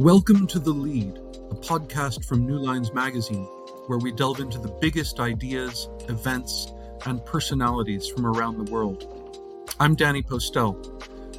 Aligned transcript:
Welcome 0.00 0.46
to 0.46 0.58
The 0.58 0.70
Lead, 0.70 1.18
a 1.50 1.54
podcast 1.56 2.24
from 2.24 2.46
New 2.46 2.56
Lines 2.56 2.94
Magazine, 2.94 3.44
where 3.86 3.98
we 3.98 4.12
delve 4.12 4.40
into 4.40 4.58
the 4.58 4.74
biggest 4.80 5.20
ideas, 5.20 5.90
events, 6.08 6.72
and 7.04 7.22
personalities 7.26 8.08
from 8.08 8.24
around 8.24 8.56
the 8.56 8.72
world. 8.72 9.68
I'm 9.78 9.94
Danny 9.94 10.22
Postel, 10.22 10.72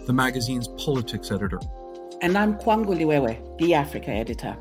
the 0.05 0.13
magazine's 0.13 0.68
politics 0.77 1.32
editor. 1.32 1.59
And 2.21 2.37
I'm 2.37 2.54
Kwangu 2.54 2.95
Liwewe, 2.95 3.57
the 3.57 3.73
Africa 3.73 4.11
editor. 4.11 4.55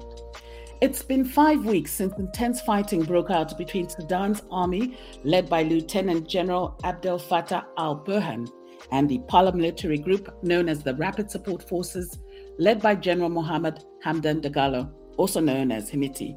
It's 0.80 1.03
been 1.03 1.26
five 1.26 1.67
weeks 1.67 1.93
since 1.93 2.14
intense 2.17 2.62
fighting 2.62 3.03
broke 3.03 3.30
out 3.30 3.58
between 3.58 3.90
Sudan's 3.90 4.43
army, 4.50 4.96
led 5.25 5.50
by 5.50 5.62
Lieutenant 5.62 6.26
General 6.26 6.75
Abdel 6.85 7.18
Fattah 7.18 7.67
al 7.76 8.03
Burhan, 8.03 8.48
and 8.93 9.11
the 9.11 9.18
paramilitary 9.29 10.03
group 10.03 10.43
known 10.43 10.71
as 10.71 10.82
the 10.82 10.94
Rapid 10.94 11.30
Support 11.30 11.68
Forces, 11.68 12.18
led 12.61 12.82
by 12.82 12.95
General 12.95 13.31
Mohammed 13.31 13.82
Hamdan 14.05 14.43
Dagalo, 14.43 14.93
also 15.17 15.41
known 15.41 15.73
as 15.73 15.91
Hemedti. 15.91 16.37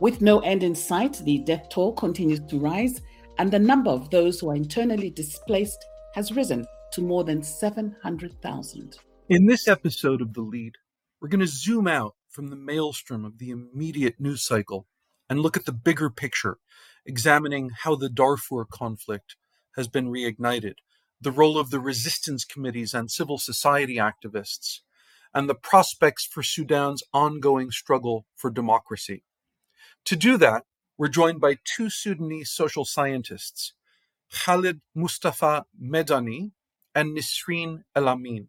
With 0.00 0.22
no 0.22 0.40
end 0.40 0.62
in 0.62 0.74
sight, 0.74 1.20
the 1.24 1.38
death 1.38 1.68
toll 1.68 1.92
continues 1.92 2.40
to 2.48 2.58
rise, 2.58 3.02
and 3.38 3.50
the 3.50 3.58
number 3.58 3.90
of 3.90 4.08
those 4.08 4.40
who 4.40 4.50
are 4.50 4.56
internally 4.56 5.10
displaced 5.10 5.84
has 6.14 6.32
risen 6.32 6.64
to 6.92 7.02
more 7.02 7.24
than 7.24 7.42
700,000. 7.42 8.96
In 9.28 9.46
this 9.46 9.68
episode 9.68 10.22
of 10.22 10.32
The 10.32 10.40
Lead, 10.40 10.76
we're 11.20 11.28
going 11.28 11.40
to 11.40 11.46
zoom 11.46 11.86
out 11.86 12.14
from 12.30 12.48
the 12.48 12.56
maelstrom 12.56 13.26
of 13.26 13.38
the 13.38 13.50
immediate 13.50 14.18
news 14.18 14.46
cycle 14.46 14.86
and 15.28 15.40
look 15.40 15.58
at 15.58 15.66
the 15.66 15.72
bigger 15.72 16.08
picture, 16.08 16.56
examining 17.04 17.70
how 17.82 17.96
the 17.96 18.08
Darfur 18.08 18.64
conflict 18.64 19.36
has 19.76 19.88
been 19.88 20.08
reignited, 20.08 20.76
the 21.20 21.30
role 21.30 21.58
of 21.58 21.68
the 21.68 21.80
resistance 21.80 22.46
committees 22.46 22.94
and 22.94 23.10
civil 23.10 23.36
society 23.36 23.96
activists, 23.96 24.80
and 25.34 25.48
the 25.48 25.54
prospects 25.54 26.24
for 26.24 26.42
Sudan's 26.42 27.02
ongoing 27.12 27.70
struggle 27.70 28.26
for 28.36 28.50
democracy. 28.50 29.24
To 30.04 30.16
do 30.16 30.36
that, 30.38 30.64
we're 30.96 31.08
joined 31.08 31.40
by 31.40 31.58
two 31.64 31.90
Sudanese 31.90 32.50
social 32.50 32.84
scientists, 32.84 33.72
Khalid 34.32 34.80
Mustafa 34.94 35.64
Medani 35.82 36.52
and 36.94 37.16
Nisreen 37.16 37.82
El 37.96 38.08
Amin. 38.08 38.48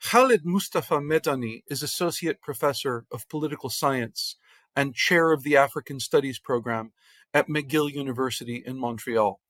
Khalid 0.00 0.44
Mustafa 0.44 0.98
Medani 0.98 1.62
is 1.68 1.82
Associate 1.82 2.40
Professor 2.40 3.06
of 3.10 3.28
Political 3.28 3.70
Science 3.70 4.36
and 4.76 4.94
Chair 4.94 5.32
of 5.32 5.42
the 5.42 5.56
African 5.56 5.98
Studies 5.98 6.38
Program 6.38 6.92
at 7.34 7.48
McGill 7.48 7.92
University 7.92 8.62
in 8.64 8.78
Montreal. 8.78 9.40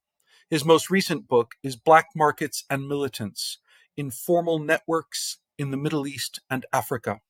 His 0.49 0.65
most 0.65 0.89
recent 0.89 1.29
book 1.29 1.57
is 1.63 1.77
Black 1.77 2.07
Markets 2.15 2.65
and 2.71 2.89
Militants 2.89 3.59
Informal 3.97 4.59
Networks 4.59 5.39
in 5.59 5.71
the 5.71 5.77
Middle 5.77 6.07
East 6.07 6.41
and 6.51 6.67
Africa. 6.73 7.21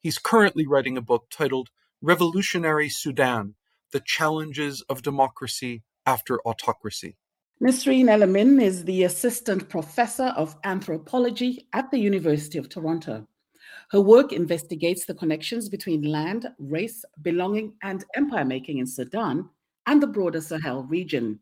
He's 0.00 0.18
currently 0.18 0.66
writing 0.66 0.96
a 0.96 1.02
book 1.02 1.26
titled 1.30 1.70
Revolutionary 2.00 2.88
Sudan 2.88 3.54
The 3.92 4.00
Challenges 4.00 4.82
of 4.88 5.02
Democracy 5.02 5.82
After 6.04 6.40
Autocracy. 6.42 7.16
Nisrin 7.62 8.06
Elamin 8.06 8.62
is 8.62 8.84
the 8.84 9.04
Assistant 9.04 9.68
Professor 9.68 10.32
of 10.36 10.56
Anthropology 10.62 11.66
at 11.72 11.90
the 11.90 11.98
University 11.98 12.58
of 12.58 12.68
Toronto. 12.68 13.26
Her 13.90 14.00
work 14.00 14.32
investigates 14.32 15.06
the 15.06 15.14
connections 15.14 15.68
between 15.68 16.02
land, 16.02 16.46
race, 16.58 17.04
belonging, 17.22 17.74
and 17.82 18.04
empire 18.14 18.44
making 18.44 18.78
in 18.78 18.86
Sudan 18.86 19.48
and 19.86 20.02
the 20.02 20.06
broader 20.06 20.40
Sahel 20.40 20.82
region. 20.82 21.40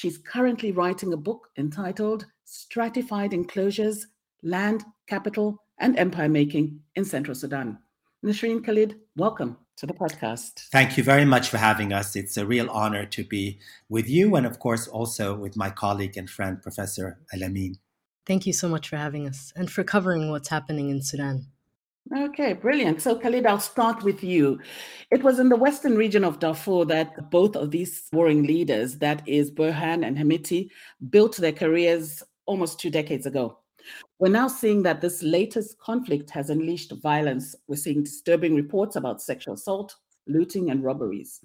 She's 0.00 0.16
currently 0.16 0.72
writing 0.72 1.12
a 1.12 1.18
book 1.18 1.50
entitled 1.58 2.24
Stratified 2.46 3.34
Enclosures 3.34 4.06
Land, 4.42 4.82
Capital, 5.06 5.62
and 5.78 5.94
Empire 5.98 6.30
Making 6.30 6.80
in 6.94 7.04
Central 7.04 7.34
Sudan. 7.34 7.76
Nisrin 8.24 8.64
Khalid, 8.64 8.98
welcome 9.14 9.58
to 9.76 9.84
the 9.84 9.92
podcast. 9.92 10.68
Thank 10.72 10.96
you 10.96 11.04
very 11.04 11.26
much 11.26 11.50
for 11.50 11.58
having 11.58 11.92
us. 11.92 12.16
It's 12.16 12.38
a 12.38 12.46
real 12.46 12.70
honor 12.70 13.04
to 13.04 13.24
be 13.24 13.58
with 13.90 14.08
you 14.08 14.36
and, 14.36 14.46
of 14.46 14.58
course, 14.58 14.88
also 14.88 15.36
with 15.36 15.54
my 15.54 15.68
colleague 15.68 16.16
and 16.16 16.30
friend, 16.30 16.62
Professor 16.62 17.18
Elamin. 17.34 17.74
Thank 18.24 18.46
you 18.46 18.54
so 18.54 18.70
much 18.70 18.88
for 18.88 18.96
having 18.96 19.28
us 19.28 19.52
and 19.54 19.70
for 19.70 19.84
covering 19.84 20.30
what's 20.30 20.48
happening 20.48 20.88
in 20.88 21.02
Sudan. 21.02 21.48
Okay, 22.12 22.54
brilliant. 22.54 23.00
So, 23.00 23.16
Khalid, 23.16 23.46
I'll 23.46 23.60
start 23.60 24.02
with 24.02 24.24
you. 24.24 24.58
It 25.12 25.22
was 25.22 25.38
in 25.38 25.48
the 25.48 25.54
western 25.56 25.96
region 25.96 26.24
of 26.24 26.40
Darfur 26.40 26.84
that 26.86 27.30
both 27.30 27.54
of 27.54 27.70
these 27.70 28.08
warring 28.12 28.42
leaders, 28.42 28.98
that 28.98 29.22
is 29.28 29.52
Burhan 29.52 30.04
and 30.04 30.18
Hemedti, 30.18 30.70
built 31.10 31.36
their 31.36 31.52
careers 31.52 32.20
almost 32.46 32.80
two 32.80 32.90
decades 32.90 33.26
ago. 33.26 33.58
We're 34.18 34.28
now 34.28 34.48
seeing 34.48 34.82
that 34.82 35.00
this 35.00 35.22
latest 35.22 35.78
conflict 35.78 36.30
has 36.30 36.50
unleashed 36.50 36.92
violence. 37.00 37.54
We're 37.68 37.76
seeing 37.76 38.02
disturbing 38.02 38.56
reports 38.56 38.96
about 38.96 39.22
sexual 39.22 39.54
assault, 39.54 39.94
looting, 40.26 40.70
and 40.70 40.82
robberies. 40.82 41.40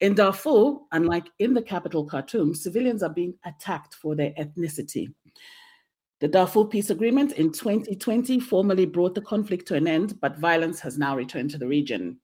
In 0.00 0.14
Darfur, 0.14 0.78
unlike 0.90 1.28
in 1.38 1.54
the 1.54 1.62
capital 1.62 2.04
Khartoum, 2.04 2.56
civilians 2.56 3.04
are 3.04 3.14
being 3.14 3.34
attacked 3.44 3.94
for 3.94 4.16
their 4.16 4.32
ethnicity. 4.32 5.14
The 6.22 6.28
Darfur 6.28 6.66
Peace 6.66 6.88
Agreement 6.88 7.32
in 7.32 7.50
2020 7.50 8.38
formally 8.38 8.86
brought 8.86 9.16
the 9.16 9.20
conflict 9.20 9.66
to 9.66 9.74
an 9.74 9.88
end, 9.88 10.20
but 10.20 10.38
violence 10.38 10.78
has 10.78 10.96
now 10.96 11.16
returned 11.16 11.50
to 11.50 11.58
the 11.58 11.66
region. 11.66 12.20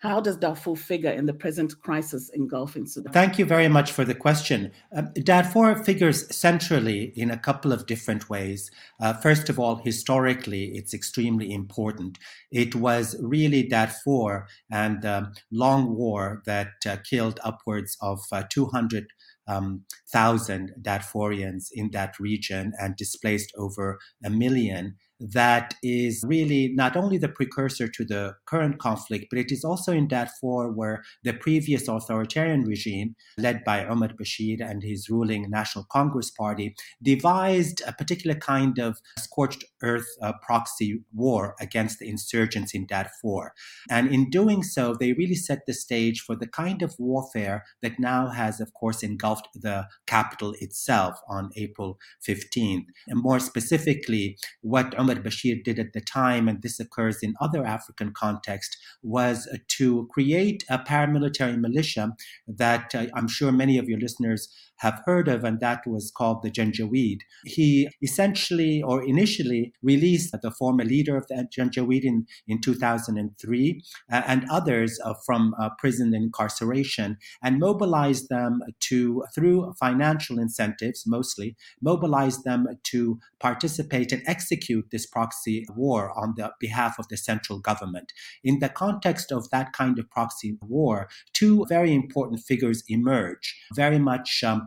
How 0.00 0.20
does 0.20 0.36
Darfur 0.36 0.76
figure 0.76 1.10
in 1.10 1.24
the 1.24 1.32
present 1.32 1.80
crisis 1.80 2.30
engulfing 2.34 2.86
Sudan? 2.86 3.14
Thank 3.14 3.38
you 3.38 3.46
very 3.46 3.68
much 3.68 3.92
for 3.92 4.04
the 4.04 4.14
question. 4.14 4.72
Uh, 4.94 5.04
Darfur 5.22 5.82
figures 5.82 6.34
centrally 6.36 7.14
in 7.16 7.30
a 7.30 7.38
couple 7.38 7.72
of 7.72 7.86
different 7.86 8.28
ways. 8.28 8.70
Uh, 9.00 9.14
first 9.14 9.48
of 9.48 9.58
all, 9.58 9.76
historically, 9.76 10.72
it's 10.74 10.92
extremely 10.92 11.50
important. 11.50 12.18
It 12.50 12.74
was 12.74 13.16
really 13.22 13.62
Darfur 13.62 14.46
and 14.70 15.00
the 15.00 15.16
um, 15.16 15.32
long 15.50 15.96
war 15.96 16.42
that 16.44 16.72
uh, 16.86 16.96
killed 17.08 17.40
upwards 17.42 17.96
of 18.02 18.20
uh, 18.32 18.42
200 18.50 19.06
um, 19.50 19.84
thousand 20.12 20.72
Darfurians 20.80 21.66
in 21.72 21.90
that 21.92 22.18
region 22.18 22.72
and 22.80 22.96
displaced 22.96 23.52
over 23.56 23.98
a 24.24 24.30
million 24.30 24.96
that 25.20 25.74
is 25.82 26.24
really 26.26 26.72
not 26.74 26.96
only 26.96 27.18
the 27.18 27.28
precursor 27.28 27.88
to 27.88 28.04
the 28.04 28.34
current 28.46 28.78
conflict, 28.78 29.26
but 29.30 29.38
it 29.38 29.52
is 29.52 29.64
also 29.64 29.92
in 29.92 30.08
Darfur 30.08 30.70
where 30.70 31.02
the 31.22 31.32
previous 31.32 31.88
authoritarian 31.88 32.64
regime, 32.64 33.14
led 33.36 33.62
by 33.64 33.84
Omar 33.84 34.08
Bashir 34.08 34.60
and 34.60 34.82
his 34.82 35.10
ruling 35.10 35.50
National 35.50 35.84
Congress 35.90 36.30
Party, 36.30 36.74
devised 37.02 37.82
a 37.86 37.92
particular 37.92 38.34
kind 38.34 38.78
of 38.78 38.98
scorched 39.18 39.64
earth 39.82 40.06
uh, 40.22 40.32
proxy 40.42 41.02
war 41.14 41.54
against 41.60 41.98
the 41.98 42.08
insurgents 42.08 42.74
in 42.74 42.86
Darfur. 42.86 43.52
And 43.90 44.12
in 44.12 44.30
doing 44.30 44.62
so, 44.62 44.94
they 44.94 45.12
really 45.12 45.34
set 45.34 45.66
the 45.66 45.74
stage 45.74 46.20
for 46.20 46.34
the 46.34 46.46
kind 46.46 46.82
of 46.82 46.94
warfare 46.98 47.64
that 47.82 47.98
now 47.98 48.28
has, 48.28 48.60
of 48.60 48.72
course, 48.74 49.02
engulfed 49.02 49.48
the 49.54 49.86
capital 50.06 50.54
itself 50.60 51.20
on 51.28 51.50
April 51.56 51.98
15th. 52.26 52.86
And 53.08 53.22
more 53.22 53.38
specifically, 53.38 54.38
what 54.62 54.94
Omar 55.10 55.22
Bashir 55.22 55.62
did 55.62 55.78
at 55.78 55.92
the 55.92 56.00
time, 56.00 56.48
and 56.48 56.62
this 56.62 56.80
occurs 56.80 57.18
in 57.22 57.34
other 57.40 57.64
African 57.64 58.12
contexts, 58.12 58.76
was 59.02 59.48
to 59.68 60.08
create 60.12 60.64
a 60.68 60.78
paramilitary 60.78 61.58
militia 61.58 62.12
that 62.46 62.94
uh, 62.94 63.06
I'm 63.14 63.28
sure 63.28 63.52
many 63.52 63.78
of 63.78 63.88
your 63.88 63.98
listeners 63.98 64.48
have 64.80 65.02
heard 65.04 65.28
of, 65.28 65.44
and 65.44 65.60
that 65.60 65.86
was 65.86 66.10
called 66.10 66.42
the 66.42 66.50
Janjaweed. 66.50 67.20
He 67.44 67.88
essentially 68.02 68.82
or 68.82 69.02
initially 69.02 69.72
released 69.82 70.34
the 70.42 70.50
former 70.50 70.84
leader 70.84 71.16
of 71.16 71.26
the 71.28 71.46
Janjaweed 71.56 72.02
in, 72.02 72.26
in 72.48 72.60
2003 72.60 73.82
uh, 74.10 74.22
and 74.26 74.44
others 74.50 74.98
uh, 75.04 75.14
from 75.26 75.54
uh, 75.60 75.70
prison 75.78 76.14
incarceration 76.14 77.18
and 77.42 77.58
mobilized 77.58 78.28
them 78.30 78.60
to, 78.88 79.24
through 79.34 79.74
financial 79.78 80.38
incentives 80.38 81.04
mostly, 81.06 81.56
mobilized 81.82 82.44
them 82.44 82.66
to 82.84 83.18
participate 83.38 84.12
and 84.12 84.22
execute 84.26 84.86
this 84.90 85.06
proxy 85.06 85.66
war 85.74 86.12
on 86.18 86.34
the 86.36 86.50
behalf 86.58 86.98
of 86.98 87.08
the 87.08 87.16
central 87.16 87.58
government. 87.58 88.12
In 88.42 88.60
the 88.60 88.68
context 88.68 89.30
of 89.30 89.50
that 89.50 89.72
kind 89.72 89.98
of 89.98 90.10
proxy 90.10 90.56
war, 90.62 91.08
two 91.32 91.66
very 91.68 91.92
important 91.94 92.40
figures 92.40 92.82
emerge, 92.88 93.56
very 93.74 93.98
much 93.98 94.42
um, 94.42 94.66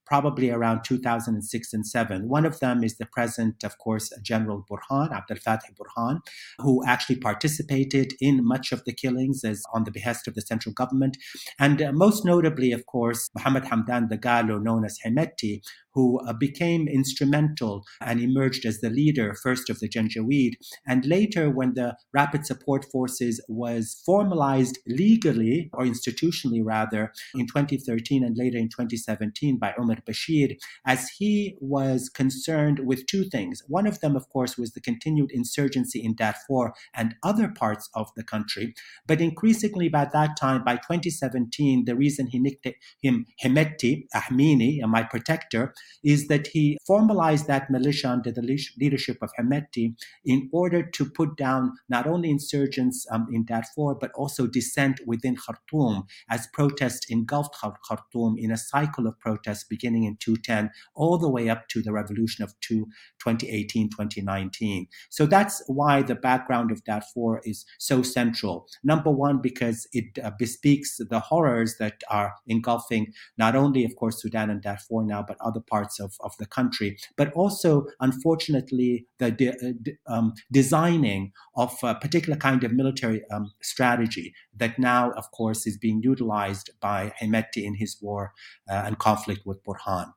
probably 0.11 0.49
around 0.49 0.83
2006 0.83 1.71
and 1.71 1.87
7. 1.87 2.27
One 2.27 2.45
of 2.45 2.59
them 2.59 2.83
is 2.83 2.97
the 2.97 3.05
present, 3.05 3.63
of 3.63 3.77
course, 3.77 4.11
General 4.21 4.65
Burhan, 4.69 5.09
Abdel 5.13 5.37
Fattah 5.37 5.73
Burhan, 5.79 6.19
who 6.59 6.83
actually 6.85 7.15
participated 7.15 8.11
in 8.19 8.45
much 8.45 8.73
of 8.73 8.83
the 8.83 8.91
killings 8.91 9.45
as 9.45 9.63
on 9.73 9.85
the 9.85 9.91
behest 9.91 10.27
of 10.27 10.33
the 10.35 10.41
central 10.41 10.73
government. 10.73 11.15
And 11.57 11.81
uh, 11.81 11.93
most 11.93 12.25
notably, 12.25 12.73
of 12.73 12.87
course, 12.87 13.29
Mohammed 13.35 13.63
Hamdan 13.63 14.09
Dagalo, 14.09 14.61
known 14.61 14.83
as 14.83 14.97
Hemedti, 15.05 15.61
who 15.93 16.19
uh, 16.27 16.33
became 16.33 16.87
instrumental 16.87 17.83
and 17.99 18.19
emerged 18.19 18.65
as 18.65 18.79
the 18.79 18.89
leader 18.89 19.35
first 19.41 19.69
of 19.69 19.79
the 19.79 19.89
Janjaweed. 19.89 20.53
And 20.87 21.05
later, 21.05 21.49
when 21.49 21.73
the 21.73 21.95
Rapid 22.13 22.45
Support 22.45 22.85
Forces 22.91 23.43
was 23.47 24.01
formalized 24.05 24.79
legally 24.87 25.69
or 25.73 25.85
institutionally 25.85 26.61
rather 26.63 27.13
in 27.35 27.47
2013 27.47 28.23
and 28.23 28.37
later 28.37 28.57
in 28.57 28.69
2017 28.69 29.57
by 29.57 29.73
Omar 29.77 29.97
Bashir, 30.05 30.57
as 30.85 31.09
he 31.09 31.55
was 31.59 32.09
concerned 32.09 32.79
with 32.79 33.05
two 33.05 33.25
things. 33.29 33.63
One 33.67 33.87
of 33.87 33.99
them, 33.99 34.15
of 34.15 34.29
course, 34.29 34.57
was 34.57 34.71
the 34.71 34.81
continued 34.81 35.31
insurgency 35.31 36.03
in 36.03 36.15
Darfur 36.15 36.73
and 36.93 37.15
other 37.23 37.47
parts 37.47 37.89
of 37.93 38.09
the 38.15 38.23
country. 38.23 38.73
But 39.07 39.21
increasingly 39.21 39.89
by 39.89 40.05
that 40.13 40.37
time, 40.37 40.63
by 40.63 40.75
2017, 40.75 41.85
the 41.85 41.95
reason 41.95 42.27
he 42.27 42.39
nicked 42.39 42.67
him 43.01 43.25
Hemedti, 43.43 44.05
Ahmini, 44.15 44.79
my 44.87 45.03
protector, 45.03 45.73
is 46.03 46.27
that 46.27 46.47
he 46.47 46.77
formalized 46.85 47.47
that 47.47 47.69
militia 47.69 48.09
under 48.09 48.31
the 48.31 48.41
leadership 48.79 49.17
of 49.21 49.31
Hemedti 49.39 49.95
in 50.25 50.49
order 50.51 50.83
to 50.83 51.05
put 51.05 51.37
down 51.37 51.73
not 51.89 52.07
only 52.07 52.29
insurgents 52.29 53.05
um, 53.11 53.27
in 53.31 53.45
Darfur, 53.45 53.95
but 53.95 54.11
also 54.15 54.47
dissent 54.47 54.99
within 55.05 55.35
Khartoum 55.35 56.03
as 56.29 56.47
protests 56.53 57.09
engulfed 57.09 57.55
Khartoum 57.61 58.35
in 58.37 58.51
a 58.51 58.57
cycle 58.57 59.07
of 59.07 59.19
protests 59.19 59.63
beginning 59.63 59.90
in 59.95 60.17
2010 60.17 60.71
all 60.95 61.17
the 61.17 61.29
way 61.29 61.49
up 61.49 61.67
to 61.69 61.81
the 61.81 61.91
revolution 61.91 62.43
of 62.43 62.53
2018 62.61 63.89
2019. 63.89 64.87
So 65.09 65.25
that's 65.25 65.63
why 65.67 66.01
the 66.01 66.15
background 66.15 66.71
of 66.71 66.83
Darfur 66.83 67.41
is 67.43 67.65
so 67.79 68.01
central. 68.01 68.67
Number 68.83 69.11
one, 69.11 69.41
because 69.41 69.87
it 69.93 70.17
uh, 70.23 70.31
bespeaks 70.37 70.97
the 70.97 71.19
horrors 71.19 71.77
that 71.79 72.01
are 72.09 72.33
engulfing 72.47 73.13
not 73.37 73.55
only, 73.55 73.83
of 73.85 73.95
course, 73.95 74.21
Sudan 74.21 74.49
and 74.49 74.61
Darfur 74.61 75.03
now, 75.03 75.23
but 75.27 75.37
other 75.41 75.61
parts 75.61 75.99
of, 75.99 76.13
of 76.21 76.33
the 76.39 76.45
country, 76.45 76.97
but 77.17 77.31
also, 77.33 77.85
unfortunately, 77.99 79.07
the 79.19 79.31
de- 79.31 79.49
uh, 79.49 80.13
um, 80.13 80.33
designing 80.51 81.31
of 81.55 81.77
a 81.83 81.95
particular 81.95 82.37
kind 82.37 82.63
of 82.63 82.71
military 82.71 83.23
um, 83.31 83.51
strategy 83.61 84.33
that 84.55 84.77
now, 84.77 85.11
of 85.11 85.31
course, 85.31 85.65
is 85.65 85.77
being 85.77 86.01
utilized 86.03 86.69
by 86.81 87.13
Hemedti 87.21 87.63
in 87.63 87.75
his 87.75 87.97
war 88.01 88.33
uh, 88.69 88.83
and 88.85 88.99
conflict 88.99 89.41
with 89.45 89.63
Burhan. 89.71 90.13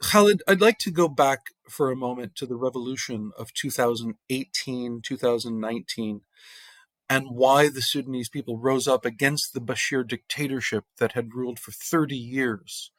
Khalid, 0.00 0.42
I'd 0.46 0.60
like 0.60 0.78
to 0.78 0.90
go 0.90 1.08
back 1.08 1.40
for 1.68 1.90
a 1.90 1.96
moment 1.96 2.36
to 2.36 2.46
the 2.46 2.56
revolution 2.56 3.32
of 3.36 3.52
2018, 3.52 5.00
2019, 5.02 6.20
and 7.10 7.26
why 7.30 7.68
the 7.68 7.82
Sudanese 7.82 8.28
people 8.28 8.58
rose 8.58 8.86
up 8.86 9.04
against 9.04 9.54
the 9.54 9.60
Bashir 9.60 10.06
dictatorship 10.06 10.84
that 10.98 11.12
had 11.12 11.34
ruled 11.34 11.58
for 11.58 11.72
30 11.72 12.16
years. 12.16 12.92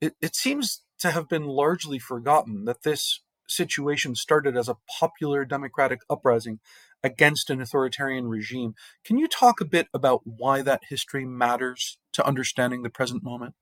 It, 0.00 0.14
it 0.22 0.34
seems 0.34 0.82
to 1.00 1.10
have 1.10 1.28
been 1.28 1.44
largely 1.44 1.98
forgotten 1.98 2.64
that 2.64 2.82
this 2.82 3.20
situation 3.48 4.14
started 4.14 4.56
as 4.56 4.68
a 4.68 4.78
popular 4.98 5.44
democratic 5.44 6.00
uprising 6.08 6.60
against 7.02 7.50
an 7.50 7.60
authoritarian 7.60 8.28
regime. 8.28 8.74
Can 9.04 9.18
you 9.18 9.28
talk 9.28 9.60
a 9.60 9.66
bit 9.66 9.88
about 9.92 10.22
why 10.24 10.62
that 10.62 10.84
history 10.88 11.26
matters 11.26 11.98
to 12.12 12.26
understanding 12.26 12.82
the 12.82 12.90
present 12.90 13.22
moment? 13.22 13.54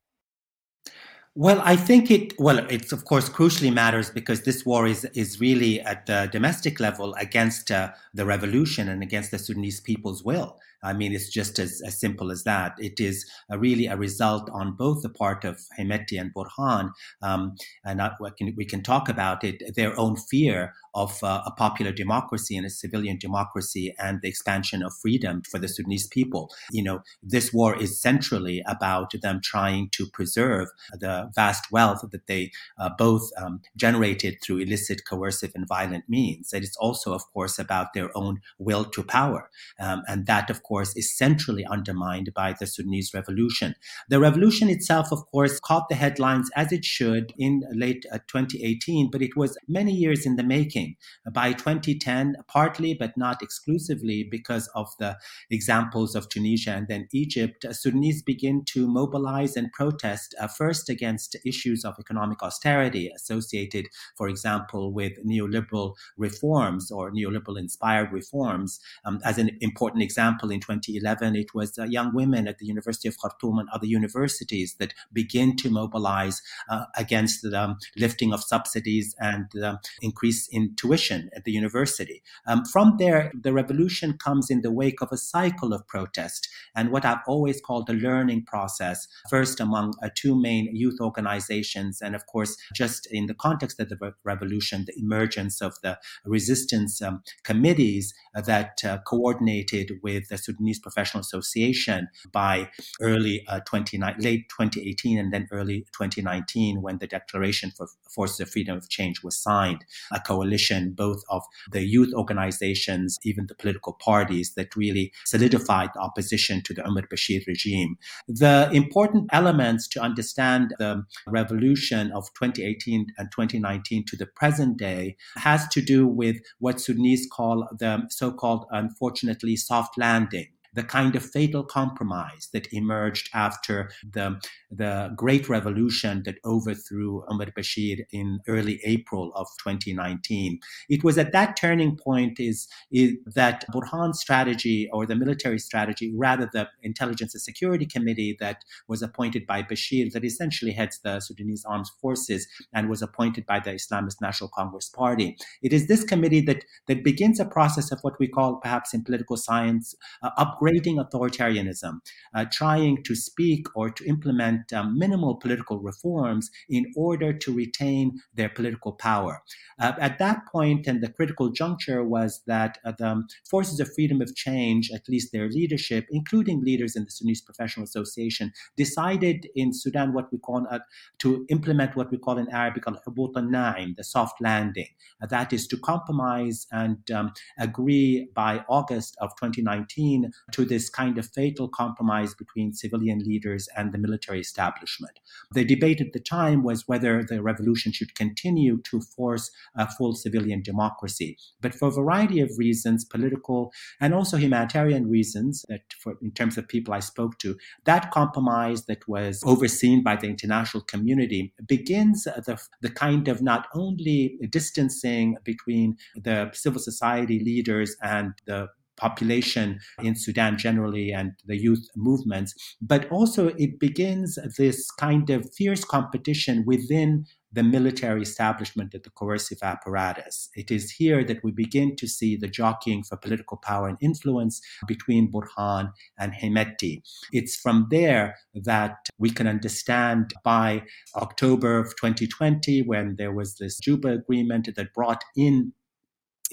Well, 1.35 1.61
I 1.63 1.77
think 1.77 2.11
it. 2.11 2.33
Well, 2.39 2.59
it's 2.69 2.91
of 2.91 3.05
course 3.05 3.29
crucially 3.29 3.73
matters 3.73 4.09
because 4.09 4.41
this 4.41 4.65
war 4.65 4.85
is 4.85 5.05
is 5.13 5.39
really 5.39 5.79
at 5.81 6.05
the 6.05 6.27
domestic 6.31 6.79
level 6.79 7.13
against 7.15 7.71
uh, 7.71 7.91
the 8.13 8.25
revolution 8.25 8.89
and 8.89 9.01
against 9.01 9.31
the 9.31 9.37
Sudanese 9.39 9.79
people's 9.79 10.23
will. 10.23 10.59
I 10.83 10.93
mean, 10.93 11.13
it's 11.13 11.29
just 11.29 11.59
as, 11.59 11.81
as 11.85 11.99
simple 11.99 12.31
as 12.31 12.43
that. 12.43 12.75
It 12.79 12.99
is 12.99 13.25
a, 13.49 13.57
really 13.57 13.87
a 13.87 13.97
result 13.97 14.49
on 14.51 14.75
both 14.75 15.01
the 15.01 15.09
part 15.09 15.43
of 15.45 15.59
Hemedti 15.77 16.19
and 16.19 16.33
Burhan, 16.33 16.91
um, 17.21 17.55
and 17.85 18.01
I, 18.01 18.11
we, 18.19 18.31
can, 18.37 18.53
we 18.57 18.65
can 18.65 18.83
talk 18.83 19.09
about 19.09 19.43
it, 19.43 19.75
their 19.75 19.99
own 19.99 20.15
fear 20.15 20.73
of 20.93 21.23
uh, 21.23 21.41
a 21.45 21.51
popular 21.51 21.91
democracy 21.91 22.57
and 22.57 22.65
a 22.65 22.69
civilian 22.69 23.17
democracy 23.17 23.95
and 23.97 24.19
the 24.21 24.27
expansion 24.27 24.83
of 24.83 24.93
freedom 25.01 25.41
for 25.49 25.57
the 25.59 25.67
Sudanese 25.67 26.07
people. 26.07 26.51
You 26.71 26.83
know, 26.83 27.01
this 27.23 27.53
war 27.53 27.81
is 27.81 28.01
centrally 28.01 28.61
about 28.67 29.13
them 29.21 29.39
trying 29.43 29.89
to 29.93 30.05
preserve 30.07 30.67
the 30.99 31.31
vast 31.35 31.71
wealth 31.71 32.01
that 32.11 32.27
they 32.27 32.51
uh, 32.79 32.89
both 32.97 33.29
um, 33.37 33.61
generated 33.77 34.37
through 34.43 34.59
illicit, 34.59 35.01
coercive, 35.09 35.51
and 35.55 35.67
violent 35.67 36.05
means. 36.09 36.51
And 36.53 36.63
it's 36.63 36.77
also, 36.77 37.13
of 37.13 37.23
course, 37.33 37.57
about 37.57 37.93
their 37.93 38.15
own 38.15 38.41
will 38.59 38.85
to 38.85 39.03
power. 39.03 39.49
Um, 39.79 40.03
and 40.07 40.25
that, 40.25 40.49
of 40.49 40.63
course, 40.63 40.70
is 40.79 41.17
centrally 41.17 41.65
undermined 41.65 42.31
by 42.33 42.55
the 42.57 42.65
Sudanese 42.65 43.13
revolution. 43.13 43.75
The 44.09 44.19
revolution 44.19 44.69
itself, 44.69 45.11
of 45.11 45.25
course, 45.31 45.59
caught 45.59 45.89
the 45.89 45.95
headlines 45.95 46.49
as 46.55 46.71
it 46.71 46.85
should 46.85 47.33
in 47.37 47.63
late 47.73 48.05
uh, 48.11 48.19
2018, 48.27 49.09
but 49.11 49.21
it 49.21 49.35
was 49.35 49.57
many 49.67 49.91
years 49.91 50.25
in 50.25 50.37
the 50.37 50.43
making. 50.43 50.95
By 51.31 51.53
2010, 51.53 52.37
partly 52.47 52.93
but 52.93 53.17
not 53.17 53.41
exclusively 53.41 54.27
because 54.29 54.67
of 54.73 54.87
the 54.99 55.17
examples 55.49 56.15
of 56.15 56.29
Tunisia 56.29 56.71
and 56.71 56.87
then 56.87 57.07
Egypt, 57.11 57.65
uh, 57.65 57.73
Sudanese 57.73 58.21
begin 58.23 58.63
to 58.65 58.87
mobilize 58.87 59.57
and 59.57 59.71
protest 59.73 60.33
uh, 60.39 60.47
first 60.47 60.89
against 60.89 61.35
issues 61.45 61.83
of 61.83 61.95
economic 61.99 62.41
austerity 62.41 63.11
associated, 63.15 63.87
for 64.15 64.29
example, 64.29 64.93
with 64.93 65.13
neoliberal 65.25 65.95
reforms 66.17 66.91
or 66.91 67.11
neoliberal 67.11 67.59
inspired 67.59 68.11
reforms. 68.11 68.79
Um, 69.03 69.19
as 69.25 69.37
an 69.37 69.57
important 69.59 70.03
example, 70.03 70.51
in 70.51 70.60
2011, 70.61 71.35
it 71.35 71.53
was 71.53 71.77
uh, 71.77 71.83
young 71.83 72.13
women 72.13 72.47
at 72.47 72.57
the 72.57 72.65
University 72.65 73.07
of 73.07 73.17
Khartoum 73.17 73.59
and 73.59 73.69
other 73.69 73.85
universities 73.85 74.75
that 74.79 74.93
begin 75.11 75.55
to 75.57 75.69
mobilize 75.69 76.41
uh, 76.69 76.85
against 76.97 77.41
the 77.41 77.59
um, 77.59 77.77
lifting 77.97 78.33
of 78.33 78.43
subsidies 78.43 79.15
and 79.19 79.47
the 79.53 79.79
increase 80.01 80.47
in 80.51 80.75
tuition 80.75 81.29
at 81.35 81.43
the 81.43 81.51
university. 81.51 82.23
Um, 82.47 82.65
from 82.65 82.95
there, 82.97 83.31
the 83.39 83.53
revolution 83.53 84.17
comes 84.17 84.49
in 84.49 84.61
the 84.61 84.71
wake 84.71 85.01
of 85.01 85.09
a 85.11 85.17
cycle 85.17 85.73
of 85.73 85.87
protest 85.87 86.47
and 86.75 86.91
what 86.91 87.05
I've 87.05 87.19
always 87.27 87.59
called 87.61 87.87
the 87.87 87.93
learning 87.93 88.45
process, 88.45 89.07
first 89.29 89.59
among 89.59 89.93
uh, 90.03 90.09
two 90.15 90.39
main 90.39 90.75
youth 90.75 90.99
organizations, 91.01 92.01
and 92.01 92.15
of 92.15 92.25
course, 92.27 92.55
just 92.73 93.07
in 93.11 93.27
the 93.27 93.33
context 93.33 93.79
of 93.79 93.89
the 93.89 93.97
re- 93.99 94.11
revolution, 94.23 94.85
the 94.85 94.97
emergence 94.97 95.61
of 95.61 95.75
the 95.83 95.97
resistance 96.25 97.01
um, 97.01 97.23
committees 97.43 98.13
that 98.33 98.79
uh, 98.85 98.99
coordinated 99.05 99.99
with 100.01 100.29
the 100.29 100.37
Sudanese 100.51 100.79
Professional 100.79 101.21
Association 101.21 102.09
by 102.31 102.69
early 102.99 103.43
uh, 103.47 103.59
29, 103.61 104.15
late 104.19 104.49
2018 104.49 105.17
and 105.17 105.33
then 105.33 105.47
early 105.51 105.81
2019 105.93 106.81
when 106.81 106.97
the 106.97 107.07
Declaration 107.07 107.71
for 107.75 107.87
Forces 108.13 108.41
of 108.41 108.49
Freedom 108.49 108.77
of 108.77 108.89
Change 108.89 109.23
was 109.23 109.41
signed, 109.41 109.85
a 110.11 110.19
coalition 110.19 110.93
both 110.93 111.23
of 111.29 111.43
the 111.71 111.81
youth 111.81 112.13
organizations, 112.13 113.17
even 113.23 113.47
the 113.47 113.55
political 113.55 113.93
parties 113.93 114.53
that 114.55 114.75
really 114.75 115.13
solidified 115.25 115.89
the 115.93 116.01
opposition 116.01 116.61
to 116.63 116.73
the 116.73 116.85
Umar 116.85 117.03
Bashir 117.03 117.45
regime. 117.47 117.97
The 118.27 118.69
important 118.73 119.29
elements 119.31 119.87
to 119.89 120.01
understand 120.01 120.73
the 120.77 121.03
revolution 121.27 122.11
of 122.11 122.25
2018 122.33 123.07
and 123.17 123.31
2019 123.31 124.05
to 124.07 124.17
the 124.17 124.25
present 124.25 124.77
day 124.77 125.15
has 125.37 125.67
to 125.69 125.81
do 125.81 126.05
with 126.07 126.37
what 126.59 126.81
Sudanese 126.81 127.27
call 127.31 127.67
the 127.79 128.07
so-called, 128.09 128.65
unfortunately, 128.71 129.55
soft 129.55 129.97
landing 129.97 130.40
the 130.73 130.83
kind 130.83 131.15
of 131.15 131.23
fatal 131.23 131.63
compromise 131.63 132.49
that 132.53 132.71
emerged 132.71 133.29
after 133.33 133.89
the, 134.09 134.39
the 134.69 135.11
great 135.15 135.49
revolution 135.49 136.23
that 136.25 136.35
overthrew 136.45 137.23
Omar 137.27 137.47
Bashir 137.57 138.05
in 138.11 138.39
early 138.47 138.79
April 138.85 139.31
of 139.35 139.47
2019. 139.63 140.59
It 140.89 141.03
was 141.03 141.17
at 141.17 141.33
that 141.33 141.57
turning 141.57 141.97
point 141.97 142.39
is, 142.39 142.67
is 142.91 143.13
that 143.35 143.65
Burhan's 143.71 144.19
strategy 144.19 144.89
or 144.93 145.05
the 145.05 145.15
military 145.15 145.59
strategy, 145.59 146.13
rather 146.15 146.49
the 146.51 146.69
intelligence 146.83 147.33
and 147.33 147.41
security 147.41 147.85
committee 147.85 148.37
that 148.39 148.63
was 148.87 149.01
appointed 149.01 149.45
by 149.45 149.63
Bashir, 149.63 150.11
that 150.13 150.23
essentially 150.23 150.71
heads 150.71 150.99
the 151.03 151.19
Sudanese 151.19 151.65
armed 151.65 151.87
forces 152.01 152.47
and 152.73 152.89
was 152.89 153.01
appointed 153.01 153.45
by 153.45 153.59
the 153.59 153.71
Islamist 153.71 154.21
National 154.21 154.49
Congress 154.49 154.89
Party. 154.89 155.35
It 155.61 155.73
is 155.73 155.87
this 155.87 156.03
committee 156.03 156.41
that, 156.41 156.63
that 156.87 157.03
begins 157.03 157.39
a 157.39 157.45
process 157.45 157.91
of 157.91 157.99
what 158.01 158.19
we 158.19 158.27
call 158.27 158.55
perhaps 158.55 158.93
in 158.93 159.03
political 159.03 159.37
science 159.37 159.95
uh, 160.23 160.29
upgrading 160.37 160.60
authoritarianism, 160.61 161.99
uh, 162.33 162.45
trying 162.51 163.03
to 163.03 163.15
speak 163.15 163.67
or 163.75 163.89
to 163.89 164.05
implement 164.05 164.71
um, 164.73 164.97
minimal 164.97 165.35
political 165.35 165.79
reforms 165.79 166.49
in 166.69 166.91
order 166.95 167.33
to 167.33 167.53
retain 167.53 168.19
their 168.33 168.49
political 168.49 168.93
power. 168.93 169.41
Uh, 169.79 169.93
at 169.99 170.19
that 170.19 170.45
point, 170.51 170.87
and 170.87 171.01
the 171.01 171.09
critical 171.09 171.49
juncture 171.49 172.03
was 172.03 172.41
that 172.47 172.77
uh, 172.85 172.91
the 172.97 173.23
forces 173.49 173.79
of 173.79 173.91
freedom 173.93 174.21
of 174.21 174.35
change, 174.35 174.91
at 174.93 175.07
least 175.09 175.31
their 175.31 175.49
leadership, 175.49 176.05
including 176.11 176.63
leaders 176.63 176.95
in 176.95 177.03
the 177.05 177.11
Sudanese 177.11 177.41
Professional 177.41 177.83
Association, 177.83 178.51
decided 178.77 179.47
in 179.55 179.73
Sudan 179.73 180.13
what 180.13 180.31
we 180.31 180.37
call 180.37 180.65
uh, 180.69 180.79
to 181.19 181.45
implement 181.49 181.95
what 181.95 182.11
we 182.11 182.17
call 182.17 182.37
in 182.37 182.49
Arabic 182.49 182.83
al-hubut 182.87 183.35
al-na'im, 183.35 183.95
the 183.95 184.03
soft 184.03 184.39
landing. 184.41 184.87
Uh, 185.21 185.27
that 185.27 185.53
is 185.53 185.67
to 185.67 185.77
compromise 185.77 186.67
and 186.71 187.09
um, 187.11 187.31
agree 187.59 188.29
by 188.35 188.63
August 188.69 189.17
of 189.19 189.29
2019 189.37 190.31
to 190.53 190.65
this 190.65 190.89
kind 190.89 191.17
of 191.17 191.27
fatal 191.27 191.67
compromise 191.67 192.33
between 192.33 192.73
civilian 192.73 193.19
leaders 193.19 193.67
and 193.77 193.91
the 193.91 193.97
military 193.97 194.39
establishment. 194.39 195.19
The 195.53 195.65
debate 195.65 196.01
at 196.01 196.13
the 196.13 196.19
time 196.19 196.63
was 196.63 196.87
whether 196.87 197.23
the 197.23 197.41
revolution 197.41 197.91
should 197.91 198.15
continue 198.15 198.81
to 198.83 199.01
force 199.01 199.51
a 199.75 199.89
full 199.89 200.15
civilian 200.15 200.61
democracy. 200.61 201.37
But 201.61 201.73
for 201.73 201.87
a 201.87 201.91
variety 201.91 202.39
of 202.39 202.51
reasons, 202.57 203.05
political 203.05 203.71
and 203.99 204.13
also 204.13 204.37
humanitarian 204.37 205.09
reasons, 205.09 205.65
that 205.69 205.81
for, 205.99 206.17
in 206.21 206.31
terms 206.31 206.57
of 206.57 206.67
people 206.67 206.93
I 206.93 206.99
spoke 206.99 207.37
to, 207.39 207.57
that 207.85 208.11
compromise 208.11 208.85
that 208.85 209.07
was 209.07 209.41
overseen 209.45 210.03
by 210.03 210.15
the 210.15 210.27
international 210.27 210.83
community 210.83 211.53
begins 211.67 212.23
the, 212.23 212.59
the 212.81 212.89
kind 212.89 213.27
of 213.27 213.41
not 213.41 213.67
only 213.73 214.37
distancing 214.49 215.37
between 215.43 215.97
the 216.15 216.49
civil 216.53 216.81
society 216.81 217.39
leaders 217.39 217.95
and 218.01 218.33
the 218.45 218.67
population 219.01 219.79
in 220.01 220.15
Sudan 220.15 220.57
generally 220.57 221.11
and 221.11 221.31
the 221.45 221.57
youth 221.57 221.85
movements, 221.95 222.53
but 222.81 223.11
also 223.11 223.47
it 223.57 223.79
begins 223.79 224.37
this 224.57 224.89
kind 224.91 225.29
of 225.29 225.51
fierce 225.57 225.83
competition 225.83 226.63
within 226.65 227.25
the 227.53 227.63
military 227.63 228.21
establishment 228.21 228.93
and 228.93 229.03
the 229.03 229.09
coercive 229.09 229.57
apparatus. 229.61 230.49
It 230.55 230.71
is 230.71 230.91
here 230.91 231.23
that 231.25 231.43
we 231.43 231.51
begin 231.51 231.95
to 231.97 232.07
see 232.07 232.37
the 232.37 232.47
jockeying 232.47 233.03
for 233.03 233.17
political 233.17 233.57
power 233.57 233.89
and 233.89 233.97
influence 234.01 234.61
between 234.87 235.31
Burhan 235.31 235.91
and 236.17 236.33
Hemedti. 236.33 237.01
It's 237.33 237.57
from 237.57 237.87
there 237.91 238.35
that 238.55 238.95
we 239.17 239.31
can 239.31 239.47
understand 239.47 240.33
by 240.45 240.83
October 241.15 241.77
of 241.77 241.87
2020, 241.97 242.83
when 242.83 243.15
there 243.17 243.33
was 243.33 243.57
this 243.57 243.77
Juba 243.79 244.09
agreement 244.13 244.69
that 244.75 244.93
brought 244.93 245.23
in 245.35 245.73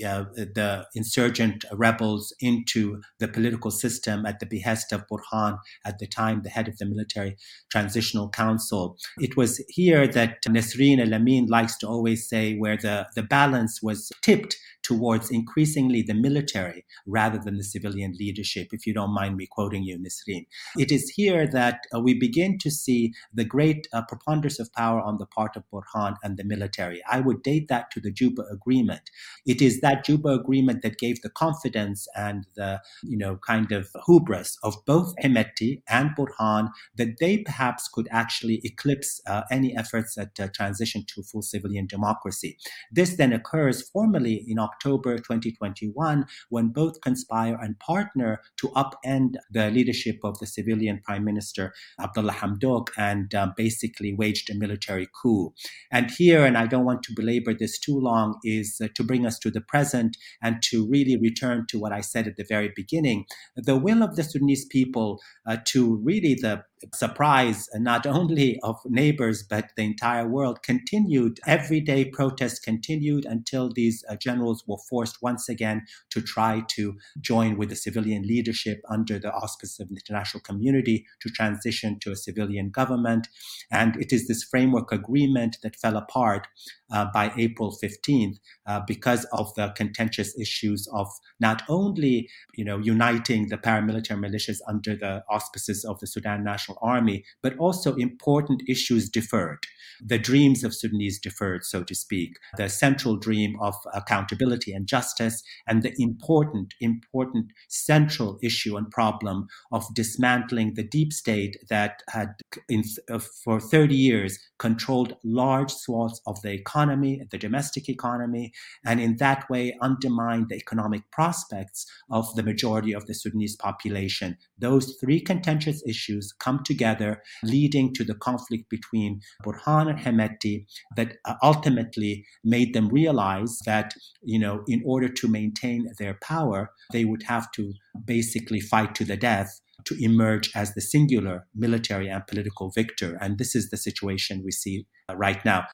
uh, 0.04 0.24
the 0.34 0.86
insurgent 0.94 1.64
rebels 1.72 2.34
into 2.40 3.00
the 3.18 3.28
political 3.28 3.70
system 3.70 4.26
at 4.26 4.40
the 4.40 4.46
behest 4.46 4.92
of 4.92 5.04
Burhan, 5.08 5.58
at 5.84 5.98
the 5.98 6.06
time 6.06 6.42
the 6.42 6.50
head 6.50 6.68
of 6.68 6.78
the 6.78 6.86
military 6.86 7.36
transitional 7.70 8.28
council. 8.30 8.96
It 9.18 9.36
was 9.36 9.64
here 9.68 10.06
that 10.08 10.42
Nisrin 10.46 10.98
Elamin 10.98 11.48
likes 11.48 11.76
to 11.78 11.88
always 11.88 12.28
say 12.28 12.56
where 12.56 12.76
the, 12.76 13.06
the 13.14 13.22
balance 13.22 13.80
was 13.82 14.10
tipped 14.22 14.56
towards 14.88 15.30
increasingly 15.30 16.00
the 16.00 16.14
military 16.14 16.84
rather 17.06 17.38
than 17.38 17.58
the 17.58 17.64
civilian 17.64 18.14
leadership, 18.18 18.68
if 18.72 18.86
you 18.86 18.94
don't 18.94 19.12
mind 19.12 19.36
me 19.36 19.46
quoting 19.46 19.82
you, 19.82 19.98
Nisrin. 19.98 20.46
It 20.78 20.90
is 20.90 21.10
here 21.10 21.46
that 21.48 21.80
uh, 21.94 22.00
we 22.00 22.14
begin 22.14 22.56
to 22.60 22.70
see 22.70 23.12
the 23.34 23.44
great 23.44 23.86
uh, 23.92 24.02
preponderance 24.08 24.58
of 24.58 24.72
power 24.72 25.00
on 25.00 25.18
the 25.18 25.26
part 25.26 25.56
of 25.56 25.64
Burhan 25.70 26.16
and 26.22 26.38
the 26.38 26.44
military. 26.44 27.02
I 27.10 27.20
would 27.20 27.42
date 27.42 27.68
that 27.68 27.90
to 27.92 28.00
the 28.00 28.10
Juba 28.10 28.44
Agreement. 28.50 29.10
It 29.44 29.60
is 29.60 29.80
that 29.82 30.04
Juba 30.06 30.30
Agreement 30.30 30.80
that 30.82 30.96
gave 30.96 31.20
the 31.20 31.30
confidence 31.30 32.08
and 32.16 32.46
the, 32.56 32.80
you 33.02 33.18
know, 33.18 33.36
kind 33.46 33.72
of 33.72 33.90
hubris 34.06 34.56
of 34.62 34.74
both 34.86 35.14
Hemedti 35.22 35.82
and 35.88 36.10
Burhan 36.16 36.70
that 36.96 37.18
they 37.20 37.38
perhaps 37.38 37.88
could 37.92 38.08
actually 38.10 38.62
eclipse 38.64 39.20
uh, 39.26 39.42
any 39.50 39.76
efforts 39.76 40.16
at 40.16 40.40
uh, 40.40 40.48
transition 40.54 41.04
to 41.08 41.22
full 41.22 41.42
civilian 41.42 41.86
democracy. 41.86 42.56
This 42.90 43.16
then 43.16 43.32
occurs 43.34 43.82
formally 43.90 44.44
in 44.48 44.58
October 44.58 44.77
October 44.78 45.18
2021 45.18 46.24
when 46.50 46.68
both 46.68 47.00
conspire 47.00 47.58
and 47.60 47.78
partner 47.80 48.40
to 48.56 48.68
upend 48.68 49.34
the 49.50 49.70
leadership 49.70 50.18
of 50.22 50.38
the 50.38 50.46
civilian 50.46 51.00
Prime 51.04 51.24
Minister 51.24 51.72
Abdullah 52.00 52.32
Hamdok 52.32 52.90
and 52.96 53.34
um, 53.34 53.54
basically 53.56 54.14
waged 54.14 54.50
a 54.50 54.54
military 54.54 55.08
coup. 55.20 55.52
And 55.90 56.10
here, 56.12 56.44
and 56.44 56.56
I 56.56 56.66
don't 56.66 56.84
want 56.84 57.02
to 57.04 57.12
belabor 57.14 57.54
this 57.54 57.78
too 57.78 57.98
long, 57.98 58.38
is 58.44 58.80
uh, 58.82 58.86
to 58.94 59.02
bring 59.02 59.26
us 59.26 59.38
to 59.40 59.50
the 59.50 59.60
present 59.60 60.16
and 60.40 60.62
to 60.70 60.88
really 60.88 61.16
return 61.16 61.66
to 61.70 61.78
what 61.78 61.92
I 61.92 62.00
said 62.00 62.28
at 62.28 62.36
the 62.36 62.46
very 62.48 62.70
beginning. 62.74 63.24
The 63.56 63.76
will 63.76 64.02
of 64.04 64.14
the 64.14 64.22
Sudanese 64.22 64.64
people 64.66 65.20
uh, 65.44 65.56
to 65.66 65.96
really 66.04 66.34
the 66.34 66.62
surprise 66.94 67.68
not 67.74 68.06
only 68.06 68.58
of 68.62 68.76
neighbors 68.86 69.42
but 69.42 69.70
the 69.76 69.82
entire 69.82 70.26
world 70.28 70.62
continued 70.62 71.40
everyday 71.46 72.04
protests 72.04 72.60
continued 72.60 73.24
until 73.24 73.70
these 73.72 74.04
uh, 74.08 74.16
generals 74.16 74.62
were 74.68 74.78
forced 74.88 75.16
once 75.22 75.48
again 75.48 75.82
to 76.10 76.20
try 76.20 76.62
to 76.68 76.96
join 77.20 77.56
with 77.56 77.70
the 77.70 77.76
civilian 77.76 78.22
leadership 78.22 78.80
under 78.88 79.18
the 79.18 79.32
auspices 79.32 79.80
of 79.80 79.88
the 79.88 79.96
international 79.96 80.40
community 80.42 81.06
to 81.20 81.28
transition 81.30 81.98
to 82.00 82.12
a 82.12 82.16
civilian 82.16 82.70
government 82.70 83.28
and 83.70 83.96
it 83.96 84.12
is 84.12 84.28
this 84.28 84.44
framework 84.44 84.92
agreement 84.92 85.56
that 85.62 85.76
fell 85.76 85.96
apart 85.96 86.46
uh, 86.90 87.06
by 87.12 87.32
April 87.36 87.76
15th 87.82 88.36
uh, 88.66 88.80
because 88.86 89.24
of 89.32 89.54
the 89.54 89.68
contentious 89.76 90.38
issues 90.38 90.88
of 90.92 91.08
not 91.40 91.62
only 91.68 92.28
you 92.54 92.64
know 92.64 92.78
uniting 92.78 93.48
the 93.48 93.58
paramilitary 93.58 94.18
militias 94.18 94.58
under 94.66 94.96
the 94.96 95.22
auspices 95.30 95.84
of 95.84 95.98
the 96.00 96.06
Sudan 96.06 96.44
National 96.44 96.78
Army, 96.82 97.24
but 97.42 97.56
also 97.58 97.94
important 97.94 98.62
issues 98.68 99.08
deferred. 99.08 99.66
The 100.04 100.18
dreams 100.18 100.64
of 100.64 100.74
Sudanese 100.74 101.18
deferred, 101.18 101.64
so 101.64 101.82
to 101.82 101.94
speak, 101.94 102.36
the 102.56 102.68
central 102.68 103.16
dream 103.16 103.56
of 103.60 103.74
accountability 103.94 104.47
and 104.52 104.86
justice, 104.86 105.42
and 105.66 105.82
the 105.82 105.94
important, 105.98 106.74
important 106.80 107.46
central 107.68 108.38
issue 108.42 108.76
and 108.76 108.90
problem 108.90 109.46
of 109.72 109.84
dismantling 109.94 110.74
the 110.74 110.82
deep 110.82 111.12
state 111.12 111.56
that 111.68 112.02
had 112.08 112.28
in, 112.68 112.82
uh, 113.10 113.18
for 113.18 113.60
30 113.60 113.94
years 113.94 114.38
controlled 114.58 115.16
large 115.24 115.72
swaths 115.72 116.20
of 116.26 116.40
the 116.42 116.52
economy, 116.52 117.22
the 117.30 117.38
domestic 117.38 117.88
economy, 117.88 118.52
and 118.84 119.00
in 119.00 119.16
that 119.16 119.48
way 119.48 119.76
undermined 119.80 120.48
the 120.48 120.56
economic 120.56 121.02
prospects 121.10 121.86
of 122.10 122.34
the 122.34 122.42
majority 122.42 122.92
of 122.92 123.06
the 123.06 123.14
Sudanese 123.14 123.56
population. 123.56 124.36
Those 124.58 124.96
three 125.00 125.20
contentious 125.20 125.82
issues 125.86 126.32
come 126.38 126.62
together, 126.64 127.22
leading 127.42 127.94
to 127.94 128.04
the 128.04 128.14
conflict 128.14 128.68
between 128.68 129.20
Burhan 129.44 129.88
and 129.90 129.98
Hemedti 129.98 130.66
that 130.96 131.16
uh, 131.24 131.34
ultimately 131.42 132.24
made 132.44 132.74
them 132.74 132.88
realize 132.88 133.58
that, 133.66 133.94
you 134.22 134.37
know, 134.38 134.62
in 134.66 134.82
order 134.84 135.08
to 135.08 135.28
maintain 135.28 135.92
their 135.98 136.18
power, 136.22 136.70
they 136.92 137.04
would 137.04 137.22
have 137.24 137.50
to 137.52 137.72
basically 138.04 138.60
fight 138.60 138.94
to 138.96 139.04
the 139.04 139.16
death 139.16 139.60
to 139.84 139.96
emerge 140.02 140.50
as 140.54 140.74
the 140.74 140.80
singular 140.80 141.46
military 141.54 142.08
and 142.08 142.26
political 142.26 142.70
victor. 142.70 143.16
And 143.20 143.38
this 143.38 143.54
is 143.54 143.70
the 143.70 143.76
situation 143.76 144.42
we 144.44 144.50
see 144.50 144.86
uh, 145.08 145.16
right 145.16 145.42
now. 145.44 145.66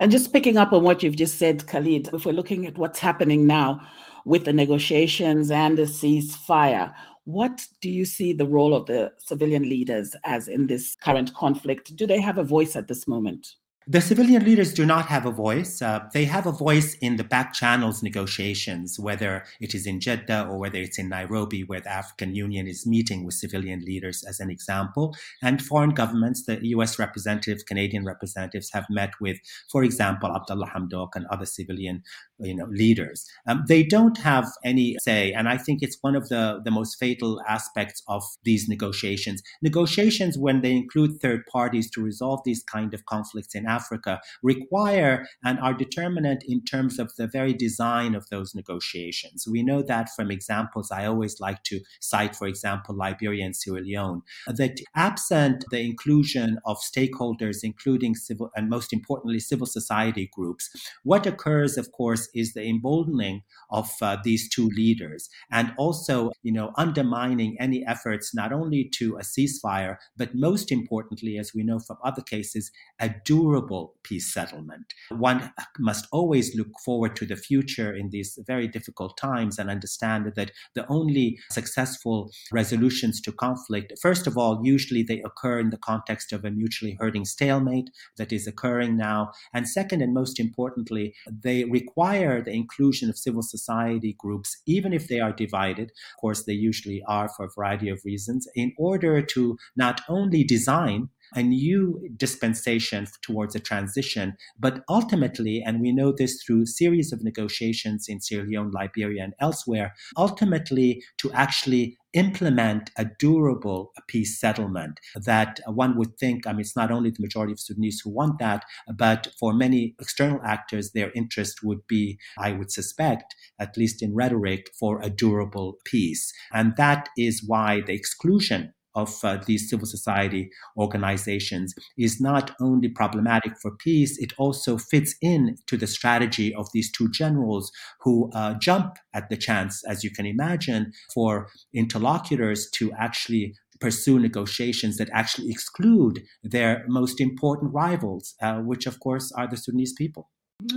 And 0.00 0.10
just 0.10 0.32
picking 0.32 0.56
up 0.56 0.72
on 0.72 0.82
what 0.82 1.02
you've 1.02 1.16
just 1.16 1.38
said, 1.38 1.66
Khalid, 1.66 2.10
if 2.12 2.24
we're 2.24 2.32
looking 2.32 2.66
at 2.66 2.78
what's 2.78 2.98
happening 2.98 3.46
now 3.46 3.80
with 4.24 4.44
the 4.44 4.52
negotiations 4.52 5.50
and 5.50 5.76
the 5.76 5.82
ceasefire, 5.82 6.92
what 7.24 7.66
do 7.82 7.90
you 7.90 8.06
see 8.06 8.32
the 8.32 8.46
role 8.46 8.74
of 8.74 8.86
the 8.86 9.12
civilian 9.18 9.62
leaders 9.62 10.16
as 10.24 10.48
in 10.48 10.66
this 10.66 10.96
current 11.04 11.34
conflict? 11.34 11.94
Do 11.94 12.06
they 12.06 12.20
have 12.20 12.38
a 12.38 12.44
voice 12.44 12.74
at 12.74 12.88
this 12.88 13.06
moment? 13.06 13.46
The 13.90 14.02
civilian 14.02 14.44
leaders 14.44 14.74
do 14.74 14.84
not 14.84 15.06
have 15.06 15.24
a 15.24 15.30
voice. 15.30 15.80
Uh, 15.80 16.00
they 16.12 16.26
have 16.26 16.44
a 16.44 16.52
voice 16.52 16.92
in 16.96 17.16
the 17.16 17.24
back 17.24 17.54
channels 17.54 18.02
negotiations, 18.02 19.00
whether 19.00 19.44
it 19.62 19.74
is 19.74 19.86
in 19.86 19.98
Jeddah 19.98 20.46
or 20.46 20.58
whether 20.58 20.78
it's 20.78 20.98
in 20.98 21.08
Nairobi, 21.08 21.64
where 21.64 21.80
the 21.80 21.90
African 21.90 22.34
Union 22.34 22.66
is 22.66 22.86
meeting 22.86 23.24
with 23.24 23.32
civilian 23.32 23.80
leaders, 23.80 24.22
as 24.28 24.40
an 24.40 24.50
example. 24.50 25.16
And 25.40 25.62
foreign 25.62 25.94
governments, 25.94 26.44
the 26.44 26.58
US 26.76 26.98
representatives, 26.98 27.62
Canadian 27.62 28.04
representatives, 28.04 28.70
have 28.74 28.84
met 28.90 29.12
with, 29.22 29.38
for 29.72 29.82
example, 29.82 30.36
Abdullah 30.36 30.70
Hamdok 30.76 31.12
and 31.14 31.24
other 31.30 31.46
civilian 31.46 32.02
you 32.40 32.54
know, 32.54 32.66
leaders. 32.66 33.26
Um, 33.46 33.64
they 33.68 33.82
don't 33.82 34.18
have 34.18 34.48
any 34.66 34.98
say. 35.00 35.32
And 35.32 35.48
I 35.48 35.56
think 35.56 35.82
it's 35.82 35.96
one 36.02 36.14
of 36.14 36.28
the, 36.28 36.60
the 36.62 36.70
most 36.70 36.98
fatal 36.98 37.40
aspects 37.48 38.02
of 38.06 38.22
these 38.44 38.68
negotiations. 38.68 39.42
Negotiations, 39.62 40.36
when 40.36 40.60
they 40.60 40.72
include 40.72 41.22
third 41.22 41.46
parties 41.50 41.90
to 41.92 42.02
resolve 42.02 42.40
these 42.44 42.62
kind 42.62 42.92
of 42.92 43.06
conflicts 43.06 43.54
in 43.54 43.64
Africa, 43.64 43.77
Africa 43.78 44.20
require 44.42 45.14
and 45.44 45.58
are 45.60 45.74
determinant 45.84 46.40
in 46.46 46.64
terms 46.64 46.94
of 46.98 47.08
the 47.16 47.28
very 47.38 47.54
design 47.66 48.14
of 48.14 48.24
those 48.28 48.54
negotiations. 48.60 49.46
We 49.56 49.62
know 49.62 49.80
that 49.82 50.06
from 50.16 50.30
examples 50.30 50.90
I 50.90 51.06
always 51.06 51.34
like 51.46 51.60
to 51.70 51.76
cite, 52.00 52.34
for 52.36 52.46
example, 52.54 52.94
Liberia 53.04 53.44
and 53.44 53.56
Sierra 53.60 53.82
Leone, 53.88 54.22
that 54.60 54.76
absent 54.94 55.58
the 55.70 55.80
inclusion 55.90 56.50
of 56.70 56.76
stakeholders, 56.92 57.58
including 57.62 58.14
civil 58.14 58.50
and 58.56 58.68
most 58.76 58.92
importantly, 58.92 59.40
civil 59.40 59.68
society 59.78 60.26
groups, 60.36 60.64
what 61.04 61.26
occurs, 61.26 61.72
of 61.78 61.86
course, 61.92 62.28
is 62.34 62.48
the 62.52 62.64
emboldening 62.74 63.42
of 63.70 63.90
uh, 64.02 64.16
these 64.24 64.48
two 64.48 64.68
leaders 64.80 65.28
and 65.50 65.72
also, 65.76 66.30
you 66.42 66.52
know, 66.52 66.72
undermining 66.76 67.56
any 67.60 67.80
efforts 67.86 68.34
not 68.34 68.52
only 68.52 68.82
to 68.98 69.16
a 69.16 69.24
ceasefire, 69.32 69.96
but 70.16 70.34
most 70.34 70.72
importantly, 70.78 71.38
as 71.38 71.54
we 71.54 71.62
know 71.62 71.78
from 71.78 71.98
other 72.04 72.22
cases, 72.22 72.70
a 72.98 73.08
durable 73.24 73.67
peace 74.02 74.32
settlement. 74.32 74.94
One 75.10 75.52
must 75.78 76.06
always 76.12 76.54
look 76.54 76.68
forward 76.84 77.16
to 77.16 77.26
the 77.26 77.36
future 77.36 77.94
in 77.94 78.10
these 78.10 78.38
very 78.46 78.68
difficult 78.68 79.16
times 79.16 79.58
and 79.58 79.70
understand 79.70 80.32
that 80.36 80.50
the 80.74 80.86
only 80.88 81.38
successful 81.50 82.30
resolutions 82.52 83.20
to 83.22 83.32
conflict, 83.32 83.92
first 84.00 84.26
of 84.26 84.36
all, 84.36 84.60
usually 84.64 85.02
they 85.02 85.20
occur 85.22 85.58
in 85.58 85.70
the 85.70 85.76
context 85.76 86.32
of 86.32 86.44
a 86.44 86.50
mutually 86.50 86.96
hurting 86.98 87.24
stalemate 87.24 87.90
that 88.16 88.32
is 88.32 88.46
occurring 88.46 88.96
now. 88.96 89.32
And 89.52 89.68
second, 89.68 90.02
and 90.02 90.14
most 90.14 90.40
importantly, 90.40 91.14
they 91.30 91.64
require 91.64 92.42
the 92.42 92.52
inclusion 92.52 93.10
of 93.10 93.18
civil 93.18 93.42
society 93.42 94.14
groups, 94.18 94.62
even 94.66 94.92
if 94.92 95.08
they 95.08 95.20
are 95.20 95.32
divided. 95.32 95.90
Of 95.90 96.20
course, 96.20 96.44
they 96.44 96.52
usually 96.52 97.02
are 97.06 97.28
for 97.28 97.46
a 97.46 97.50
variety 97.54 97.88
of 97.88 98.04
reasons, 98.04 98.48
in 98.54 98.72
order 98.78 99.22
to 99.22 99.56
not 99.76 100.00
only 100.08 100.44
design 100.44 101.08
a 101.34 101.42
new 101.42 102.00
dispensation 102.16 103.06
towards 103.22 103.54
a 103.54 103.60
transition. 103.60 104.36
But 104.58 104.82
ultimately, 104.88 105.62
and 105.64 105.80
we 105.80 105.92
know 105.92 106.12
this 106.12 106.42
through 106.42 106.66
series 106.66 107.12
of 107.12 107.22
negotiations 107.22 108.06
in 108.08 108.20
Sierra 108.20 108.46
Leone, 108.46 108.70
Liberia, 108.70 109.24
and 109.24 109.34
elsewhere, 109.40 109.94
ultimately 110.16 111.02
to 111.18 111.32
actually 111.32 111.96
implement 112.14 112.90
a 112.96 113.04
durable 113.18 113.92
peace 114.08 114.40
settlement 114.40 114.98
that 115.14 115.60
one 115.66 115.96
would 115.96 116.16
think, 116.18 116.46
I 116.46 116.52
mean, 116.52 116.60
it's 116.60 116.74
not 116.74 116.90
only 116.90 117.10
the 117.10 117.20
majority 117.20 117.52
of 117.52 117.60
Sudanese 117.60 118.00
who 118.02 118.10
want 118.10 118.38
that, 118.38 118.64
but 118.96 119.28
for 119.38 119.52
many 119.52 119.94
external 120.00 120.40
actors, 120.42 120.92
their 120.92 121.12
interest 121.12 121.62
would 121.62 121.86
be, 121.86 122.18
I 122.38 122.52
would 122.52 122.72
suspect, 122.72 123.34
at 123.60 123.76
least 123.76 124.02
in 124.02 124.14
rhetoric, 124.14 124.70
for 124.78 125.00
a 125.02 125.10
durable 125.10 125.78
peace. 125.84 126.32
And 126.52 126.74
that 126.76 127.10
is 127.16 127.44
why 127.46 127.82
the 127.82 127.92
exclusion 127.92 128.72
of 129.02 129.10
uh, 129.24 129.38
these 129.46 129.68
civil 129.70 129.86
society 129.86 130.50
organizations 130.76 131.74
is 131.96 132.20
not 132.20 132.46
only 132.60 132.88
problematic 132.88 133.52
for 133.62 133.70
peace, 133.76 134.18
it 134.18 134.32
also 134.38 134.76
fits 134.76 135.14
in 135.22 135.56
to 135.66 135.76
the 135.76 135.86
strategy 135.86 136.54
of 136.54 136.66
these 136.72 136.90
two 136.90 137.08
generals 137.10 137.70
who 138.02 138.30
uh, 138.34 138.54
jump 138.54 138.96
at 139.14 139.28
the 139.30 139.36
chance, 139.36 139.82
as 139.92 140.04
you 140.04 140.10
can 140.10 140.26
imagine, 140.26 140.92
for 141.14 141.48
interlocutors 141.72 142.68
to 142.78 142.92
actually 142.92 143.54
pursue 143.80 144.18
negotiations 144.18 144.96
that 144.96 145.08
actually 145.12 145.50
exclude 145.50 146.16
their 146.42 146.84
most 146.88 147.20
important 147.20 147.72
rivals, 147.72 148.34
uh, 148.42 148.56
which 148.70 148.86
of 148.86 148.98
course 149.00 149.30
are 149.32 149.48
the 149.48 149.56
Sudanese 149.56 149.92
people. 149.92 150.28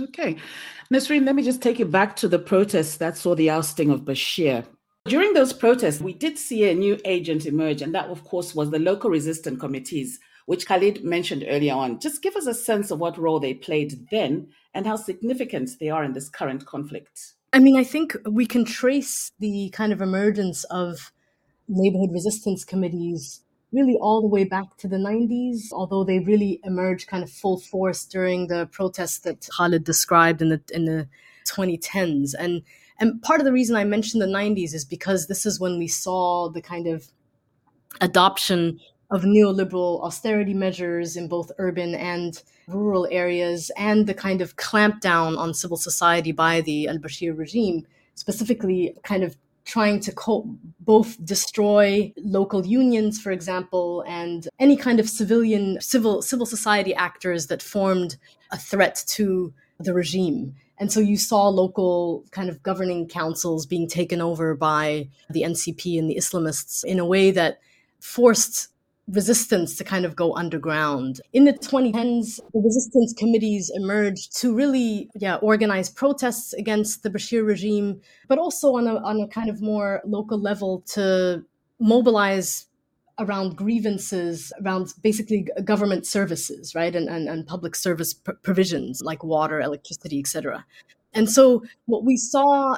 Okay. 0.06 0.36
Nisrin, 0.92 1.26
let 1.26 1.34
me 1.34 1.42
just 1.42 1.60
take 1.60 1.80
it 1.80 1.90
back 1.90 2.14
to 2.16 2.28
the 2.28 2.38
protests 2.38 2.98
that 2.98 3.16
saw 3.16 3.34
the 3.34 3.50
ousting 3.50 3.90
of 3.90 4.02
Bashir. 4.02 4.64
During 5.04 5.32
those 5.34 5.52
protests, 5.52 6.00
we 6.00 6.12
did 6.12 6.38
see 6.38 6.68
a 6.70 6.74
new 6.74 6.96
agent 7.04 7.44
emerge, 7.44 7.82
and 7.82 7.92
that, 7.94 8.08
of 8.08 8.22
course, 8.22 8.54
was 8.54 8.70
the 8.70 8.78
local 8.78 9.10
resistance 9.10 9.58
committees, 9.58 10.20
which 10.46 10.66
Khalid 10.66 11.02
mentioned 11.02 11.44
earlier 11.48 11.74
on. 11.74 11.98
Just 11.98 12.22
give 12.22 12.36
us 12.36 12.46
a 12.46 12.54
sense 12.54 12.92
of 12.92 13.00
what 13.00 13.18
role 13.18 13.40
they 13.40 13.54
played 13.54 14.06
then 14.12 14.48
and 14.72 14.86
how 14.86 14.94
significant 14.94 15.70
they 15.80 15.90
are 15.90 16.04
in 16.04 16.12
this 16.12 16.28
current 16.28 16.66
conflict. 16.66 17.34
I 17.52 17.58
mean, 17.58 17.76
I 17.76 17.84
think 17.84 18.16
we 18.24 18.46
can 18.46 18.64
trace 18.64 19.32
the 19.40 19.70
kind 19.70 19.92
of 19.92 20.00
emergence 20.00 20.64
of 20.64 21.12
neighborhood 21.68 22.12
resistance 22.12 22.64
committees 22.64 23.40
really 23.72 23.96
all 24.00 24.20
the 24.20 24.28
way 24.28 24.44
back 24.44 24.76
to 24.76 24.86
the 24.86 24.96
90s, 24.96 25.72
although 25.72 26.04
they 26.04 26.20
really 26.20 26.60
emerged 26.62 27.08
kind 27.08 27.24
of 27.24 27.30
full 27.30 27.58
force 27.58 28.04
during 28.04 28.46
the 28.46 28.66
protests 28.66 29.18
that 29.20 29.48
Khalid 29.56 29.82
described 29.82 30.42
in 30.42 30.50
the 30.50 30.60
in 30.72 30.84
the 30.84 31.08
2010s. 31.46 32.34
And 32.38 32.62
and 33.02 33.20
part 33.20 33.40
of 33.40 33.44
the 33.44 33.52
reason 33.52 33.74
I 33.74 33.82
mentioned 33.82 34.22
the 34.22 34.26
90s 34.26 34.72
is 34.74 34.84
because 34.84 35.26
this 35.26 35.44
is 35.44 35.58
when 35.58 35.76
we 35.76 35.88
saw 35.88 36.48
the 36.48 36.62
kind 36.62 36.86
of 36.86 37.08
adoption 38.00 38.78
of 39.10 39.22
neoliberal 39.22 40.00
austerity 40.04 40.54
measures 40.54 41.16
in 41.16 41.26
both 41.26 41.50
urban 41.58 41.96
and 41.96 42.40
rural 42.68 43.08
areas, 43.10 43.72
and 43.76 44.06
the 44.06 44.14
kind 44.14 44.40
of 44.40 44.54
clampdown 44.54 45.36
on 45.36 45.52
civil 45.52 45.76
society 45.76 46.30
by 46.30 46.60
the 46.60 46.86
al 46.86 46.98
Bashir 46.98 47.36
regime, 47.36 47.84
specifically 48.14 48.94
kind 49.02 49.24
of 49.24 49.36
trying 49.64 49.98
to 49.98 50.12
both 50.78 51.24
destroy 51.24 52.12
local 52.18 52.64
unions 52.64 53.20
for 53.20 53.30
example 53.30 54.04
and 54.08 54.48
any 54.58 54.76
kind 54.76 54.98
of 54.98 55.08
civilian 55.08 55.80
civil 55.80 56.20
civil 56.20 56.46
society 56.46 56.92
actors 56.94 57.46
that 57.46 57.62
formed 57.62 58.16
a 58.50 58.58
threat 58.58 59.04
to 59.06 59.54
the 59.78 59.94
regime 59.94 60.52
and 60.78 60.92
so 60.92 61.00
you 61.00 61.16
saw 61.16 61.48
local 61.48 62.24
kind 62.30 62.48
of 62.48 62.62
governing 62.62 63.08
councils 63.08 63.66
being 63.66 63.88
taken 63.88 64.20
over 64.20 64.54
by 64.54 65.08
the 65.30 65.42
NCP 65.42 65.98
and 65.98 66.10
the 66.10 66.16
Islamists 66.16 66.84
in 66.84 66.98
a 66.98 67.06
way 67.06 67.30
that 67.30 67.60
forced 68.00 68.68
resistance 69.08 69.76
to 69.76 69.84
kind 69.84 70.04
of 70.04 70.16
go 70.16 70.34
underground. 70.34 71.20
In 71.32 71.44
the 71.44 71.52
2010s, 71.52 72.40
the 72.52 72.60
resistance 72.60 73.12
committees 73.12 73.70
emerged 73.74 74.36
to 74.38 74.54
really 74.54 75.10
yeah, 75.14 75.36
organize 75.36 75.90
protests 75.90 76.52
against 76.52 77.02
the 77.02 77.10
Bashir 77.10 77.46
regime, 77.46 78.00
but 78.28 78.38
also 78.38 78.76
on 78.76 78.86
a, 78.86 78.96
on 78.96 79.20
a 79.20 79.28
kind 79.28 79.50
of 79.50 79.60
more 79.60 80.00
local 80.04 80.38
level 80.38 80.82
to 80.92 81.44
mobilize 81.80 82.66
around 83.18 83.56
grievances 83.56 84.52
around 84.62 84.92
basically 85.02 85.46
government 85.64 86.06
services 86.06 86.74
right? 86.74 86.94
And, 86.96 87.08
and, 87.08 87.28
and 87.28 87.46
public 87.46 87.74
service 87.74 88.14
pr- 88.14 88.32
provisions 88.42 89.02
like 89.02 89.22
water 89.22 89.60
electricity 89.60 90.18
etc 90.18 90.64
and 91.14 91.30
so 91.30 91.64
what 91.86 92.04
we 92.04 92.16
saw 92.16 92.76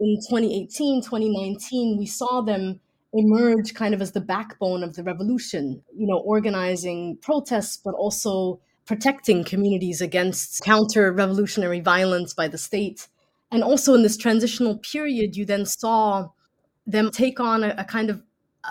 in 0.00 0.16
2018 0.28 1.02
2019 1.02 1.98
we 1.98 2.06
saw 2.06 2.40
them 2.40 2.80
emerge 3.12 3.74
kind 3.74 3.94
of 3.94 4.02
as 4.02 4.12
the 4.12 4.20
backbone 4.20 4.82
of 4.82 4.94
the 4.94 5.02
revolution 5.02 5.82
you 5.94 6.06
know 6.06 6.18
organizing 6.18 7.16
protests 7.22 7.76
but 7.76 7.94
also 7.94 8.60
protecting 8.86 9.44
communities 9.44 10.00
against 10.00 10.62
counter 10.62 11.12
revolutionary 11.12 11.80
violence 11.80 12.32
by 12.32 12.48
the 12.48 12.56
state. 12.56 13.08
And 13.50 13.62
also 13.62 13.94
in 13.94 14.02
this 14.02 14.16
transitional 14.16 14.78
period 14.78 15.36
you 15.36 15.44
then 15.44 15.66
saw 15.66 16.28
them 16.86 17.10
take 17.10 17.40
on 17.40 17.64
a, 17.64 17.74
a 17.76 17.84
kind 17.84 18.10
of 18.10 18.22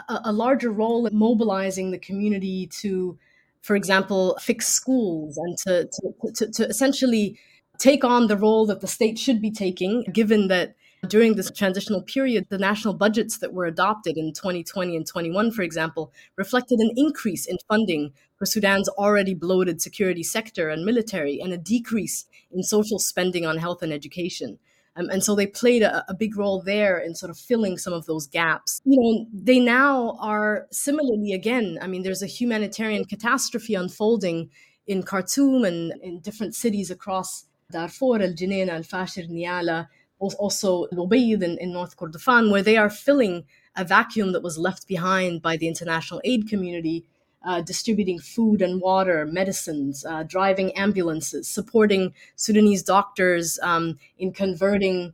a, 0.09 0.21
a 0.25 0.31
larger 0.31 0.71
role 0.71 1.05
in 1.05 1.15
mobilizing 1.15 1.91
the 1.91 1.99
community 1.99 2.67
to, 2.67 3.17
for 3.61 3.75
example, 3.75 4.37
fix 4.41 4.67
schools 4.67 5.37
and 5.37 5.57
to, 5.59 5.85
to, 5.85 6.31
to, 6.33 6.51
to 6.51 6.67
essentially 6.67 7.39
take 7.77 8.03
on 8.03 8.27
the 8.27 8.37
role 8.37 8.65
that 8.65 8.81
the 8.81 8.87
state 8.87 9.19
should 9.19 9.41
be 9.41 9.51
taking, 9.51 10.03
given 10.13 10.47
that 10.47 10.75
during 11.07 11.35
this 11.35 11.51
transitional 11.51 12.01
period, 12.01 12.47
the 12.49 12.57
national 12.57 12.93
budgets 12.93 13.37
that 13.37 13.53
were 13.53 13.65
adopted 13.65 14.17
in 14.17 14.33
2020 14.33 14.95
and 14.95 15.05
21, 15.05 15.51
for 15.51 15.61
example, 15.61 16.11
reflected 16.35 16.79
an 16.79 16.91
increase 16.95 17.45
in 17.45 17.57
funding 17.67 18.11
for 18.37 18.45
Sudan's 18.45 18.89
already 18.89 19.33
bloated 19.33 19.81
security 19.81 20.23
sector 20.23 20.69
and 20.69 20.83
military 20.83 21.39
and 21.39 21.53
a 21.53 21.57
decrease 21.57 22.25
in 22.51 22.63
social 22.63 22.99
spending 22.99 23.45
on 23.45 23.57
health 23.57 23.81
and 23.81 23.93
education. 23.93 24.57
Um, 24.97 25.09
and 25.09 25.23
so 25.23 25.35
they 25.35 25.47
played 25.47 25.81
a, 25.81 26.05
a, 26.09 26.13
big 26.13 26.37
role 26.37 26.61
there 26.61 26.97
in 26.97 27.15
sort 27.15 27.29
of 27.29 27.37
filling 27.37 27.77
some 27.77 27.91
of 27.91 28.05
those 28.05 28.27
gaps. 28.27 28.81
You 28.85 29.01
know, 29.01 29.27
they 29.33 29.59
now 29.59 30.17
are 30.21 30.67
similarly 30.71 31.33
again, 31.33 31.77
I 31.81 31.87
mean, 31.87 32.03
there's 32.03 32.23
a 32.23 32.27
humanitarian 32.27 33.03
catastrophe 33.03 33.75
unfolding 33.75 34.49
in 34.87 35.03
Khartoum 35.03 35.65
and 35.65 35.93
in 36.01 36.19
different 36.21 36.55
cities 36.55 36.89
across 36.89 37.45
Darfur, 37.71 38.21
Al 38.21 38.33
Jenin, 38.33 38.69
Al 38.69 38.83
Fashir, 38.83 39.29
Nyala, 39.29 39.87
also 40.19 40.87
Al 40.93 41.07
Ubaid 41.07 41.43
in, 41.43 41.57
in 41.57 41.73
North 41.73 41.97
Kordofan, 41.97 42.51
where 42.51 42.63
they 42.63 42.77
are 42.77 42.89
filling 42.89 43.43
a 43.75 43.83
vacuum 43.83 44.31
that 44.31 44.43
was 44.43 44.57
left 44.57 44.87
behind 44.87 45.41
by 45.41 45.57
the 45.57 45.67
international 45.67 46.21
aid 46.23 46.47
community 46.47 47.05
uh, 47.45 47.61
distributing 47.61 48.19
food 48.19 48.61
and 48.61 48.81
water, 48.81 49.25
medicines, 49.25 50.03
uh, 50.05 50.23
driving 50.23 50.75
ambulances, 50.75 51.47
supporting 51.47 52.13
Sudanese 52.35 52.83
doctors 52.83 53.59
um, 53.61 53.97
in 54.17 54.33
converting 54.33 55.13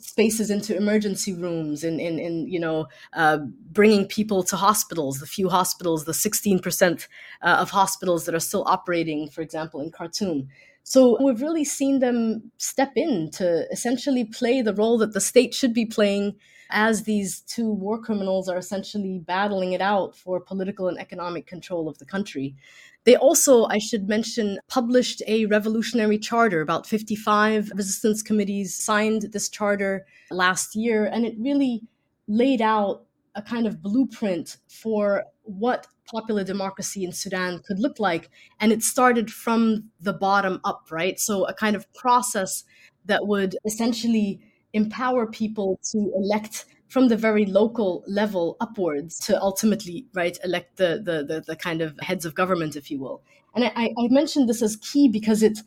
spaces 0.00 0.50
into 0.50 0.76
emergency 0.76 1.34
rooms 1.34 1.84
and 1.84 2.00
in, 2.00 2.18
in, 2.18 2.26
in, 2.26 2.48
you 2.48 2.58
know 2.58 2.88
uh, 3.12 3.38
bringing 3.70 4.06
people 4.06 4.42
to 4.42 4.56
hospitals 4.56 5.20
the 5.20 5.26
few 5.26 5.48
hospitals 5.48 6.04
the 6.06 6.12
16% 6.12 7.06
uh, 7.42 7.56
of 7.60 7.70
hospitals 7.70 8.24
that 8.24 8.34
are 8.34 8.40
still 8.40 8.64
operating 8.66 9.28
for 9.28 9.42
example 9.42 9.80
in 9.80 9.90
khartoum 9.90 10.48
so 10.90 11.16
we've 11.22 11.40
really 11.40 11.64
seen 11.64 12.00
them 12.00 12.50
step 12.56 12.90
in 12.96 13.30
to 13.34 13.64
essentially 13.70 14.24
play 14.24 14.60
the 14.60 14.74
role 14.74 14.98
that 14.98 15.12
the 15.12 15.20
state 15.20 15.54
should 15.54 15.72
be 15.72 15.86
playing 15.86 16.34
as 16.68 17.04
these 17.04 17.42
two 17.42 17.70
war 17.70 17.96
criminals 17.96 18.48
are 18.48 18.58
essentially 18.58 19.20
battling 19.24 19.70
it 19.70 19.80
out 19.80 20.16
for 20.16 20.40
political 20.40 20.88
and 20.88 20.98
economic 20.98 21.46
control 21.46 21.88
of 21.88 21.96
the 21.98 22.04
country. 22.04 22.56
They 23.04 23.14
also, 23.14 23.66
I 23.66 23.78
should 23.78 24.08
mention, 24.08 24.58
published 24.66 25.22
a 25.28 25.46
revolutionary 25.46 26.18
charter. 26.18 26.60
About 26.60 26.88
55 26.88 27.70
resistance 27.76 28.20
committees 28.20 28.74
signed 28.74 29.28
this 29.30 29.48
charter 29.48 30.06
last 30.32 30.74
year, 30.74 31.04
and 31.04 31.24
it 31.24 31.36
really 31.38 31.82
laid 32.26 32.60
out 32.60 33.04
a 33.36 33.42
kind 33.42 33.68
of 33.68 33.80
blueprint 33.80 34.56
for 34.66 35.22
what 35.42 35.86
popular 36.12 36.44
democracy 36.44 37.04
in 37.04 37.12
Sudan 37.12 37.60
could 37.66 37.78
look 37.78 37.98
like. 37.98 38.30
And 38.58 38.72
it 38.72 38.82
started 38.82 39.30
from 39.30 39.90
the 40.00 40.12
bottom 40.12 40.60
up, 40.64 40.86
right? 40.90 41.18
So, 41.18 41.44
a 41.44 41.54
kind 41.54 41.76
of 41.76 41.92
process 41.94 42.64
that 43.06 43.26
would 43.26 43.56
essentially 43.64 44.40
empower 44.72 45.26
people 45.26 45.80
to 45.92 46.12
elect 46.14 46.66
from 46.88 47.08
the 47.08 47.16
very 47.16 47.46
local 47.46 48.02
level 48.06 48.56
upwards 48.60 49.18
to 49.20 49.40
ultimately 49.40 50.06
right 50.12 50.38
elect 50.44 50.76
the 50.76 51.00
the 51.02 51.24
the, 51.24 51.40
the 51.46 51.56
kind 51.56 51.80
of 51.80 51.98
heads 52.00 52.24
of 52.24 52.34
government, 52.34 52.76
if 52.76 52.90
you 52.90 52.98
will. 52.98 53.22
And 53.54 53.64
I, 53.64 53.92
I 53.98 54.08
mentioned 54.08 54.48
this 54.48 54.62
as 54.62 54.76
key 54.76 55.08
because 55.08 55.42
it 55.42 55.60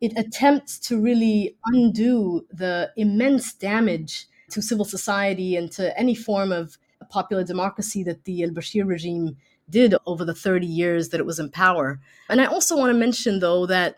it 0.00 0.12
attempts 0.16 0.78
to 0.78 1.00
really 1.00 1.56
undo 1.66 2.46
the 2.50 2.90
immense 2.96 3.52
damage 3.52 4.26
to 4.50 4.62
civil 4.62 4.84
society 4.84 5.56
and 5.56 5.70
to 5.72 5.96
any 5.98 6.14
form 6.14 6.50
of 6.52 6.78
popular 7.10 7.44
democracy 7.44 8.02
that 8.04 8.24
the 8.24 8.42
al 8.42 8.50
Bashir 8.50 8.86
regime 8.86 9.36
did 9.70 9.94
over 10.06 10.24
the 10.24 10.34
30 10.34 10.66
years 10.66 11.08
that 11.10 11.20
it 11.20 11.26
was 11.26 11.38
in 11.38 11.50
power. 11.50 12.00
And 12.28 12.40
I 12.40 12.46
also 12.46 12.76
want 12.76 12.90
to 12.90 12.98
mention, 12.98 13.40
though, 13.40 13.66
that 13.66 13.96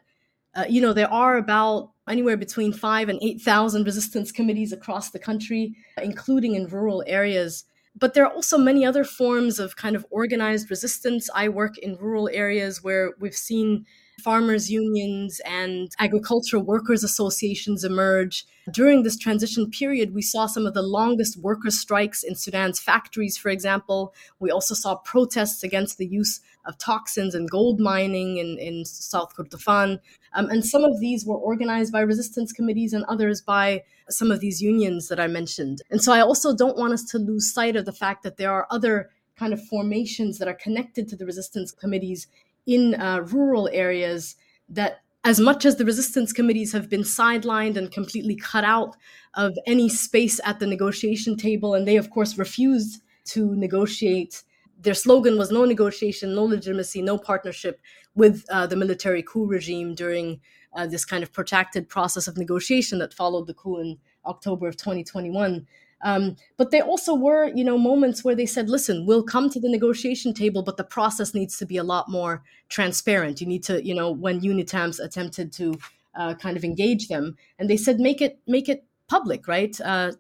uh, 0.55 0.65
you 0.69 0.83
know 0.83 0.93
there 0.93 1.13
are 1.13 1.37
about 1.37 1.93
anywhere 2.09 2.37
between 2.37 2.73
five 2.73 3.09
and 3.09 3.19
eight 3.23 3.41
thousand 3.41 3.85
resistance 3.85 4.31
committees 4.31 4.73
across 4.73 5.11
the 5.11 5.19
country, 5.19 5.75
including 6.03 6.55
in 6.55 6.67
rural 6.67 7.03
areas. 7.07 7.65
But 7.95 8.15
there 8.15 8.25
are 8.25 8.33
also 8.33 8.57
many 8.57 8.85
other 8.85 9.05
forms 9.05 9.59
of 9.59 9.77
kind 9.77 9.97
of 9.97 10.07
organized 10.11 10.71
resistance. 10.71 11.29
I 11.35 11.49
work 11.49 11.79
in 11.79 11.97
rural 11.97 12.29
areas 12.33 12.83
where 12.83 13.13
we've 13.19 13.35
seen 13.35 13.85
farmers' 14.23 14.71
unions 14.71 15.41
and 15.45 15.91
agricultural 15.99 16.63
workers' 16.63 17.05
associations 17.05 17.85
emerge. 17.85 18.45
During 18.73 19.03
this 19.03 19.17
transition 19.17 19.71
period, 19.71 20.15
we 20.15 20.23
saw 20.23 20.47
some 20.47 20.67
of 20.67 20.75
the 20.75 20.83
longest 20.83 21.37
worker 21.39 21.71
strikes 21.71 22.23
in 22.23 22.35
Sudan's 22.35 22.79
factories, 22.79 23.37
for 23.37 23.49
example. 23.49 24.15
We 24.39 24.51
also 24.51 24.75
saw 24.75 24.97
protests 24.97 25.63
against 25.63 25.99
the 25.99 26.07
use 26.07 26.41
of 26.65 26.79
toxins 26.79 27.35
and 27.35 27.51
gold 27.51 27.81
mining 27.81 28.37
in, 28.37 28.59
in 28.59 28.85
South 28.85 29.35
Kordofan. 29.37 29.99
Um, 30.35 30.49
and 30.49 30.65
some 30.65 30.85
of 30.85 31.01
these 31.01 31.27
were 31.27 31.37
organized 31.37 31.93
by 31.93 32.01
resistance 32.01 32.53
committees 32.53 32.93
and 32.93 33.05
others 33.07 33.41
by 33.41 33.83
some 34.09 34.31
of 34.31 34.41
these 34.41 34.63
unions 34.63 35.09
that 35.09 35.19
I 35.19 35.27
mentioned. 35.27 35.83
And 35.91 36.03
so 36.03 36.13
I 36.13 36.21
also 36.21 36.55
don't 36.55 36.79
want 36.79 36.93
us 36.93 37.05
to 37.07 37.19
lose 37.19 37.53
sight 37.53 37.77
of 37.77 37.85
the 37.85 37.93
fact 37.93 38.23
that 38.23 38.37
there 38.37 38.53
are 38.53 38.67
other 38.71 39.11
kind 39.37 39.53
of 39.53 39.67
formations 39.67 40.39
that 40.39 40.49
are 40.49 40.55
connected 40.55 41.09
to 41.09 41.17
the 41.17 41.27
resistance 41.27 41.73
committees 41.73 42.27
in 42.66 42.94
uh, 42.94 43.20
rural 43.20 43.68
areas 43.72 44.37
that 44.68 45.03
as 45.25 45.38
much 45.38 45.64
as 45.64 45.77
the 45.77 45.85
resistance 45.85 46.33
committees 46.33 46.72
have 46.72 46.88
been 46.88 47.03
sidelined 47.03 47.77
and 47.77 47.92
completely 47.92 48.35
cut 48.35 48.64
out 48.64 48.96
of 49.35 49.57
any 49.66 49.88
space 49.88 50.40
at 50.44 50.59
the 50.59 50.66
negotiation 50.66 51.37
table, 51.37 51.75
and 51.75 51.87
they, 51.87 51.96
of 51.96 52.11
course, 52.11 52.37
refused 52.38 53.03
to 53.25 53.55
negotiate. 53.55 54.42
Their 54.81 54.94
slogan 54.94 55.38
was 55.38 55.53
no 55.53 55.64
negotiation, 55.64 56.35
no 56.35 56.44
legitimacy, 56.44 57.03
no 57.03 57.18
partnership 57.18 57.81
with 58.16 58.44
uh, 58.51 58.66
the 58.66 58.77
military 58.77 59.22
coup 59.22 59.46
regime 59.46 59.94
during 59.94 60.40
uh, 60.75 60.87
this 60.87 61.05
kind 61.05 61.22
of 61.22 61.33
protracted 61.33 61.88
process 61.88 62.27
of 62.27 62.37
negotiation 62.37 62.98
that 62.98 63.14
followed 63.14 63.46
the 63.46 63.55
coup 63.55 63.81
in 63.81 63.98
October 64.27 64.66
of 64.66 64.77
2021. 64.77 65.66
Um, 66.03 66.37
but 66.57 66.71
there 66.71 66.83
also 66.83 67.15
were, 67.15 67.47
you 67.55 67.65
know, 67.65 67.79
moments 67.79 68.25
where 68.25 68.35
they 68.35 68.47
said, 68.47 68.69
"Listen, 68.69 69.07
we'll 69.07 69.23
come 69.23 69.49
to 69.51 69.61
the 69.61 69.69
negotiation 69.69 70.35
table, 70.35 70.62
but 70.62 70.77
the 70.77 70.85
process 70.85 71.35
needs 71.35 71.57
to 71.59 71.67
be 71.67 71.77
a 71.77 71.85
lot 71.85 72.09
more 72.11 72.43
transparent. 72.69 73.41
You 73.41 73.47
need 73.47 73.62
to, 73.65 73.85
you 73.85 73.95
know, 73.95 74.11
when 74.11 74.41
UNITAMS 74.41 74.99
attempted 74.99 75.53
to 75.55 75.75
uh, 76.15 76.35
kind 76.35 76.57
of 76.57 76.65
engage 76.65 77.09
them, 77.09 77.37
and 77.59 77.71
they 77.71 77.77
said, 77.77 78.01
make 78.01 78.21
it 78.21 78.38
make 78.47 78.69
it 78.69 78.85
public, 79.09 79.47
right? 79.49 79.81
Uh, 79.81 80.12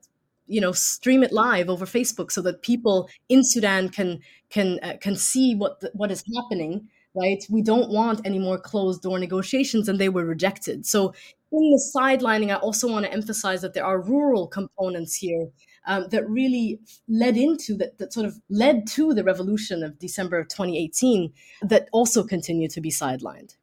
you 0.46 0.60
know, 0.60 0.72
stream 0.72 1.22
it 1.22 1.32
live 1.32 1.68
over 1.70 1.86
Facebook 1.86 2.30
so 2.30 2.42
that 2.42 2.62
people 2.62 3.08
in 3.28 3.42
Sudan 3.44 3.88
can 3.88 4.20
can 4.50 4.78
uh, 4.82 4.96
can 5.00 5.16
see 5.16 5.54
what 5.54 5.80
the, 5.80 5.90
what 5.94 6.10
is 6.10 6.24
happening." 6.36 6.88
Right, 7.14 7.44
we 7.50 7.60
don't 7.60 7.90
want 7.90 8.22
any 8.24 8.38
more 8.38 8.58
closed 8.58 9.02
door 9.02 9.18
negotiations, 9.18 9.88
and 9.88 9.98
they 9.98 10.08
were 10.08 10.24
rejected. 10.24 10.86
So, 10.86 11.12
in 11.52 11.70
the 11.70 11.92
sidelining, 11.94 12.50
I 12.50 12.56
also 12.56 12.90
want 12.90 13.04
to 13.04 13.12
emphasize 13.12 13.60
that 13.60 13.74
there 13.74 13.84
are 13.84 14.00
rural 14.00 14.46
components 14.46 15.14
here 15.16 15.48
um, 15.86 16.06
that 16.08 16.28
really 16.28 16.80
led 17.08 17.36
into 17.36 17.74
that, 17.76 17.98
that 17.98 18.12
sort 18.12 18.26
of 18.26 18.40
led 18.48 18.86
to 18.88 19.12
the 19.12 19.24
revolution 19.24 19.82
of 19.82 19.98
December 19.98 20.38
of 20.38 20.48
2018 20.48 21.32
that 21.62 21.88
also 21.92 22.24
continue 22.24 22.68
to 22.68 22.80
be 22.80 22.90
sidelined. 22.90 23.56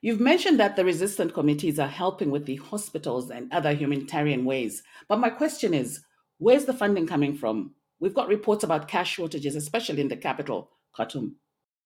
You've 0.00 0.20
mentioned 0.20 0.60
that 0.60 0.76
the 0.76 0.84
resistant 0.84 1.34
committees 1.34 1.78
are 1.78 1.88
helping 1.88 2.30
with 2.30 2.46
the 2.46 2.56
hospitals 2.56 3.30
and 3.30 3.52
other 3.52 3.72
humanitarian 3.72 4.44
ways. 4.44 4.82
But 5.08 5.18
my 5.18 5.30
question 5.30 5.74
is 5.74 6.02
where's 6.38 6.66
the 6.66 6.72
funding 6.72 7.06
coming 7.06 7.34
from? 7.34 7.74
We've 7.98 8.14
got 8.14 8.28
reports 8.28 8.62
about 8.62 8.86
cash 8.86 9.12
shortages, 9.12 9.56
especially 9.56 10.00
in 10.00 10.08
the 10.08 10.16
capital, 10.16 10.70
Khartoum. 10.94 11.36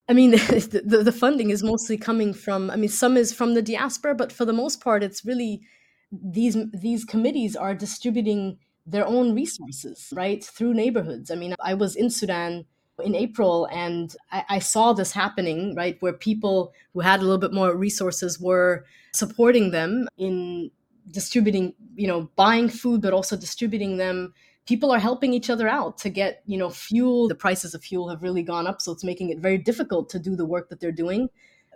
I 0.08 0.12
mean, 0.12 0.30
the, 0.30 1.02
the, 1.04 1.12
funding 1.12 1.50
is 1.50 1.62
mostly 1.62 1.96
coming 1.96 2.34
from, 2.34 2.70
I 2.70 2.76
mean, 2.76 2.90
some 2.90 3.16
is 3.16 3.32
from 3.32 3.54
the 3.54 3.62
diaspora, 3.62 4.14
but 4.14 4.32
for 4.32 4.44
the 4.44 4.52
most 4.52 4.80
part, 4.80 5.02
it's 5.02 5.24
really 5.24 5.62
these 6.10 6.56
these 6.74 7.04
committees 7.04 7.56
are 7.56 7.74
distributing 7.74 8.58
their 8.86 9.06
own 9.06 9.34
resources, 9.34 10.12
right, 10.12 10.44
through 10.44 10.74
neighborhoods. 10.74 11.30
I 11.30 11.36
mean, 11.36 11.54
I 11.60 11.74
was 11.74 11.96
in 11.96 12.10
Sudan 12.10 12.64
in 13.02 13.14
April 13.14 13.66
and 13.72 14.14
I, 14.30 14.44
I, 14.48 14.58
saw 14.58 14.92
this 14.92 15.12
happening, 15.12 15.74
right, 15.74 15.96
where 16.00 16.12
people 16.12 16.72
who 16.92 17.00
had 17.00 17.20
a 17.20 17.22
little 17.22 17.38
bit 17.38 17.52
more 17.52 17.74
resources 17.74 18.38
were 18.38 18.84
supporting 19.12 19.70
them 19.70 20.08
in 20.18 20.70
distributing, 21.10 21.74
you 21.94 22.06
know, 22.06 22.30
buying 22.36 22.68
food, 22.68 23.00
but 23.02 23.12
also 23.12 23.36
distributing 23.36 23.96
them. 23.96 24.34
People 24.66 24.90
are 24.92 24.98
helping 24.98 25.32
each 25.32 25.50
other 25.50 25.68
out 25.68 25.98
to 25.98 26.08
get, 26.08 26.42
you 26.46 26.56
know, 26.56 26.70
fuel. 26.70 27.28
The 27.28 27.34
prices 27.34 27.74
of 27.74 27.82
fuel 27.82 28.08
have 28.08 28.22
really 28.22 28.42
gone 28.42 28.66
up, 28.66 28.80
so 28.80 28.92
it's 28.92 29.04
making 29.04 29.30
it 29.30 29.38
very 29.38 29.58
difficult 29.58 30.08
to 30.10 30.18
do 30.18 30.36
the 30.36 30.46
work 30.46 30.68
that 30.68 30.80
they're 30.80 30.92
doing 30.92 31.28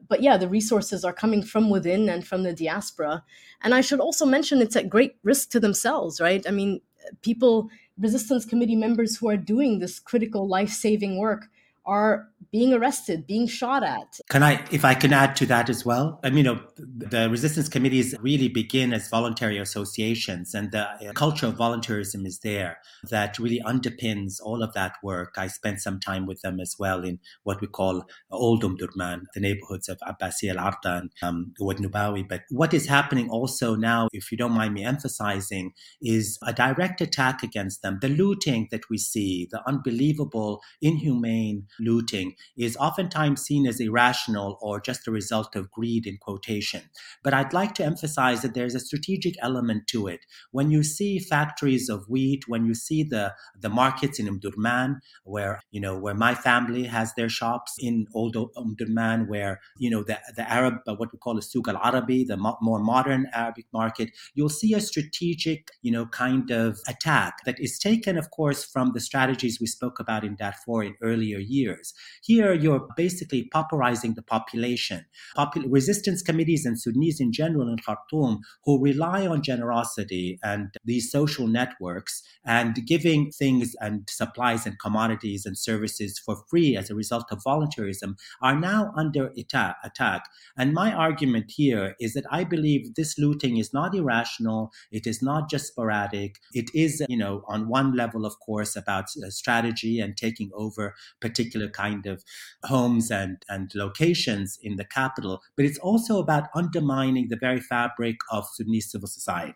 but 0.09 0.23
yeah, 0.23 0.37
the 0.37 0.49
resources 0.49 1.05
are 1.05 1.13
coming 1.13 1.43
from 1.43 1.71
within 1.71 2.09
and 2.09 2.27
from 2.27 2.43
the 2.43 2.53
diaspora. 2.53 3.25
And 3.63 3.75
I 3.75 3.81
should 3.81 4.01
also 4.01 4.27
mention 4.27 4.61
it's 4.61 4.77
at 4.77 4.91
great 4.91 5.17
risk 5.23 5.51
to 5.51 5.61
themselves, 5.61 6.21
right? 6.21 6.45
I 6.47 6.51
mean, 6.51 6.81
people, 7.23 7.69
resistance 7.99 8.45
committee 8.45 8.77
members 8.77 9.17
who 9.17 9.29
are 9.29 9.37
doing 9.37 9.79
this 9.79 9.99
critical 9.99 10.47
life 10.47 10.71
saving 10.71 11.19
work 11.19 11.47
are 11.85 12.29
being 12.57 12.73
arrested, 12.73 13.27
being 13.27 13.47
shot 13.47 13.83
at. 13.83 14.19
Can 14.31 14.43
I, 14.43 14.65
if 14.73 14.83
I 14.83 14.95
can 14.95 15.13
add 15.13 15.37
to 15.37 15.47
that 15.47 15.69
as 15.69 15.85
well? 15.85 16.19
I 16.25 16.31
mean, 16.31 16.47
you 16.47 16.55
know, 16.55 16.61
the 16.77 17.29
resistance 17.29 17.69
committees 17.69 18.15
really 18.21 18.49
begin 18.49 18.95
as 18.95 19.11
voluntary 19.11 19.59
associations, 19.59 20.55
and 20.55 20.73
the 20.73 20.87
culture 21.15 21.49
of 21.49 21.57
volunteerism 21.57 22.27
is 22.27 22.39
there 22.39 22.79
that 23.11 23.39
really 23.39 23.61
underpins 23.73 24.37
all 24.43 24.63
of 24.63 24.73
that 24.73 24.95
work. 25.03 25.35
I 25.37 25.49
spent 25.49 25.83
some 25.83 26.01
time 26.01 26.25
with 26.25 26.41
them 26.41 26.59
as 26.59 26.77
well 26.79 27.05
in 27.05 27.19
what 27.43 27.61
we 27.61 27.67
call 27.67 28.05
Old 28.31 28.63
Omdurman, 28.63 29.19
the 29.35 29.41
neighborhoods 29.41 29.91
of 29.91 29.99
Abbasi 30.11 30.49
al 30.51 30.59
Arda 30.59 30.93
and 31.01 31.11
um, 31.23 31.53
Wad 31.61 31.77
Nubawi. 31.77 32.27
But 32.27 32.43
what 32.51 32.73
is 32.73 32.87
happening 32.87 33.29
also 33.29 33.75
now, 33.75 34.09
if 34.13 34.33
you 34.33 34.39
don't 34.39 34.53
mind 34.53 34.73
me 34.73 34.83
emphasizing, 34.83 35.73
is 36.01 36.39
a 36.43 36.55
direct 36.55 37.03
attack 37.03 37.43
against 37.43 37.83
them. 37.83 37.99
The 38.01 38.09
looting 38.09 38.69
that 38.71 38.89
we 38.89 38.97
see, 38.97 39.47
the 39.51 39.61
unbelievable, 39.69 40.63
inhumane 40.81 41.67
looting 41.79 42.35
is 42.57 42.77
oftentimes 42.77 43.43
seen 43.43 43.67
as 43.67 43.81
irrational 43.81 44.59
or 44.61 44.81
just 44.81 45.07
a 45.07 45.11
result 45.11 45.57
of 45.57 45.71
greed 45.71 46.07
in 46.07 46.17
quotation. 46.19 46.83
But 47.23 47.35
I'd 47.35 47.53
like 47.53 47.75
to 47.75 47.85
emphasize 47.85 48.43
that 48.43 48.55
there's 48.55 48.75
a 48.75 48.81
strategic 48.81 49.35
element 49.41 49.87
to 49.89 50.07
it. 50.07 50.21
When 50.51 50.71
you 50.71 50.83
see 50.83 51.19
factories 51.19 51.89
of 51.89 52.09
wheat, 52.09 52.45
when 52.49 52.65
you 52.65 52.75
see 52.75 53.03
the, 53.03 53.35
the 53.59 53.69
markets 53.69 54.19
in 54.19 54.27
Omdurman, 54.27 55.01
where, 55.25 55.61
you 55.71 55.81
know, 55.81 55.99
where 55.99 56.15
my 56.15 56.35
family 56.35 56.85
has 56.85 57.13
their 57.15 57.29
shops 57.29 57.75
in 57.79 58.07
old 58.15 58.37
Omdurman, 58.37 59.29
where, 59.29 59.61
you 59.79 59.91
know, 59.91 60.03
the, 60.03 60.19
the 60.37 60.51
Arab, 60.51 60.75
uh, 60.87 60.95
what 60.95 61.13
we 61.13 61.19
call 61.19 61.39
a 61.39 61.43
Souk 61.43 61.69
al-Arabi, 61.69 62.25
the 62.25 62.37
mo- 62.37 62.59
more 62.61 62.79
modern 62.79 63.27
Arabic 63.33 63.67
market, 63.73 64.11
you'll 64.35 64.49
see 64.49 64.75
a 64.75 64.81
strategic, 64.81 65.69
you 65.83 65.91
know, 65.91 66.07
kind 66.07 66.51
of 66.51 66.79
attack 66.89 67.39
that 67.45 67.59
is 67.61 67.79
taken, 67.79 68.17
of 68.17 68.31
course, 68.31 68.65
from 68.65 68.93
the 68.93 69.01
strategies 69.01 69.61
we 69.61 69.67
spoke 69.67 69.99
about 69.99 70.25
in 70.25 70.37
Darfur 70.37 70.83
in 70.83 70.95
earlier 71.03 71.39
years. 71.39 71.93
Here, 72.27 72.53
you're 72.53 72.89
basically 72.97 73.49
pauperizing 73.55 74.17
the 74.17 74.23
population. 74.23 75.07
Popul- 75.37 75.67
resistance 75.69 76.23
committees 76.23 76.67
and 76.67 76.81
Sudanese 76.81 77.21
in 77.21 77.33
general 77.33 77.69
in 77.69 77.79
Khartoum 77.79 78.41
who 78.65 78.83
rely 78.83 79.27
on 79.29 79.43
generosity 79.43 80.41
and 80.43 80.75
these 80.85 81.11
social 81.11 81.47
networks 81.47 82.23
and 82.45 82.75
giving 82.85 83.31
things 83.31 83.77
and 83.81 84.09
supplies 84.11 84.67
and 84.67 84.77
commodities 84.81 85.47
and 85.47 85.57
services 85.57 86.19
for 86.19 86.43
free 86.51 86.77
as 86.77 86.91
a 86.91 86.97
result 86.97 87.27
of 87.31 87.45
voluntarism 87.45 88.17
are 88.43 88.59
now 88.59 88.93
under 88.97 89.29
attack. 89.39 89.77
attack. 89.85 90.25
And 90.59 90.73
my 90.73 90.93
argument 90.93 91.53
here 91.55 91.95
is 92.01 92.15
that 92.15 92.25
I 92.31 92.43
believe 92.43 92.95
this 92.95 93.19
looting 93.19 93.57
is 93.57 93.73
not 93.73 93.95
irrational. 93.95 94.73
It 94.91 95.07
is 95.07 95.23
not 95.23 95.49
just 95.49 95.69
sporadic. 95.69 96.41
It 96.53 96.71
is, 96.75 97.05
you 97.09 97.17
know, 97.17 97.45
on 97.47 97.69
one 97.69 97.95
level, 97.95 98.27
of 98.27 98.35
course, 98.41 98.75
about 98.75 99.05
uh, 99.25 99.31
strategy 99.31 100.01
and 100.01 100.17
taking 100.17 100.51
over 100.55 100.95
particular 101.21 101.69
kind 101.69 102.07
of 102.07 102.16
homes 102.65 103.11
and, 103.11 103.39
and 103.49 103.71
locations 103.75 104.59
in 104.63 104.77
the 104.77 104.85
capital, 104.85 105.41
but 105.57 105.65
it's 105.65 105.79
also 105.79 106.19
about 106.19 106.49
undermining 106.55 107.29
the 107.29 107.37
very 107.37 107.61
fabric 107.61 108.17
of 108.31 108.47
Sudanese 108.55 108.91
civil 108.91 109.09
society. 109.09 109.55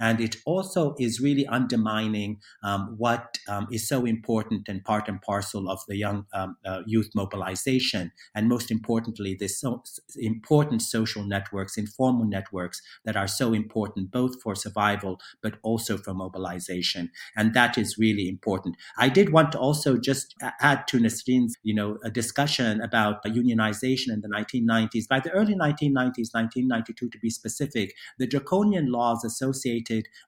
And 0.00 0.20
it 0.20 0.36
also 0.46 0.94
is 0.98 1.20
really 1.20 1.46
undermining 1.46 2.40
um, 2.62 2.94
what 2.98 3.38
um, 3.48 3.66
is 3.70 3.88
so 3.88 4.04
important 4.04 4.68
and 4.68 4.84
part 4.84 5.08
and 5.08 5.20
parcel 5.20 5.68
of 5.68 5.80
the 5.88 5.96
young 5.96 6.26
um, 6.32 6.56
uh, 6.64 6.82
youth 6.86 7.10
mobilization. 7.14 8.12
And 8.34 8.48
most 8.48 8.70
importantly, 8.70 9.34
the 9.34 9.48
so 9.48 9.82
important 10.16 10.82
social 10.82 11.24
networks, 11.24 11.76
informal 11.76 12.26
networks 12.26 12.80
that 13.04 13.16
are 13.16 13.28
so 13.28 13.52
important 13.52 14.10
both 14.10 14.40
for 14.42 14.54
survival 14.54 15.20
but 15.42 15.58
also 15.62 15.98
for 15.98 16.14
mobilization. 16.14 17.10
And 17.36 17.54
that 17.54 17.76
is 17.78 17.96
really 17.98 18.28
important. 18.28 18.76
I 18.98 19.08
did 19.08 19.32
want 19.32 19.52
to 19.52 19.58
also 19.58 19.96
just 19.98 20.34
add 20.60 20.86
to 20.88 20.98
Nisrin's, 20.98 21.56
you 21.62 21.74
know, 21.74 21.98
a 22.04 22.10
discussion 22.10 22.80
about 22.80 23.24
unionization 23.24 24.12
in 24.12 24.20
the 24.20 24.28
1990s. 24.28 25.08
By 25.08 25.20
the 25.20 25.30
early 25.30 25.54
1990s, 25.54 26.32
1992 26.34 27.08
to 27.10 27.18
be 27.18 27.30
specific, 27.30 27.94
the 28.18 28.26
draconian 28.26 28.90
laws 28.90 29.24
associated 29.24 29.57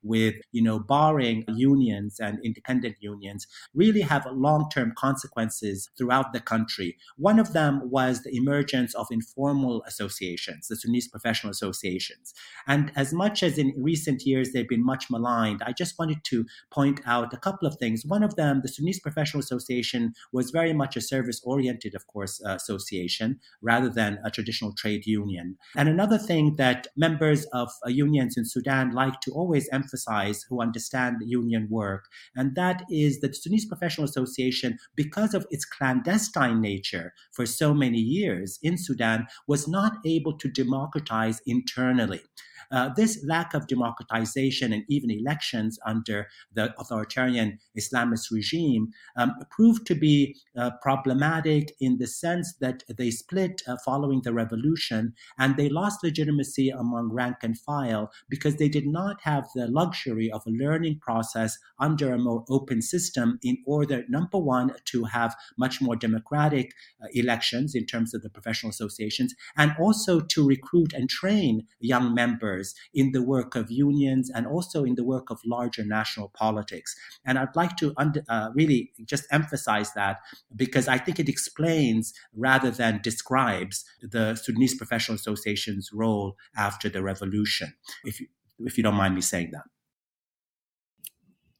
with, 0.02 0.34
you 0.52 0.62
know, 0.62 0.78
barring 0.78 1.44
unions 1.48 2.18
and 2.20 2.38
independent 2.44 2.96
unions 3.00 3.46
really 3.74 4.00
have 4.00 4.26
long-term 4.32 4.92
consequences 4.96 5.90
throughout 5.96 6.32
the 6.32 6.40
country. 6.40 6.96
One 7.16 7.38
of 7.38 7.52
them 7.52 7.90
was 7.90 8.22
the 8.22 8.34
emergence 8.34 8.94
of 8.94 9.06
informal 9.10 9.82
associations, 9.86 10.68
the 10.68 10.76
Sudanese 10.76 11.08
professional 11.08 11.50
associations. 11.50 12.34
And 12.66 12.92
as 12.96 13.12
much 13.12 13.42
as 13.42 13.58
in 13.58 13.74
recent 13.76 14.22
years 14.24 14.52
they've 14.52 14.68
been 14.68 14.84
much 14.84 15.10
maligned, 15.10 15.62
I 15.64 15.72
just 15.72 15.98
wanted 15.98 16.24
to 16.24 16.44
point 16.72 17.00
out 17.06 17.32
a 17.32 17.36
couple 17.36 17.66
of 17.66 17.76
things. 17.76 18.04
One 18.06 18.22
of 18.22 18.36
them, 18.36 18.60
the 18.62 18.68
Sudanese 18.68 19.00
Professional 19.00 19.40
Association, 19.40 20.12
was 20.32 20.50
very 20.50 20.72
much 20.72 20.96
a 20.96 21.00
service 21.00 21.40
oriented, 21.44 21.94
of 21.94 22.06
course, 22.06 22.40
uh, 22.44 22.54
association 22.54 23.40
rather 23.62 23.88
than 23.88 24.18
a 24.24 24.30
traditional 24.30 24.74
trade 24.74 25.06
union. 25.06 25.56
And 25.76 25.88
another 25.88 26.18
thing 26.18 26.56
that 26.56 26.86
members 26.96 27.44
of 27.52 27.70
uh, 27.84 27.90
unions 27.90 28.36
in 28.36 28.44
Sudan 28.44 28.92
like 28.92 29.19
to 29.22 29.32
always 29.32 29.68
emphasize 29.72 30.44
who 30.48 30.60
understand 30.62 31.16
union 31.20 31.68
work, 31.70 32.06
and 32.36 32.54
that 32.54 32.84
is 32.90 33.20
that 33.20 33.28
the 33.28 33.34
Sudanese 33.34 33.66
Professional 33.66 34.04
Association, 34.04 34.78
because 34.96 35.34
of 35.34 35.46
its 35.50 35.64
clandestine 35.64 36.60
nature 36.60 37.12
for 37.32 37.46
so 37.46 37.74
many 37.74 37.98
years 37.98 38.58
in 38.62 38.76
Sudan, 38.78 39.26
was 39.46 39.68
not 39.68 39.94
able 40.04 40.36
to 40.38 40.48
democratize 40.48 41.40
internally. 41.46 42.22
Uh, 42.70 42.88
this 42.96 43.24
lack 43.26 43.52
of 43.54 43.66
democratization 43.66 44.72
and 44.72 44.84
even 44.88 45.10
elections 45.10 45.78
under 45.84 46.28
the 46.52 46.72
authoritarian 46.78 47.58
Islamist 47.78 48.30
regime 48.30 48.88
um, 49.16 49.32
proved 49.50 49.86
to 49.86 49.94
be 49.94 50.36
uh, 50.56 50.70
problematic 50.82 51.74
in 51.80 51.98
the 51.98 52.06
sense 52.06 52.54
that 52.60 52.82
they 52.96 53.10
split 53.10 53.62
uh, 53.66 53.76
following 53.84 54.20
the 54.22 54.32
revolution 54.32 55.14
and 55.38 55.56
they 55.56 55.68
lost 55.68 56.04
legitimacy 56.04 56.70
among 56.70 57.10
rank 57.12 57.36
and 57.42 57.58
file 57.58 58.10
because 58.28 58.56
they 58.56 58.68
did 58.68 58.86
not 58.86 59.20
have 59.22 59.48
the 59.54 59.66
luxury 59.66 60.30
of 60.30 60.42
a 60.46 60.50
learning 60.50 60.98
process 61.00 61.58
under 61.78 62.12
a 62.12 62.18
more 62.18 62.44
open 62.48 62.80
system 62.82 63.38
in 63.42 63.58
order, 63.66 64.04
number 64.08 64.38
one, 64.38 64.72
to 64.84 65.04
have 65.04 65.34
much 65.58 65.80
more 65.80 65.96
democratic 65.96 66.72
uh, 67.02 67.06
elections 67.14 67.74
in 67.74 67.84
terms 67.84 68.14
of 68.14 68.22
the 68.22 68.30
professional 68.30 68.70
associations 68.70 69.34
and 69.56 69.74
also 69.80 70.20
to 70.20 70.46
recruit 70.46 70.92
and 70.92 71.08
train 71.08 71.66
young 71.80 72.14
members 72.14 72.59
in 72.94 73.12
the 73.12 73.22
work 73.22 73.54
of 73.54 73.70
unions 73.70 74.30
and 74.34 74.46
also 74.46 74.84
in 74.84 74.94
the 74.94 75.04
work 75.04 75.30
of 75.30 75.38
larger 75.44 75.84
national 75.84 76.28
politics. 76.30 76.94
And 77.24 77.38
I'd 77.38 77.56
like 77.56 77.76
to 77.78 77.94
uh, 78.28 78.50
really 78.54 78.92
just 79.04 79.24
emphasize 79.30 79.92
that 79.94 80.18
because 80.54 80.88
I 80.88 80.98
think 80.98 81.18
it 81.18 81.28
explains 81.28 82.12
rather 82.34 82.70
than 82.70 83.00
describes 83.02 83.84
the 84.02 84.34
Sudanese 84.34 84.76
Professional 84.76 85.16
Association's 85.16 85.90
role 85.92 86.36
after 86.56 86.88
the 86.88 87.02
revolution, 87.02 87.74
if 88.04 88.20
you, 88.20 88.26
if 88.60 88.76
you 88.76 88.82
don't 88.82 88.94
mind 88.94 89.14
me 89.14 89.20
saying 89.20 89.50
that. 89.52 89.64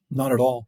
Not 0.09 0.31
at 0.31 0.39
all. 0.39 0.67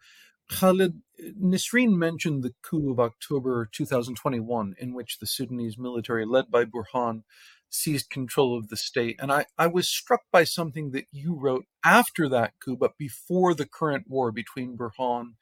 Khalid, 0.50 1.02
Nisrin 1.42 1.96
mentioned 1.98 2.44
the 2.44 2.54
coup 2.62 2.92
of 2.92 3.00
October 3.00 3.70
2021, 3.72 4.76
in 4.78 4.94
which 4.94 5.20
the 5.20 5.28
Sudanese 5.28 5.78
military, 5.78 6.26
led 6.26 6.52
by 6.52 6.66
Burhan, 6.66 7.24
seized 7.74 8.10
control 8.10 8.58
of 8.58 8.70
the 8.70 8.78
state. 8.78 9.18
And 9.20 9.32
I, 9.32 9.46
I 9.58 9.68
was 9.68 9.90
struck 9.90 10.22
by 10.32 10.44
something 10.44 10.92
that 10.92 11.06
you 11.12 11.36
wrote 11.36 11.66
after 11.84 12.30
that 12.30 12.54
coup, 12.64 12.78
but 12.78 12.98
before 12.98 13.54
the 13.54 13.66
current 13.66 14.06
war 14.08 14.32
between 14.32 14.78
Burhan 14.78 15.34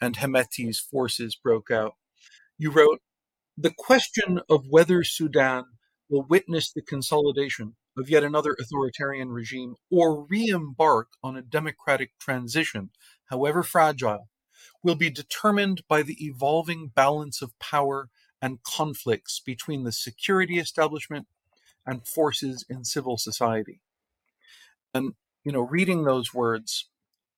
and 0.00 0.16
Hemedti's 0.16 0.80
forces 0.80 1.36
broke 1.36 1.70
out. 1.70 1.94
You 2.58 2.70
wrote, 2.70 3.00
The 3.56 3.72
question 3.76 4.40
of 4.48 4.66
whether 4.68 5.04
Sudan 5.04 5.64
will 6.08 6.26
witness 6.28 6.72
the 6.72 6.82
consolidation 6.82 7.76
of 7.96 8.10
yet 8.10 8.24
another 8.24 8.56
authoritarian 8.60 9.30
regime 9.30 9.74
or 9.90 10.24
re 10.24 10.48
embark 10.48 11.08
on 11.22 11.36
a 11.36 11.42
democratic 11.42 12.18
transition, 12.18 12.90
however 13.26 13.62
fragile, 13.62 14.28
will 14.82 14.94
be 14.94 15.10
determined 15.10 15.82
by 15.88 16.02
the 16.02 16.24
evolving 16.24 16.90
balance 16.94 17.42
of 17.42 17.58
power 17.58 18.08
and 18.42 18.62
conflicts 18.62 19.40
between 19.40 19.84
the 19.84 19.92
security 19.92 20.58
establishment 20.58 21.26
and 21.86 22.06
forces 22.06 22.64
in 22.68 22.84
civil 22.84 23.16
society. 23.16 23.80
And, 24.92 25.14
you 25.44 25.52
know, 25.52 25.62
reading 25.62 26.04
those 26.04 26.34
words, 26.34 26.88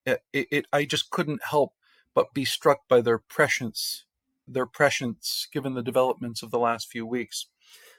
it, 0.04 0.22
it, 0.32 0.66
I 0.72 0.84
just 0.84 1.10
couldn't 1.10 1.44
help 1.44 1.74
but 2.14 2.34
be 2.34 2.44
struck 2.44 2.88
by 2.88 3.00
their 3.00 3.18
prescience, 3.18 4.04
their 4.46 4.66
prescience 4.66 5.46
given 5.52 5.74
the 5.74 5.82
developments 5.82 6.42
of 6.42 6.50
the 6.50 6.58
last 6.58 6.90
few 6.90 7.06
weeks. 7.06 7.46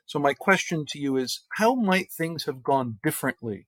So 0.05 0.19
my 0.19 0.33
question 0.33 0.85
to 0.89 0.99
you 0.99 1.15
is, 1.17 1.41
how 1.57 1.75
might 1.75 2.11
things 2.11 2.45
have 2.45 2.61
gone 2.61 2.99
differently 3.01 3.67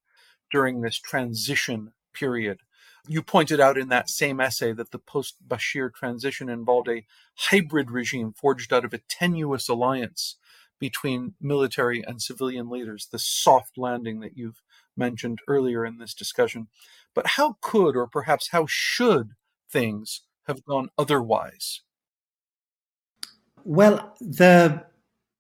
during 0.52 0.82
this 0.82 1.00
transition 1.00 1.94
period? 2.14 2.60
You 3.08 3.22
pointed 3.22 3.60
out 3.60 3.78
in 3.78 3.90
that 3.90 4.10
same 4.10 4.42
essay 4.42 4.74
that 4.74 4.92
the 4.92 5.00
post 5.00 5.36
Bashir 5.48 5.94
transition 5.94 6.50
involved 6.50 6.90
a 6.90 7.06
hybrid 7.36 7.92
regime 7.92 8.34
forged 8.34 8.74
out 8.74 8.84
of 8.84 8.94
a 8.94 9.02
tenuous 9.08 9.70
alliance 9.70 10.38
between 10.80 11.36
military 11.42 12.04
and 12.04 12.22
civilian 12.22 12.70
leaders, 12.70 13.08
the 13.12 13.20
soft 13.20 13.78
landing 13.78 14.20
that 14.20 14.38
you've 14.38 14.62
mentioned 14.98 15.40
earlier 15.48 15.86
in 15.86 15.98
this 15.98 16.14
discussion. 16.14 16.68
But 17.14 17.28
how 17.28 17.58
could, 17.62 17.96
or 17.96 18.08
perhaps 18.08 18.50
how 18.50 18.66
should, 18.68 19.32
things 19.70 20.22
have 20.48 20.64
gone 20.66 20.90
otherwise? 20.98 21.82
Well, 23.64 24.16
the 24.22 24.86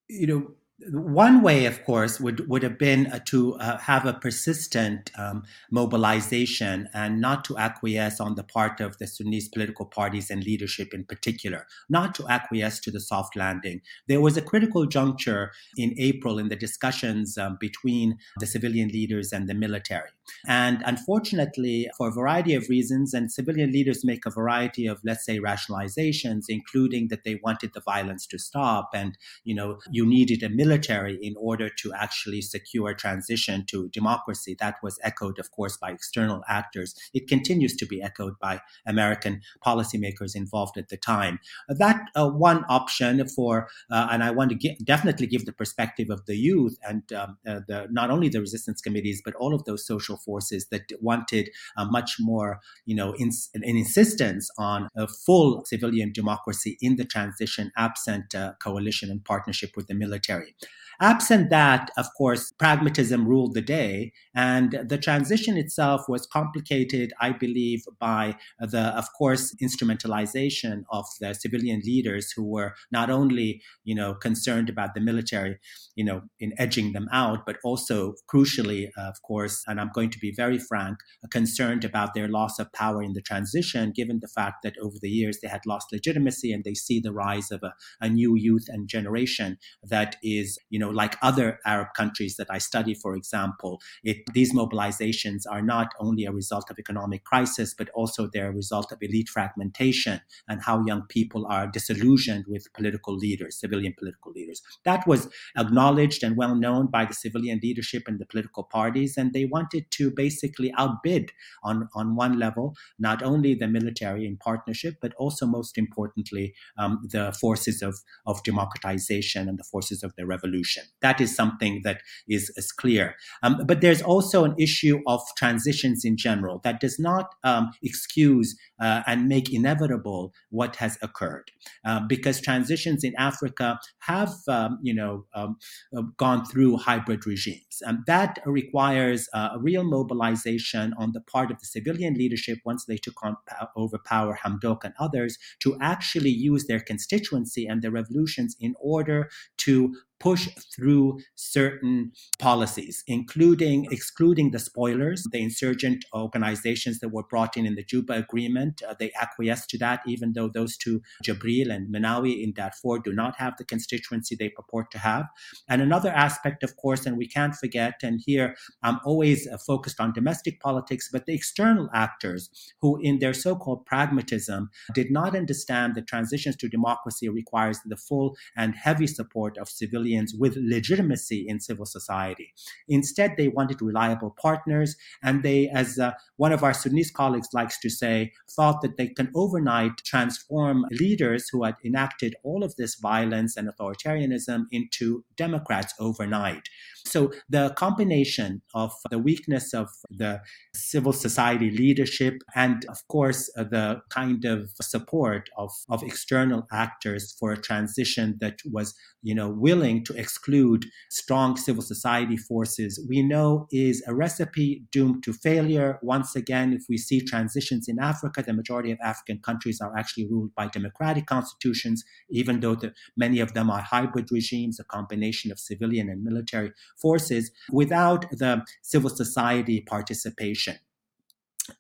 you 0.08 0.28
know 0.28 0.52
one 0.91 1.41
way, 1.41 1.65
of 1.65 1.83
course, 1.85 2.19
would, 2.19 2.49
would 2.49 2.61
have 2.61 2.77
been 2.77 3.07
uh, 3.07 3.19
to 3.25 3.55
uh, 3.55 3.77
have 3.77 4.05
a 4.05 4.13
persistent 4.13 5.09
um, 5.17 5.43
mobilization 5.71 6.89
and 6.93 7.21
not 7.21 7.45
to 7.45 7.57
acquiesce 7.57 8.19
on 8.19 8.35
the 8.35 8.43
part 8.43 8.81
of 8.81 8.97
the 8.97 9.07
Sudanese 9.07 9.47
political 9.47 9.85
parties 9.85 10.29
and 10.29 10.43
leadership 10.43 10.93
in 10.93 11.05
particular, 11.05 11.65
not 11.89 12.13
to 12.15 12.27
acquiesce 12.27 12.79
to 12.81 12.91
the 12.91 12.99
soft 12.99 13.38
landing. 13.38 13.81
There 14.09 14.19
was 14.19 14.35
a 14.35 14.41
critical 14.41 14.85
juncture 14.85 15.51
in 15.77 15.95
April 15.97 16.38
in 16.38 16.49
the 16.49 16.57
discussions 16.57 17.38
um, 17.38 17.57
between 17.59 18.17
the 18.39 18.45
civilian 18.45 18.89
leaders 18.89 19.31
and 19.31 19.47
the 19.47 19.53
military. 19.53 20.09
And 20.47 20.81
unfortunately, 20.85 21.89
for 21.97 22.09
a 22.09 22.11
variety 22.11 22.53
of 22.55 22.69
reasons, 22.69 23.13
and 23.13 23.31
civilian 23.31 23.71
leaders 23.71 24.03
make 24.03 24.25
a 24.25 24.31
variety 24.31 24.88
of, 24.88 24.99
let's 25.03 25.25
say, 25.25 25.39
rationalizations, 25.39 26.45
including 26.49 27.07
that 27.09 27.23
they 27.23 27.39
wanted 27.43 27.73
the 27.73 27.81
violence 27.81 28.25
to 28.27 28.39
stop 28.39 28.89
and, 28.93 29.17
you 29.43 29.55
know, 29.55 29.79
you 29.91 30.05
needed 30.05 30.43
a 30.43 30.49
military 30.49 31.17
in 31.21 31.35
order 31.38 31.69
to 31.69 31.93
actually 31.93 32.41
secure 32.41 32.93
transition 32.93 33.65
to 33.67 33.89
democracy. 33.89 34.55
That 34.59 34.75
was 34.83 34.99
echoed, 35.03 35.39
of 35.39 35.51
course, 35.51 35.77
by 35.77 35.91
external 35.91 36.43
actors. 36.47 36.95
It 37.13 37.27
continues 37.27 37.75
to 37.77 37.85
be 37.85 38.01
echoed 38.01 38.39
by 38.39 38.61
American 38.85 39.41
policymakers 39.65 40.35
involved 40.35 40.77
at 40.77 40.89
the 40.89 40.97
time. 40.97 41.39
That 41.67 42.01
uh, 42.15 42.29
one 42.29 42.65
option 42.69 43.27
for, 43.27 43.67
uh, 43.91 44.07
and 44.11 44.23
I 44.23 44.31
want 44.31 44.49
to 44.49 44.55
get, 44.55 44.83
definitely 44.83 45.27
give 45.27 45.45
the 45.45 45.53
perspective 45.53 46.09
of 46.09 46.25
the 46.25 46.35
youth 46.35 46.77
and 46.83 47.11
um, 47.13 47.38
uh, 47.47 47.61
the, 47.67 47.88
not 47.91 48.09
only 48.09 48.29
the 48.29 48.41
resistance 48.41 48.81
committees, 48.81 49.21
but 49.23 49.35
all 49.35 49.53
of 49.53 49.65
those 49.65 49.85
social 49.85 50.14
forces 50.17 50.67
that 50.71 50.91
wanted 51.01 51.49
a 51.78 51.86
much 51.86 52.17
more, 52.19 52.60
you 52.86 52.95
know, 52.95 53.13
an 53.19 53.63
insistence 53.63 54.49
on 54.58 54.89
a 54.95 55.08
full 55.08 55.63
civilian 55.65 56.12
democracy 56.12 56.78
in 56.82 56.95
the 56.95 57.06
transition, 57.06 57.71
absent 57.78 58.36
uh, 58.36 58.54
coalition 58.62 59.10
and 59.10 59.23
partnership 59.23 59.71
with 59.75 59.88
the 59.88 59.93
military. 59.93 60.56
Absent 61.01 61.49
that, 61.49 61.91
of 61.97 62.08
course, 62.17 62.51
pragmatism 62.53 63.27
ruled 63.27 63.53
the 63.53 63.62
day, 63.62 64.13
and 64.34 64.79
the 64.88 64.97
transition 64.97 65.58
itself 65.58 66.01
was 66.08 66.25
complicated, 66.27 67.13
I 67.19 67.31
believe, 67.31 67.84
by 67.99 68.36
the, 68.60 68.95
of 68.97 69.08
course, 69.17 69.55
instrumentalization 69.62 70.84
of 70.91 71.05
the 71.19 71.34
civilian 71.34 71.81
leaders 71.86 72.31
who 72.31 72.43
were 72.43 72.75
not 72.91 73.10
only, 73.10 73.62
you 73.84 73.95
know, 73.95 74.13
concerned 74.13 74.69
about 74.69 74.93
the 74.93 75.01
military, 75.01 75.58
you 75.95 76.05
know, 76.05 76.21
in 76.39 76.53
edging 76.58 76.93
them 76.93 77.08
out, 77.12 77.45
but 77.45 77.58
also 77.63 78.15
crucially, 78.31 78.89
of 78.97 79.21
course, 79.21 79.63
and 79.67 79.79
I'm 79.79 79.91
going 79.93 80.10
to 80.12 80.19
be 80.19 80.34
very 80.36 80.60
frank, 80.60 80.97
concerned 81.31 81.84
about 81.84 82.13
their 82.13 82.27
loss 82.27 82.60
of 82.60 82.71
power 82.73 83.03
in 83.03 83.13
the 83.13 83.21
transition, 83.21 83.91
given 83.95 84.19
the 84.21 84.27
fact 84.27 84.63
that 84.63 84.77
over 84.81 84.95
the 85.01 85.10
years 85.10 85.39
they 85.41 85.47
had 85.47 85.65
lost 85.65 85.91
legitimacy 85.91 86.51
and 86.51 86.63
they 86.63 86.73
see 86.73 86.99
the 86.99 87.13
rise 87.13 87.51
of 87.51 87.63
a, 87.63 87.73
a 88.01 88.10
new 88.10 88.36
youth 88.36 88.65
and 88.67 88.88
generation 88.88 89.58
that 89.84 90.15
is, 90.23 90.58
you 90.69 90.79
know, 90.79 90.85
know, 90.86 90.91
like 90.91 91.17
other 91.21 91.60
Arab 91.65 91.89
countries 91.95 92.36
that 92.38 92.48
I 92.50 92.58
study, 92.58 92.93
for 92.93 93.15
example, 93.15 93.82
it, 94.04 94.17
these 94.34 94.54
mobilizations 94.54 95.43
are 95.50 95.62
not 95.62 95.88
only 96.00 96.26
a 96.26 96.32
result 96.32 96.69
of 96.69 96.80
economic 96.80 97.24
crisis, 97.24 97.74
but 97.74 97.89
also 97.89 98.28
they're 98.28 98.50
a 98.50 98.56
result 98.56 98.91
of 98.91 99.00
elite 99.02 99.30
fragmentation 99.30 100.21
and 100.48 100.62
how 100.62 100.84
young 100.86 101.04
people 101.08 101.45
are 101.48 101.67
disillusioned 101.67 102.45
with 102.48 102.71
political 102.74 103.15
leaders, 103.15 103.60
civilian 103.60 103.93
political 103.98 104.32
leaders. 104.32 104.62
That 104.84 105.08
was 105.08 105.28
acknowledged 105.58 106.24
and 106.24 106.38
well 106.38 106.56
known 106.56 106.88
by 106.88 107.06
the 107.06 107.13
civilian 107.13 107.60
leadership 107.62 108.04
and 108.08 108.19
the 108.19 108.26
political 108.26 108.63
parties, 108.63 109.17
and 109.17 109.34
they 109.34 109.45
wanted 109.45 109.89
to 109.91 110.12
basically 110.12 110.74
outbid 110.78 111.32
on, 111.63 111.89
on 111.95 112.15
one 112.15 112.38
level, 112.39 112.76
not 113.00 113.24
only 113.24 113.56
the 113.56 113.67
military 113.67 114.26
in 114.26 114.38
partnership, 114.38 114.95
but 115.02 115.13
also 115.15 115.45
most 115.45 115.78
importantly, 115.78 116.54
um, 116.78 117.08
the 117.12 117.32
forces 117.39 117.82
of, 117.82 117.95
of 118.26 118.43
democratization 118.43 119.48
and 119.50 119.58
the 119.58 119.63
forces 119.63 120.04
of 120.04 120.13
the 120.15 120.26
revolution. 120.26 120.74
That 121.01 121.21
is 121.21 121.35
something 121.35 121.81
that 121.83 122.01
is, 122.27 122.51
is 122.55 122.71
clear. 122.71 123.15
Um, 123.43 123.61
but 123.65 123.81
there's 123.81 124.01
also 124.01 124.43
an 124.43 124.55
issue 124.57 125.01
of 125.07 125.21
transitions 125.38 126.03
in 126.03 126.17
general 126.17 126.61
that 126.63 126.79
does 126.79 126.99
not 126.99 127.33
um, 127.43 127.71
excuse 127.83 128.55
uh, 128.81 129.01
and 129.07 129.27
make 129.27 129.53
inevitable 129.53 130.33
what 130.49 130.75
has 130.77 130.97
occurred, 131.01 131.51
uh, 131.85 132.01
because 132.07 132.41
transitions 132.41 133.03
in 133.03 133.13
Africa 133.17 133.79
have, 133.99 134.33
um, 134.47 134.79
you 134.81 134.93
know, 134.93 135.25
um, 135.33 135.57
uh, 135.95 136.01
gone 136.17 136.45
through 136.45 136.77
hybrid 136.77 137.25
regimes, 137.25 137.81
and 137.81 137.99
that 138.07 138.39
requires 138.45 139.27
uh, 139.33 139.49
a 139.53 139.59
real 139.59 139.83
mobilization 139.83 140.93
on 140.97 141.11
the 141.13 141.21
part 141.21 141.51
of 141.51 141.59
the 141.59 141.65
civilian 141.65 142.13
leadership 142.15 142.59
once 142.65 142.85
they 142.85 142.97
took 142.97 143.23
on, 143.23 143.35
over 143.75 143.97
power, 143.97 144.38
Hamdok 144.43 144.83
and 144.83 144.93
others, 144.99 145.38
to 145.59 145.77
actually 145.81 146.29
use 146.29 146.65
their 146.67 146.79
constituency 146.79 147.65
and 147.65 147.81
their 147.81 147.91
revolutions 147.91 148.55
in 148.59 148.75
order 148.79 149.29
to 149.57 149.95
push 150.19 150.47
through 150.73 151.19
certain 151.36 152.12
policies, 152.39 153.04
including 153.08 153.88
excluding 153.91 154.51
the 154.51 154.60
spoilers, 154.60 155.23
the 155.32 155.41
insurgent 155.41 156.06
organizations 156.13 156.99
that 156.99 157.10
were 157.10 157.23
brought 157.23 157.58
in 157.58 157.65
in 157.65 157.75
the 157.75 157.84
Juba 157.84 158.13
Agreement. 158.13 158.82
Uh, 158.88 158.95
they 158.97 159.12
acquiesced 159.21 159.69
to 159.71 159.78
that, 159.80 160.01
even 160.08 160.34
though 160.34 160.47
those 160.47 160.78
two, 160.78 161.01
Jabril 161.23 161.69
and 161.69 161.93
Minnawi 161.93 162.43
in 162.43 162.54
Darfur, 162.54 162.99
do 163.04 163.13
not 163.13 163.36
have 163.38 163.56
the 163.58 163.65
constituency 163.65 164.36
they 164.36 164.49
purport 164.49 164.89
to 164.91 164.99
have. 164.99 165.25
And 165.67 165.82
another 165.82 166.10
aspect, 166.10 166.63
of 166.63 166.78
course, 166.78 167.06
and 167.06 167.17
we 167.17 167.28
can't 167.28 167.56
forget, 167.56 167.95
and 168.01 168.21
here 168.25 168.56
I'm 168.84 168.99
always 169.04 169.47
uh, 169.47 169.58
focused 169.58 169.99
on 169.99 170.13
domestic 170.13 170.60
politics, 170.62 171.10
but 171.12 171.25
the 171.25 171.34
external 171.34 171.89
actors 171.93 172.49
who, 172.82 172.99
in 173.01 173.19
their 173.19 173.34
so 173.34 173.56
called 173.56 173.86
pragmatism, 173.86 174.69
did 174.93 175.12
not 175.12 175.36
understand 175.36 175.95
that 175.95 176.08
transitions 176.08 176.56
to 176.58 176.69
democracy 176.69 177.28
requires 177.28 177.80
the 177.86 177.97
full 177.97 178.36
and 178.56 178.75
heavy 178.75 179.08
support 179.08 179.58
of 179.58 179.67
civilian 179.67 180.04
civilians 180.05 180.33
with 180.37 180.55
legitimacy 180.57 181.45
in 181.47 181.59
civil 181.59 181.85
society. 181.85 182.53
Instead, 182.87 183.31
they 183.37 183.47
wanted 183.47 183.81
reliable 183.81 184.35
partners, 184.41 184.95
and 185.23 185.43
they, 185.43 185.67
as 185.69 185.99
uh, 185.99 186.11
one 186.37 186.51
of 186.51 186.63
our 186.63 186.73
Sudanese 186.73 187.11
colleagues 187.11 187.49
likes 187.53 187.79
to 187.79 187.89
say, 187.89 188.31
thought 188.55 188.81
that 188.81 188.97
they 188.97 189.07
can 189.07 189.31
overnight 189.35 189.97
transform 190.05 190.85
leaders 190.91 191.49
who 191.51 191.63
had 191.63 191.75
enacted 191.83 192.35
all 192.43 192.63
of 192.63 192.75
this 192.75 192.95
violence 192.95 193.57
and 193.57 193.67
authoritarianism 193.67 194.65
into 194.71 195.23
Democrats 195.35 195.93
overnight. 195.99 196.69
So 197.05 197.31
the 197.49 197.69
combination 197.77 198.61
of 198.73 198.91
the 199.11 199.19
weakness 199.19 199.73
of 199.73 199.89
the 200.09 200.41
civil 200.73 201.13
society 201.13 201.69
leadership 201.69 202.41
and, 202.55 202.83
of 202.85 202.97
course, 203.07 203.49
uh, 203.57 203.63
the 203.63 204.01
kind 204.09 204.43
of 204.45 204.71
support 204.81 205.49
of, 205.57 205.71
of 205.89 206.03
external 206.03 206.67
actors 206.71 207.35
for 207.39 207.51
a 207.51 207.61
transition 207.61 208.37
that 208.41 208.59
was, 208.71 208.95
you 209.21 209.35
know, 209.35 209.49
willing 209.49 210.03
to 210.05 210.13
exclude 210.15 210.85
strong 211.09 211.57
civil 211.57 211.83
society 211.83 212.37
forces, 212.37 213.03
we 213.07 213.21
know 213.21 213.67
is 213.71 214.03
a 214.07 214.15
recipe 214.15 214.83
doomed 214.91 215.23
to 215.23 215.33
failure. 215.33 215.99
Once 216.01 216.35
again, 216.35 216.73
if 216.73 216.83
we 216.89 216.97
see 216.97 217.21
transitions 217.21 217.87
in 217.87 217.99
Africa, 217.99 218.43
the 218.45 218.53
majority 218.53 218.91
of 218.91 218.97
African 219.03 219.39
countries 219.39 219.79
are 219.79 219.95
actually 219.95 220.27
ruled 220.27 220.53
by 220.55 220.67
democratic 220.67 221.27
constitutions, 221.27 222.03
even 222.29 222.59
though 222.59 222.75
the, 222.75 222.93
many 223.15 223.39
of 223.39 223.53
them 223.53 223.69
are 223.69 223.81
hybrid 223.81 224.31
regimes, 224.31 224.79
a 224.79 224.83
combination 224.83 225.51
of 225.51 225.59
civilian 225.59 226.09
and 226.09 226.23
military 226.23 226.71
forces 227.01 227.51
without 227.71 228.29
the 228.31 228.63
civil 228.81 229.10
society 229.10 229.81
participation 229.81 230.77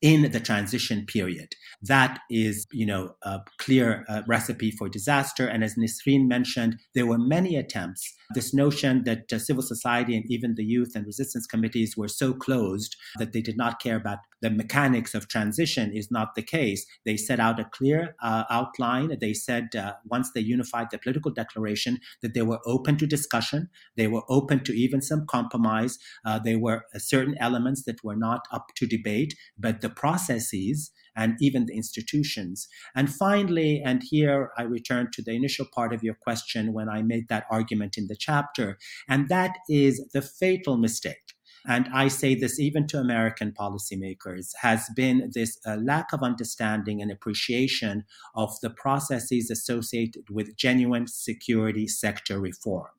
in 0.01 0.31
the 0.31 0.39
transition 0.39 1.05
period. 1.05 1.49
That 1.81 2.19
is, 2.29 2.65
you 2.71 2.85
know, 2.85 3.15
a 3.23 3.39
clear 3.59 4.03
uh, 4.09 4.23
recipe 4.27 4.71
for 4.71 4.89
disaster. 4.89 5.47
And 5.47 5.63
as 5.63 5.75
Nisrin 5.75 6.27
mentioned, 6.27 6.77
there 6.93 7.05
were 7.05 7.19
many 7.19 7.55
attempts. 7.55 8.13
This 8.33 8.53
notion 8.53 9.03
that 9.03 9.31
uh, 9.31 9.39
civil 9.39 9.61
society 9.61 10.15
and 10.15 10.25
even 10.29 10.55
the 10.55 10.65
youth 10.65 10.93
and 10.95 11.05
resistance 11.05 11.45
committees 11.45 11.95
were 11.95 12.07
so 12.07 12.33
closed 12.33 12.95
that 13.17 13.33
they 13.33 13.41
did 13.41 13.57
not 13.57 13.79
care 13.79 13.95
about 13.95 14.19
the 14.41 14.49
mechanics 14.49 15.13
of 15.13 15.27
transition 15.27 15.91
is 15.95 16.11
not 16.11 16.35
the 16.35 16.41
case. 16.41 16.85
They 17.05 17.17
set 17.17 17.39
out 17.39 17.59
a 17.59 17.65
clear 17.65 18.15
uh, 18.21 18.43
outline. 18.49 19.17
They 19.19 19.33
said 19.33 19.75
uh, 19.75 19.93
once 20.05 20.31
they 20.31 20.41
unified 20.41 20.87
the 20.91 20.97
political 20.97 21.31
declaration 21.31 21.99
that 22.21 22.33
they 22.33 22.41
were 22.41 22.59
open 22.65 22.97
to 22.97 23.07
discussion. 23.07 23.69
They 23.97 24.07
were 24.07 24.23
open 24.29 24.63
to 24.65 24.73
even 24.73 25.01
some 25.01 25.25
compromise. 25.25 25.97
Uh, 26.25 26.39
there 26.39 26.59
were 26.59 26.83
uh, 26.93 26.99
certain 26.99 27.35
elements 27.39 27.83
that 27.85 28.03
were 28.03 28.15
not 28.15 28.41
up 28.51 28.67
to 28.75 28.85
debate, 28.85 29.35
but 29.57 29.81
the 29.81 29.89
processes 29.89 30.91
and 31.15 31.35
even 31.39 31.65
the 31.65 31.75
institutions. 31.75 32.67
And 32.95 33.13
finally, 33.13 33.81
and 33.83 34.03
here 34.03 34.51
I 34.57 34.63
return 34.63 35.09
to 35.13 35.21
the 35.21 35.33
initial 35.33 35.65
part 35.73 35.93
of 35.93 36.03
your 36.03 36.15
question 36.15 36.73
when 36.73 36.89
I 36.89 37.01
made 37.01 37.27
that 37.29 37.45
argument 37.49 37.97
in 37.97 38.07
the 38.07 38.15
chapter, 38.15 38.77
and 39.07 39.29
that 39.29 39.57
is 39.69 40.07
the 40.13 40.21
fatal 40.21 40.77
mistake 40.77 41.24
and 41.67 41.87
I 41.93 42.07
say 42.07 42.35
this 42.35 42.59
even 42.59 42.87
to 42.87 42.99
American 42.99 43.51
policymakers, 43.51 44.51
has 44.61 44.89
been 44.95 45.31
this 45.33 45.59
uh, 45.65 45.75
lack 45.75 46.13
of 46.13 46.21
understanding 46.21 47.01
and 47.01 47.11
appreciation 47.11 48.05
of 48.35 48.53
the 48.61 48.69
processes 48.69 49.49
associated 49.49 50.29
with 50.29 50.55
genuine 50.55 51.07
security 51.07 51.87
sector 51.87 52.39
reform. 52.39 52.89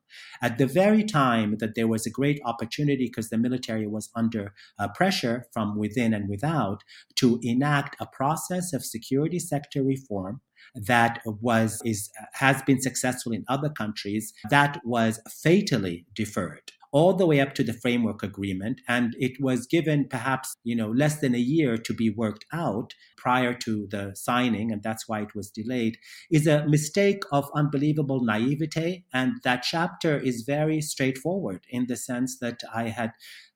At 0.41 0.57
the 0.57 0.67
very 0.67 1.03
time 1.03 1.57
that 1.59 1.75
there 1.75 1.87
was 1.87 2.05
a 2.05 2.11
great 2.11 2.39
opportunity, 2.45 3.07
because 3.07 3.29
the 3.29 3.37
military 3.37 3.87
was 3.87 4.09
under 4.15 4.53
uh, 4.79 4.87
pressure 4.89 5.45
from 5.51 5.77
within 5.77 6.13
and 6.13 6.29
without, 6.29 6.83
to 7.15 7.39
enact 7.43 7.95
a 7.99 8.05
process 8.05 8.73
of 8.73 8.85
security 8.85 9.39
sector 9.39 9.83
reform 9.83 10.41
that 10.75 11.21
was 11.25 11.81
is 11.85 12.09
has 12.33 12.61
been 12.63 12.81
successful 12.81 13.31
in 13.31 13.45
other 13.47 13.69
countries 13.69 14.33
that 14.49 14.79
was 14.83 15.19
fatally 15.43 16.05
deferred 16.13 16.71
all 16.97 17.13
the 17.13 17.27
way 17.27 17.39
up 17.39 17.53
to 17.53 17.63
the 17.63 17.73
framework 17.73 18.23
agreement. 18.23 18.81
And 18.87 19.15
it 19.19 19.33
was 19.39 19.67
given 19.67 20.07
perhaps, 20.09 20.57
you 20.63 20.75
know, 20.75 20.89
less 20.89 21.19
than 21.19 21.35
a 21.35 21.47
year 21.55 21.77
to 21.77 21.93
be 21.93 22.09
worked 22.09 22.45
out 22.51 22.95
prior 23.17 23.53
to 23.53 23.87
the 23.91 24.15
signing, 24.15 24.71
and 24.71 24.81
that's 24.81 25.07
why 25.07 25.21
it 25.21 25.35
was 25.35 25.51
delayed, 25.51 25.97
is 26.31 26.47
a 26.47 26.65
mistake 26.67 27.21
of 27.31 27.51
unbelievable 27.53 28.23
naivete. 28.23 29.05
And 29.13 29.33
that 29.43 29.61
chapter 29.61 30.17
is 30.17 30.41
very 30.47 30.81
straightforward 30.81 31.65
in 31.69 31.85
the 31.87 31.97
sense 31.97 32.39
that 32.39 32.61
I 32.73 32.89
had 32.89 33.11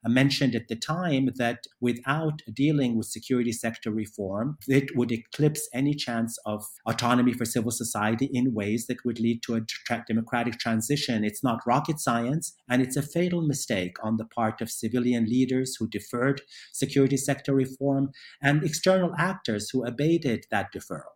mentioned 0.09 0.55
at 0.55 0.67
the 0.67 0.75
time 0.75 1.29
that 1.37 1.65
without 1.79 2.41
dealing 2.53 2.97
with 2.97 3.07
security 3.07 3.51
sector 3.51 3.91
reform, 3.91 4.57
it 4.67 4.95
would 4.95 5.11
eclipse 5.11 5.69
any 5.73 5.93
chance 5.93 6.37
of 6.45 6.63
autonomy 6.87 7.33
for 7.33 7.45
civil 7.45 7.71
society 7.71 8.29
in 8.33 8.53
ways 8.53 8.87
that 8.87 9.05
would 9.05 9.19
lead 9.19 9.43
to 9.43 9.55
a 9.55 9.61
tra- 9.61 10.03
democratic 10.07 10.57
transition. 10.59 11.23
It's 11.23 11.43
not 11.43 11.65
rocket 11.65 11.99
science, 11.99 12.53
and 12.69 12.81
it's 12.81 12.97
a 12.97 13.01
fatal 13.01 13.41
mistake 13.41 13.95
on 14.03 14.17
the 14.17 14.25
part 14.25 14.61
of 14.61 14.71
civilian 14.71 15.25
leaders 15.25 15.75
who 15.77 15.87
deferred 15.87 16.41
security 16.71 17.17
sector 17.17 17.53
reform 17.53 18.09
and 18.41 18.63
external 18.63 19.13
actors 19.17 19.69
who 19.69 19.85
abated 19.85 20.45
that 20.51 20.73
deferral. 20.73 21.15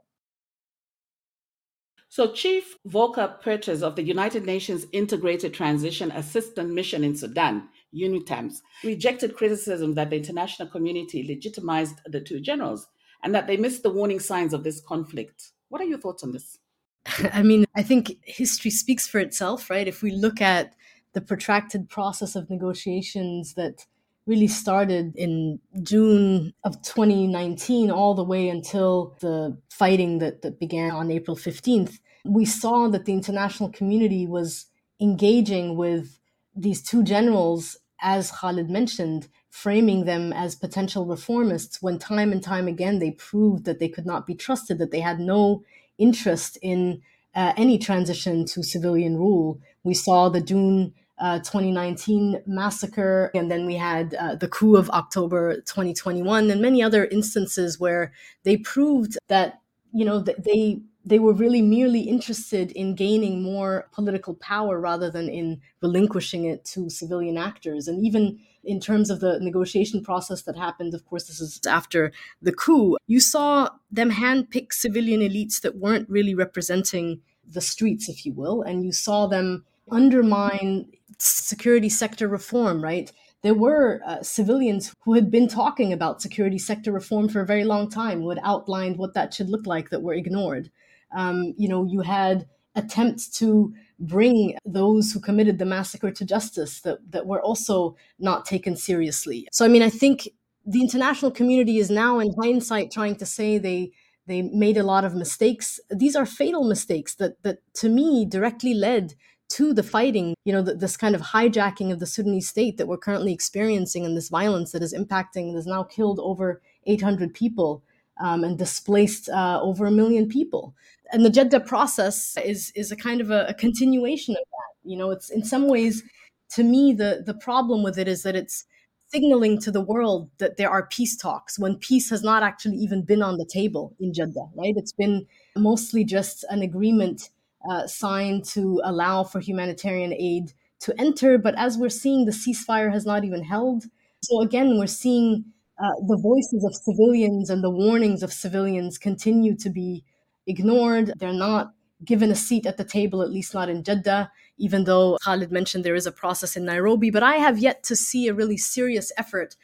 So, 2.08 2.32
Chief 2.32 2.78
Volker 2.86 3.36
Perthes 3.41 3.84
of 3.84 3.98
the 3.98 4.04
United 4.04 4.45
Nations 4.45 4.86
Integrated 4.93 5.54
Transition 5.54 6.12
Assistance 6.12 6.71
Mission 6.71 7.04
in 7.04 7.13
Sudan 7.13 7.67
UNITAMS, 7.95 8.62
rejected 8.84 9.36
criticism 9.36 9.95
that 9.95 10.10
the 10.10 10.17
international 10.17 10.67
community 10.67 11.23
legitimized 11.23 11.99
the 12.05 12.21
two 12.21 12.39
generals 12.39 12.88
and 13.23 13.34
that 13.34 13.47
they 13.47 13.58
missed 13.58 13.84
the 13.84 13.89
warning 13.89 14.19
signs 14.19 14.53
of 14.53 14.63
this 14.63 14.81
conflict. 14.81 15.51
What 15.69 15.81
are 15.81 15.86
your 15.86 15.99
thoughts 15.99 16.23
on 16.23 16.31
this? 16.31 16.58
I 17.34 17.43
mean, 17.43 17.65
I 17.75 17.84
think 17.84 18.17
history 18.23 18.71
speaks 18.71 19.08
for 19.08 19.19
itself, 19.19 19.69
right? 19.69 19.88
If 19.88 20.01
we 20.01 20.12
look 20.12 20.41
at 20.41 20.75
the 21.13 21.21
protracted 21.21 21.89
process 21.89 22.36
of 22.36 22.49
negotiations 22.49 23.53
that 23.53 23.86
really 24.27 24.47
started 24.47 25.15
in 25.15 25.60
June 25.84 26.53
of 26.63 26.81
2019 26.81 27.91
all 27.91 28.15
the 28.15 28.23
way 28.23 28.49
until 28.49 29.15
the 29.21 29.58
fighting 29.69 30.17
that, 30.19 30.41
that 30.41 30.60
began 30.60 30.91
on 30.91 31.12
April 31.12 31.38
15th, 31.38 31.99
we 32.25 32.43
saw 32.43 32.88
that 32.89 33.05
the 33.05 33.13
international 33.13 33.69
community 33.69 34.25
was 34.25 34.65
engaging 34.99 35.75
with 35.75 36.19
these 36.55 36.81
two 36.81 37.03
generals 37.03 37.77
as 38.05 38.31
Khalid 38.31 38.69
mentioned, 38.69 39.27
framing 39.49 40.05
them 40.05 40.31
as 40.31 40.55
potential 40.55 41.07
reformists 41.07 41.81
when 41.81 41.97
time 41.97 42.31
and 42.31 42.43
time 42.43 42.67
again 42.67 42.99
they 42.99 43.11
proved 43.11 43.65
that 43.65 43.79
they 43.79 43.89
could 43.89 44.05
not 44.05 44.27
be 44.27 44.35
trusted, 44.35 44.77
that 44.77 44.91
they 44.91 44.99
had 44.99 45.19
no 45.19 45.63
interest 45.97 46.57
in 46.61 47.01
uh, 47.33 47.51
any 47.57 47.79
transition 47.79 48.45
to 48.45 48.61
civilian 48.61 49.17
rule. 49.17 49.59
We 49.83 49.95
saw 49.95 50.29
the 50.29 50.39
June 50.39 50.93
uh, 51.17 51.39
2019 51.39 52.43
massacre, 52.45 53.31
and 53.33 53.49
then 53.49 53.65
we 53.65 53.75
had 53.75 54.13
uh, 54.13 54.35
the 54.35 54.49
coup 54.49 54.75
of 54.75 54.89
October 54.91 55.55
2021, 55.61 56.51
and 56.51 56.61
many 56.61 56.83
other 56.83 57.05
instances 57.05 57.79
where 57.79 58.13
they 58.43 58.57
proved 58.57 59.17
that 59.29 59.61
you 59.93 60.05
know 60.05 60.19
they 60.19 60.81
they 61.05 61.19
were 61.19 61.33
really 61.33 61.61
merely 61.61 62.01
interested 62.01 62.71
in 62.71 62.95
gaining 62.95 63.43
more 63.43 63.87
political 63.91 64.33
power 64.33 64.79
rather 64.79 65.11
than 65.11 65.29
in 65.29 65.61
relinquishing 65.81 66.45
it 66.45 66.65
to 66.65 66.89
civilian 66.89 67.37
actors. 67.37 67.87
And 67.87 68.03
even 68.03 68.39
in 68.63 68.79
terms 68.79 69.11
of 69.11 69.19
the 69.19 69.39
negotiation 69.39 70.03
process 70.03 70.41
that 70.43 70.57
happened, 70.57 70.95
of 70.95 71.05
course, 71.05 71.25
this 71.27 71.39
is 71.39 71.61
after 71.67 72.11
the 72.41 72.51
coup, 72.51 72.97
you 73.05 73.19
saw 73.19 73.69
them 73.91 74.11
handpick 74.11 74.73
civilian 74.73 75.21
elites 75.21 75.61
that 75.61 75.77
weren't 75.77 76.09
really 76.09 76.33
representing 76.33 77.21
the 77.47 77.61
streets, 77.61 78.10
if 78.10 78.25
you 78.25 78.33
will, 78.33 78.63
and 78.63 78.83
you 78.83 78.91
saw 78.91 79.27
them 79.27 79.63
undermine 79.91 80.87
security 81.19 81.89
sector 81.89 82.27
reform, 82.27 82.83
right? 82.83 83.12
There 83.43 83.53
were 83.53 84.01
uh, 84.03 84.23
civilians 84.23 84.91
who 85.03 85.13
had 85.13 85.29
been 85.29 85.47
talking 85.47 85.93
about 85.93 86.23
security 86.23 86.58
sector 86.58 86.91
reform 86.91 87.29
for 87.29 87.41
a 87.41 87.45
very 87.45 87.63
long 87.63 87.91
time, 87.91 88.21
who 88.21 88.29
had 88.29 88.39
outlined 88.41 88.97
what 88.97 89.13
that 89.13 89.35
should 89.35 89.49
look 89.49 89.67
like, 89.67 89.91
that 89.91 90.01
were 90.01 90.15
ignored. 90.15 90.71
Um, 91.15 91.53
you 91.57 91.67
know, 91.67 91.85
you 91.85 92.01
had 92.01 92.47
attempts 92.75 93.29
to 93.29 93.73
bring 93.99 94.57
those 94.65 95.11
who 95.11 95.19
committed 95.19 95.57
the 95.57 95.65
massacre 95.65 96.11
to 96.11 96.25
justice 96.25 96.81
that, 96.81 96.99
that 97.11 97.25
were 97.25 97.41
also 97.41 97.95
not 98.19 98.45
taken 98.45 98.75
seriously. 98.75 99.47
So, 99.51 99.65
I 99.65 99.69
mean, 99.69 99.81
I 99.81 99.89
think 99.89 100.27
the 100.65 100.81
international 100.81 101.31
community 101.31 101.77
is 101.77 101.89
now, 101.89 102.19
in 102.19 102.33
hindsight, 102.41 102.91
trying 102.91 103.15
to 103.17 103.25
say 103.25 103.57
they 103.57 103.91
they 104.27 104.41
made 104.41 104.75
a 104.75 104.83
lot 104.83 105.05
of 105.05 105.13
mistakes. 105.13 105.79
These 105.91 106.15
are 106.15 106.25
fatal 106.25 106.67
mistakes 106.67 107.13
that 107.15 107.41
that 107.43 107.59
to 107.75 107.89
me 107.89 108.25
directly 108.25 108.73
led 108.73 109.13
to 109.47 109.73
the 109.73 109.83
fighting, 109.83 110.33
you 110.43 110.51
know, 110.51 110.63
the, 110.63 110.73
this 110.73 110.97
kind 110.97 111.13
of 111.13 111.21
hijacking 111.21 111.91
of 111.91 111.99
the 111.99 112.07
Sudanese 112.07 112.49
state 112.49 112.77
that 112.77 112.87
we're 112.87 112.97
currently 112.97 113.31
experiencing 113.31 114.03
and 114.03 114.17
this 114.17 114.29
violence 114.29 114.71
that 114.71 114.81
is 114.81 114.93
impacting, 114.93 115.51
that 115.51 115.57
has 115.57 115.67
now 115.67 115.83
killed 115.83 116.19
over 116.19 116.61
800 116.87 117.33
people 117.33 117.83
um, 118.19 118.43
and 118.43 118.57
displaced 118.57 119.29
uh, 119.29 119.59
over 119.61 119.85
a 119.85 119.91
million 119.91 120.27
people. 120.27 120.75
And 121.11 121.23
the 121.25 121.29
Jeddah 121.29 121.61
process 121.61 122.37
is 122.43 122.71
is 122.75 122.91
a 122.91 122.95
kind 122.95 123.21
of 123.21 123.31
a, 123.31 123.45
a 123.47 123.53
continuation 123.53 124.35
of 124.35 124.43
that. 124.51 124.89
You 124.89 124.97
know, 124.97 125.11
it's 125.11 125.29
in 125.29 125.43
some 125.43 125.67
ways, 125.67 126.03
to 126.51 126.63
me, 126.63 126.93
the 126.93 127.23
the 127.25 127.33
problem 127.33 127.83
with 127.83 127.97
it 127.97 128.07
is 128.07 128.23
that 128.23 128.35
it's 128.35 128.65
signaling 129.07 129.59
to 129.61 129.71
the 129.71 129.81
world 129.81 130.29
that 130.39 130.57
there 130.57 130.69
are 130.69 130.87
peace 130.87 131.15
talks 131.15 131.59
when 131.59 131.77
peace 131.77 132.09
has 132.09 132.23
not 132.23 132.43
actually 132.43 132.75
even 132.77 133.03
been 133.03 133.21
on 133.21 133.37
the 133.37 133.45
table 133.45 133.95
in 133.99 134.13
Jeddah, 134.13 134.49
right? 134.55 134.73
It's 134.75 134.91
been 134.91 135.25
mostly 135.55 136.03
just 136.03 136.43
an 136.49 136.61
agreement 136.61 137.29
uh, 137.69 137.87
signed 137.87 138.45
to 138.45 138.81
allow 138.83 139.23
for 139.23 139.39
humanitarian 139.39 140.13
aid 140.13 140.53
to 140.81 140.99
enter. 140.99 141.37
But 141.37 141.55
as 141.57 141.77
we're 141.77 141.89
seeing, 141.89 142.25
the 142.25 142.31
ceasefire 142.31 142.91
has 142.91 143.05
not 143.05 143.23
even 143.23 143.43
held. 143.43 143.85
So 144.23 144.41
again, 144.41 144.77
we're 144.77 144.87
seeing 144.87 145.45
uh, 145.78 145.96
the 146.08 146.17
voices 146.17 146.63
of 146.63 146.76
civilians 146.76 147.50
and 147.50 147.63
the 147.63 147.69
warnings 147.69 148.23
of 148.23 148.32
civilians 148.32 148.98
continue 148.98 149.56
to 149.58 149.69
be 149.69 150.04
ignored. 150.48 151.12
They're 151.17 151.34
not 151.34 151.73
given 152.04 152.32
a 152.32 152.36
seat 152.36 152.65
at 152.65 152.78
the 152.78 152.84
table, 152.84 153.21
at 153.21 153.32
least 153.32 153.54
not 153.54 153.69
in 153.69 153.84
Jeddah, 153.84 154.32
even 154.58 154.86
though 154.86 155.17
Khalid 155.23 155.52
mentioned 155.52 155.84
there 155.84 155.96
is 155.96 156.08
a 156.08 156.12
process 156.12 156.56
in 156.56 156.65
Nairobi. 156.65 157.10
But 157.10 157.23
I 157.23 157.36
have 157.36 157.58
yet 157.58 157.84
to 157.84 157.96
see 157.96 158.28
a 158.28 158.34
really 158.34 158.58
serious 158.58 159.12
effort. 159.17 159.56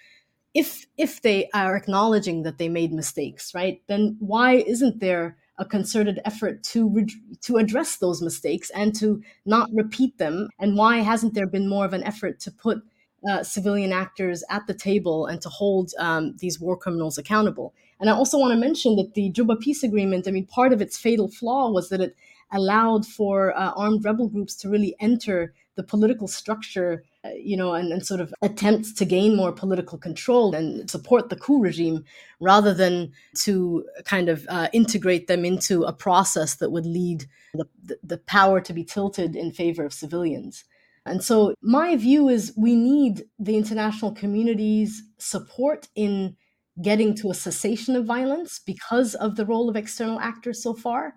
If 0.54 0.86
if 0.98 1.22
they 1.22 1.50
are 1.54 1.78
acknowledging 1.78 2.44
that 2.44 2.58
they 2.58 2.68
made 2.68 2.92
mistakes, 2.92 3.54
right? 3.56 3.82
Then 3.88 4.18
why 4.20 4.56
isn't 4.56 5.00
there 5.00 5.38
a 5.58 5.66
concerted 5.66 6.20
effort 6.26 6.64
to 6.64 6.90
re- 6.90 7.22
to 7.42 7.58
address 7.58 7.98
those 7.98 8.22
mistakes 8.22 8.70
and 8.72 8.94
to 8.96 9.22
not 9.46 9.70
repeat 9.74 10.18
them? 10.18 10.50
And 10.60 10.76
why 10.76 10.98
hasn't 10.98 11.36
there 11.36 11.48
been 11.48 11.70
more 11.70 11.86
of 11.86 11.94
an 11.94 12.04
effort 12.04 12.42
to 12.42 12.52
put 12.52 12.84
uh, 13.30 13.44
civilian 13.44 13.92
actors 13.92 14.44
at 14.50 14.66
the 14.68 14.74
table 14.74 15.26
and 15.26 15.42
to 15.42 15.50
hold 15.50 15.94
um, 16.00 16.36
these 16.38 16.60
war 16.60 16.78
criminals 16.78 17.18
accountable? 17.18 17.74
And 18.00 18.10
I 18.10 18.14
also 18.14 18.38
want 18.38 18.52
to 18.52 18.58
mention 18.60 18.96
that 18.96 19.14
the 19.14 19.30
Juba 19.30 19.56
peace 19.56 19.84
agreement, 19.84 20.28
I 20.28 20.32
mean, 20.32 20.48
part 20.48 20.74
of 20.74 20.82
its 20.82 20.98
fatal 20.98 21.28
flaw 21.28 21.70
was 21.70 21.90
that 21.90 22.02
it 22.02 22.16
allowed 22.52 23.06
for 23.06 23.56
uh, 23.58 23.72
armed 23.76 24.04
rebel 24.04 24.28
groups 24.28 24.56
to 24.56 24.70
really 24.70 24.96
enter 25.00 25.54
the 25.76 25.84
political 25.84 26.28
structure, 26.28 27.04
uh, 27.24 27.30
you 27.30 27.56
know, 27.56 27.74
and, 27.74 27.94
and, 27.94 28.06
sort 28.06 28.20
of 28.20 28.34
attempts 28.42 28.92
to 28.92 29.06
gain 29.06 29.38
more 29.38 29.54
political 29.54 29.98
control 29.98 30.54
and 30.54 30.90
support 30.90 31.30
the 31.30 31.36
coup 31.36 31.62
regime 31.62 32.04
rather 32.42 32.74
than 32.74 33.12
to 33.36 33.86
kind 34.04 34.28
of 34.28 34.46
uh, 34.50 34.68
integrate 34.74 35.28
them 35.28 35.46
into 35.46 35.84
a 35.84 35.94
process 35.94 36.56
that 36.56 36.72
would 36.72 36.86
lead 36.86 37.26
the, 37.54 37.66
the, 37.84 37.98
the 38.04 38.18
power 38.18 38.60
to 38.60 38.74
be 38.74 38.84
tilted 38.84 39.36
in 39.36 39.52
favor 39.52 39.86
of 39.86 39.94
civilians. 39.94 40.66
And 41.06 41.24
so, 41.24 41.56
my 41.62 41.96
view 41.96 42.30
is 42.30 42.54
we 42.56 42.76
need 42.76 43.24
the 43.40 43.58
international 43.58 44.12
community's 44.12 45.04
support 45.18 45.88
in 45.96 46.36
getting 46.82 47.16
to 47.16 47.32
a 47.32 47.36
cessation 47.36 47.96
of 47.96 48.06
violence 48.06 48.60
because 48.66 49.16
of 49.16 49.36
the 49.36 49.46
role 49.46 49.70
of 49.70 49.76
external 49.76 50.20
actors 50.20 50.62
so 50.62 50.74
far. 50.74 51.16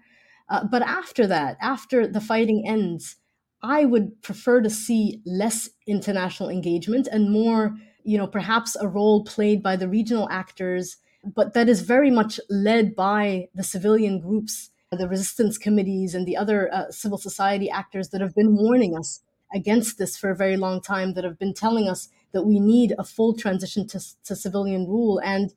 Uh, 0.48 0.64
but 0.70 0.82
after 0.82 1.26
that, 1.26 1.56
after 1.60 2.06
the 2.06 2.20
fighting 2.20 2.64
ends, 2.66 3.16
I 3.62 3.84
would 3.84 4.20
prefer 4.22 4.60
to 4.60 4.70
see 4.70 5.22
less 5.24 5.70
international 5.86 6.50
engagement 6.50 7.08
and 7.10 7.30
more, 7.30 7.76
you 8.04 8.18
know, 8.18 8.26
perhaps 8.26 8.76
a 8.76 8.88
role 8.88 9.24
played 9.24 9.62
by 9.62 9.76
the 9.76 9.88
regional 9.88 10.28
actors, 10.30 10.96
but 11.34 11.54
that 11.54 11.68
is 11.68 11.80
very 11.80 12.10
much 12.10 12.38
led 12.50 12.94
by 12.94 13.48
the 13.54 13.62
civilian 13.62 14.20
groups, 14.20 14.70
the 14.90 15.08
resistance 15.08 15.56
committees, 15.56 16.14
and 16.14 16.26
the 16.26 16.36
other 16.36 16.72
uh, 16.74 16.90
civil 16.90 17.16
society 17.16 17.70
actors 17.70 18.10
that 18.10 18.20
have 18.20 18.34
been 18.34 18.54
warning 18.54 18.96
us 18.96 19.20
against 19.54 19.98
this 19.98 20.16
for 20.16 20.30
a 20.30 20.36
very 20.36 20.56
long 20.56 20.80
time, 20.80 21.14
that 21.14 21.24
have 21.24 21.38
been 21.38 21.54
telling 21.54 21.88
us 21.88 22.08
that 22.32 22.42
we 22.42 22.58
need 22.60 22.92
a 22.98 23.04
full 23.04 23.34
transition 23.34 23.86
to, 23.86 24.00
to 24.24 24.34
civilian 24.34 24.86
rule 24.86 25.20
and 25.24 25.54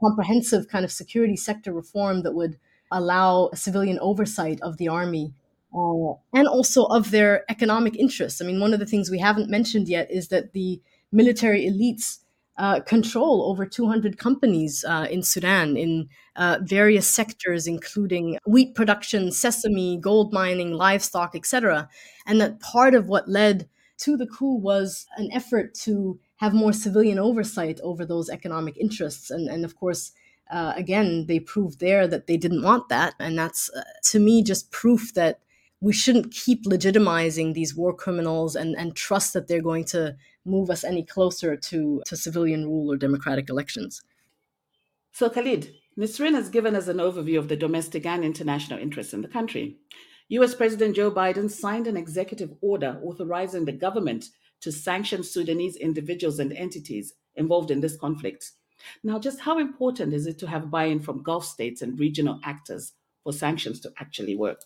comprehensive 0.00 0.68
kind 0.68 0.84
of 0.84 0.90
security 0.90 1.36
sector 1.36 1.72
reform 1.72 2.22
that 2.22 2.32
would 2.32 2.58
allow 2.90 3.50
civilian 3.54 3.98
oversight 4.00 4.60
of 4.62 4.76
the 4.78 4.88
army 4.88 5.32
uh, 5.74 6.12
and 6.32 6.48
also 6.48 6.84
of 6.86 7.12
their 7.12 7.44
economic 7.48 7.96
interests. 7.96 8.42
I 8.42 8.46
mean, 8.46 8.60
one 8.60 8.74
of 8.74 8.80
the 8.80 8.86
things 8.86 9.10
we 9.10 9.20
haven't 9.20 9.48
mentioned 9.48 9.88
yet 9.88 10.10
is 10.10 10.28
that 10.28 10.52
the 10.52 10.80
military 11.12 11.64
elites 11.66 12.18
uh, 12.60 12.78
control 12.80 13.44
over 13.50 13.64
200 13.64 14.18
companies 14.18 14.84
uh, 14.86 15.06
in 15.10 15.22
Sudan 15.22 15.78
in 15.78 16.10
uh, 16.36 16.58
various 16.60 17.08
sectors, 17.08 17.66
including 17.66 18.36
wheat 18.46 18.74
production, 18.74 19.32
sesame, 19.32 19.96
gold 19.96 20.30
mining, 20.30 20.72
livestock, 20.72 21.34
etc. 21.34 21.88
And 22.26 22.38
that 22.42 22.60
part 22.60 22.94
of 22.94 23.06
what 23.06 23.30
led 23.30 23.66
to 24.00 24.14
the 24.14 24.26
coup 24.26 24.56
was 24.56 25.06
an 25.16 25.30
effort 25.32 25.72
to 25.86 26.20
have 26.36 26.52
more 26.52 26.74
civilian 26.74 27.18
oversight 27.18 27.80
over 27.82 28.04
those 28.04 28.28
economic 28.28 28.76
interests. 28.76 29.30
And, 29.30 29.48
and 29.48 29.64
of 29.64 29.74
course, 29.74 30.12
uh, 30.50 30.74
again, 30.76 31.24
they 31.28 31.40
proved 31.40 31.80
there 31.80 32.06
that 32.08 32.26
they 32.26 32.36
didn't 32.36 32.62
want 32.62 32.90
that. 32.90 33.14
And 33.18 33.38
that's, 33.38 33.70
uh, 33.70 33.84
to 34.10 34.18
me, 34.18 34.42
just 34.42 34.70
proof 34.70 35.14
that 35.14 35.40
we 35.80 35.92
shouldn't 35.92 36.32
keep 36.32 36.64
legitimizing 36.64 37.54
these 37.54 37.74
war 37.74 37.94
criminals 37.94 38.54
and, 38.54 38.76
and 38.76 38.94
trust 38.94 39.32
that 39.32 39.48
they're 39.48 39.62
going 39.62 39.84
to 39.84 40.14
move 40.44 40.68
us 40.70 40.84
any 40.84 41.02
closer 41.02 41.56
to, 41.56 42.02
to 42.06 42.16
civilian 42.16 42.66
rule 42.66 42.92
or 42.92 42.96
democratic 42.96 43.48
elections. 43.48 44.02
So, 45.12 45.30
Khalid, 45.30 45.72
Nisrin 45.98 46.34
has 46.34 46.48
given 46.48 46.76
us 46.76 46.88
an 46.88 46.98
overview 46.98 47.38
of 47.38 47.48
the 47.48 47.56
domestic 47.56 48.06
and 48.06 48.24
international 48.24 48.78
interests 48.78 49.12
in 49.12 49.22
the 49.22 49.28
country. 49.28 49.78
US 50.28 50.54
President 50.54 50.94
Joe 50.94 51.10
Biden 51.10 51.50
signed 51.50 51.86
an 51.86 51.96
executive 51.96 52.54
order 52.60 53.00
authorizing 53.02 53.64
the 53.64 53.72
government 53.72 54.26
to 54.60 54.70
sanction 54.70 55.24
Sudanese 55.24 55.76
individuals 55.76 56.38
and 56.38 56.52
entities 56.52 57.14
involved 57.34 57.70
in 57.70 57.80
this 57.80 57.96
conflict. 57.96 58.52
Now, 59.02 59.18
just 59.18 59.40
how 59.40 59.58
important 59.58 60.14
is 60.14 60.26
it 60.26 60.38
to 60.38 60.46
have 60.46 60.70
buy 60.70 60.84
in 60.84 61.00
from 61.00 61.22
Gulf 61.22 61.44
states 61.44 61.82
and 61.82 61.98
regional 61.98 62.38
actors 62.44 62.92
for 63.24 63.32
sanctions 63.32 63.80
to 63.80 63.92
actually 63.98 64.36
work? 64.36 64.60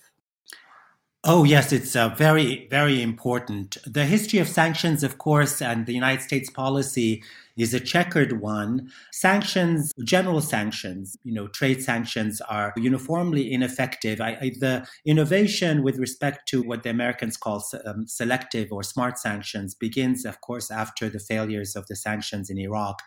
Oh, 1.27 1.45
yes, 1.45 1.73
it's 1.73 1.97
uh, 1.97 2.11
very, 2.11 2.69
very 2.71 3.01
important. 3.01 3.79
The 3.87 4.05
history 4.05 4.41
of 4.41 4.47
sanctions, 4.47 5.03
of 5.03 5.17
course, 5.17 5.63
and 5.63 5.87
the 5.87 5.95
United 5.95 6.21
States 6.21 6.51
policy 6.51 7.23
is 7.57 7.73
a 7.73 7.81
checkered 7.81 8.43
one. 8.43 8.91
Sanctions, 9.11 9.95
general 10.05 10.43
sanctions, 10.43 11.17
you 11.25 11.33
know, 11.33 11.49
trade 11.49 11.83
sanctions 11.83 12.43
are 12.43 12.75
uniformly 12.77 13.51
ineffective. 13.51 14.21
I, 14.21 14.37
I, 14.39 14.53
the 14.61 14.87
innovation 15.07 15.83
with 15.83 15.97
respect 15.97 16.47
to 16.49 16.63
what 16.63 16.83
the 16.83 16.91
Americans 16.91 17.39
call 17.39 17.65
um, 17.87 18.07
selective 18.07 18.71
or 18.71 18.83
smart 18.83 19.19
sanctions 19.19 19.75
begins, 19.75 20.27
of 20.27 20.43
course, 20.43 20.71
after 20.71 21.09
the 21.09 21.21
failures 21.21 21.75
of 21.75 21.87
the 21.87 21.97
sanctions 21.97 22.51
in 22.51 22.59
Iraq, 22.59 23.01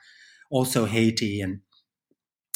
also 0.49 0.85
Haiti 0.85 1.39
and 1.39 1.59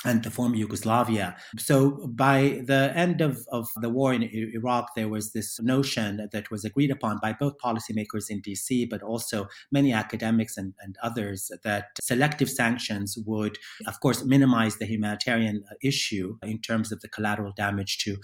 and 0.05 0.23
the 0.23 0.31
former 0.31 0.55
Yugoslavia. 0.55 1.35
So 1.57 2.07
by 2.07 2.61
the 2.65 2.91
end 2.95 3.21
of, 3.21 3.45
of 3.51 3.69
the 3.81 3.89
war 3.89 4.13
in 4.13 4.23
Iraq, 4.23 4.95
there 4.95 5.09
was 5.09 5.33
this 5.33 5.59
notion 5.61 6.27
that 6.31 6.49
was 6.49 6.65
agreed 6.65 6.91
upon 6.91 7.19
by 7.21 7.33
both 7.33 7.53
policymakers 7.63 8.29
in 8.29 8.41
DC, 8.41 8.89
but 8.89 9.03
also 9.03 9.47
many 9.71 9.93
academics 9.93 10.57
and, 10.57 10.73
and 10.81 10.95
others 11.03 11.51
that 11.63 11.89
selective 12.01 12.49
sanctions 12.49 13.17
would, 13.25 13.57
of 13.87 13.99
course, 13.99 14.23
minimize 14.25 14.77
the 14.77 14.85
humanitarian 14.85 15.63
uh, 15.69 15.75
issue 15.83 16.37
in 16.43 16.59
terms 16.59 16.91
of 16.91 17.01
the 17.01 17.09
collateral 17.09 17.53
damage 17.55 17.99
to 17.99 18.17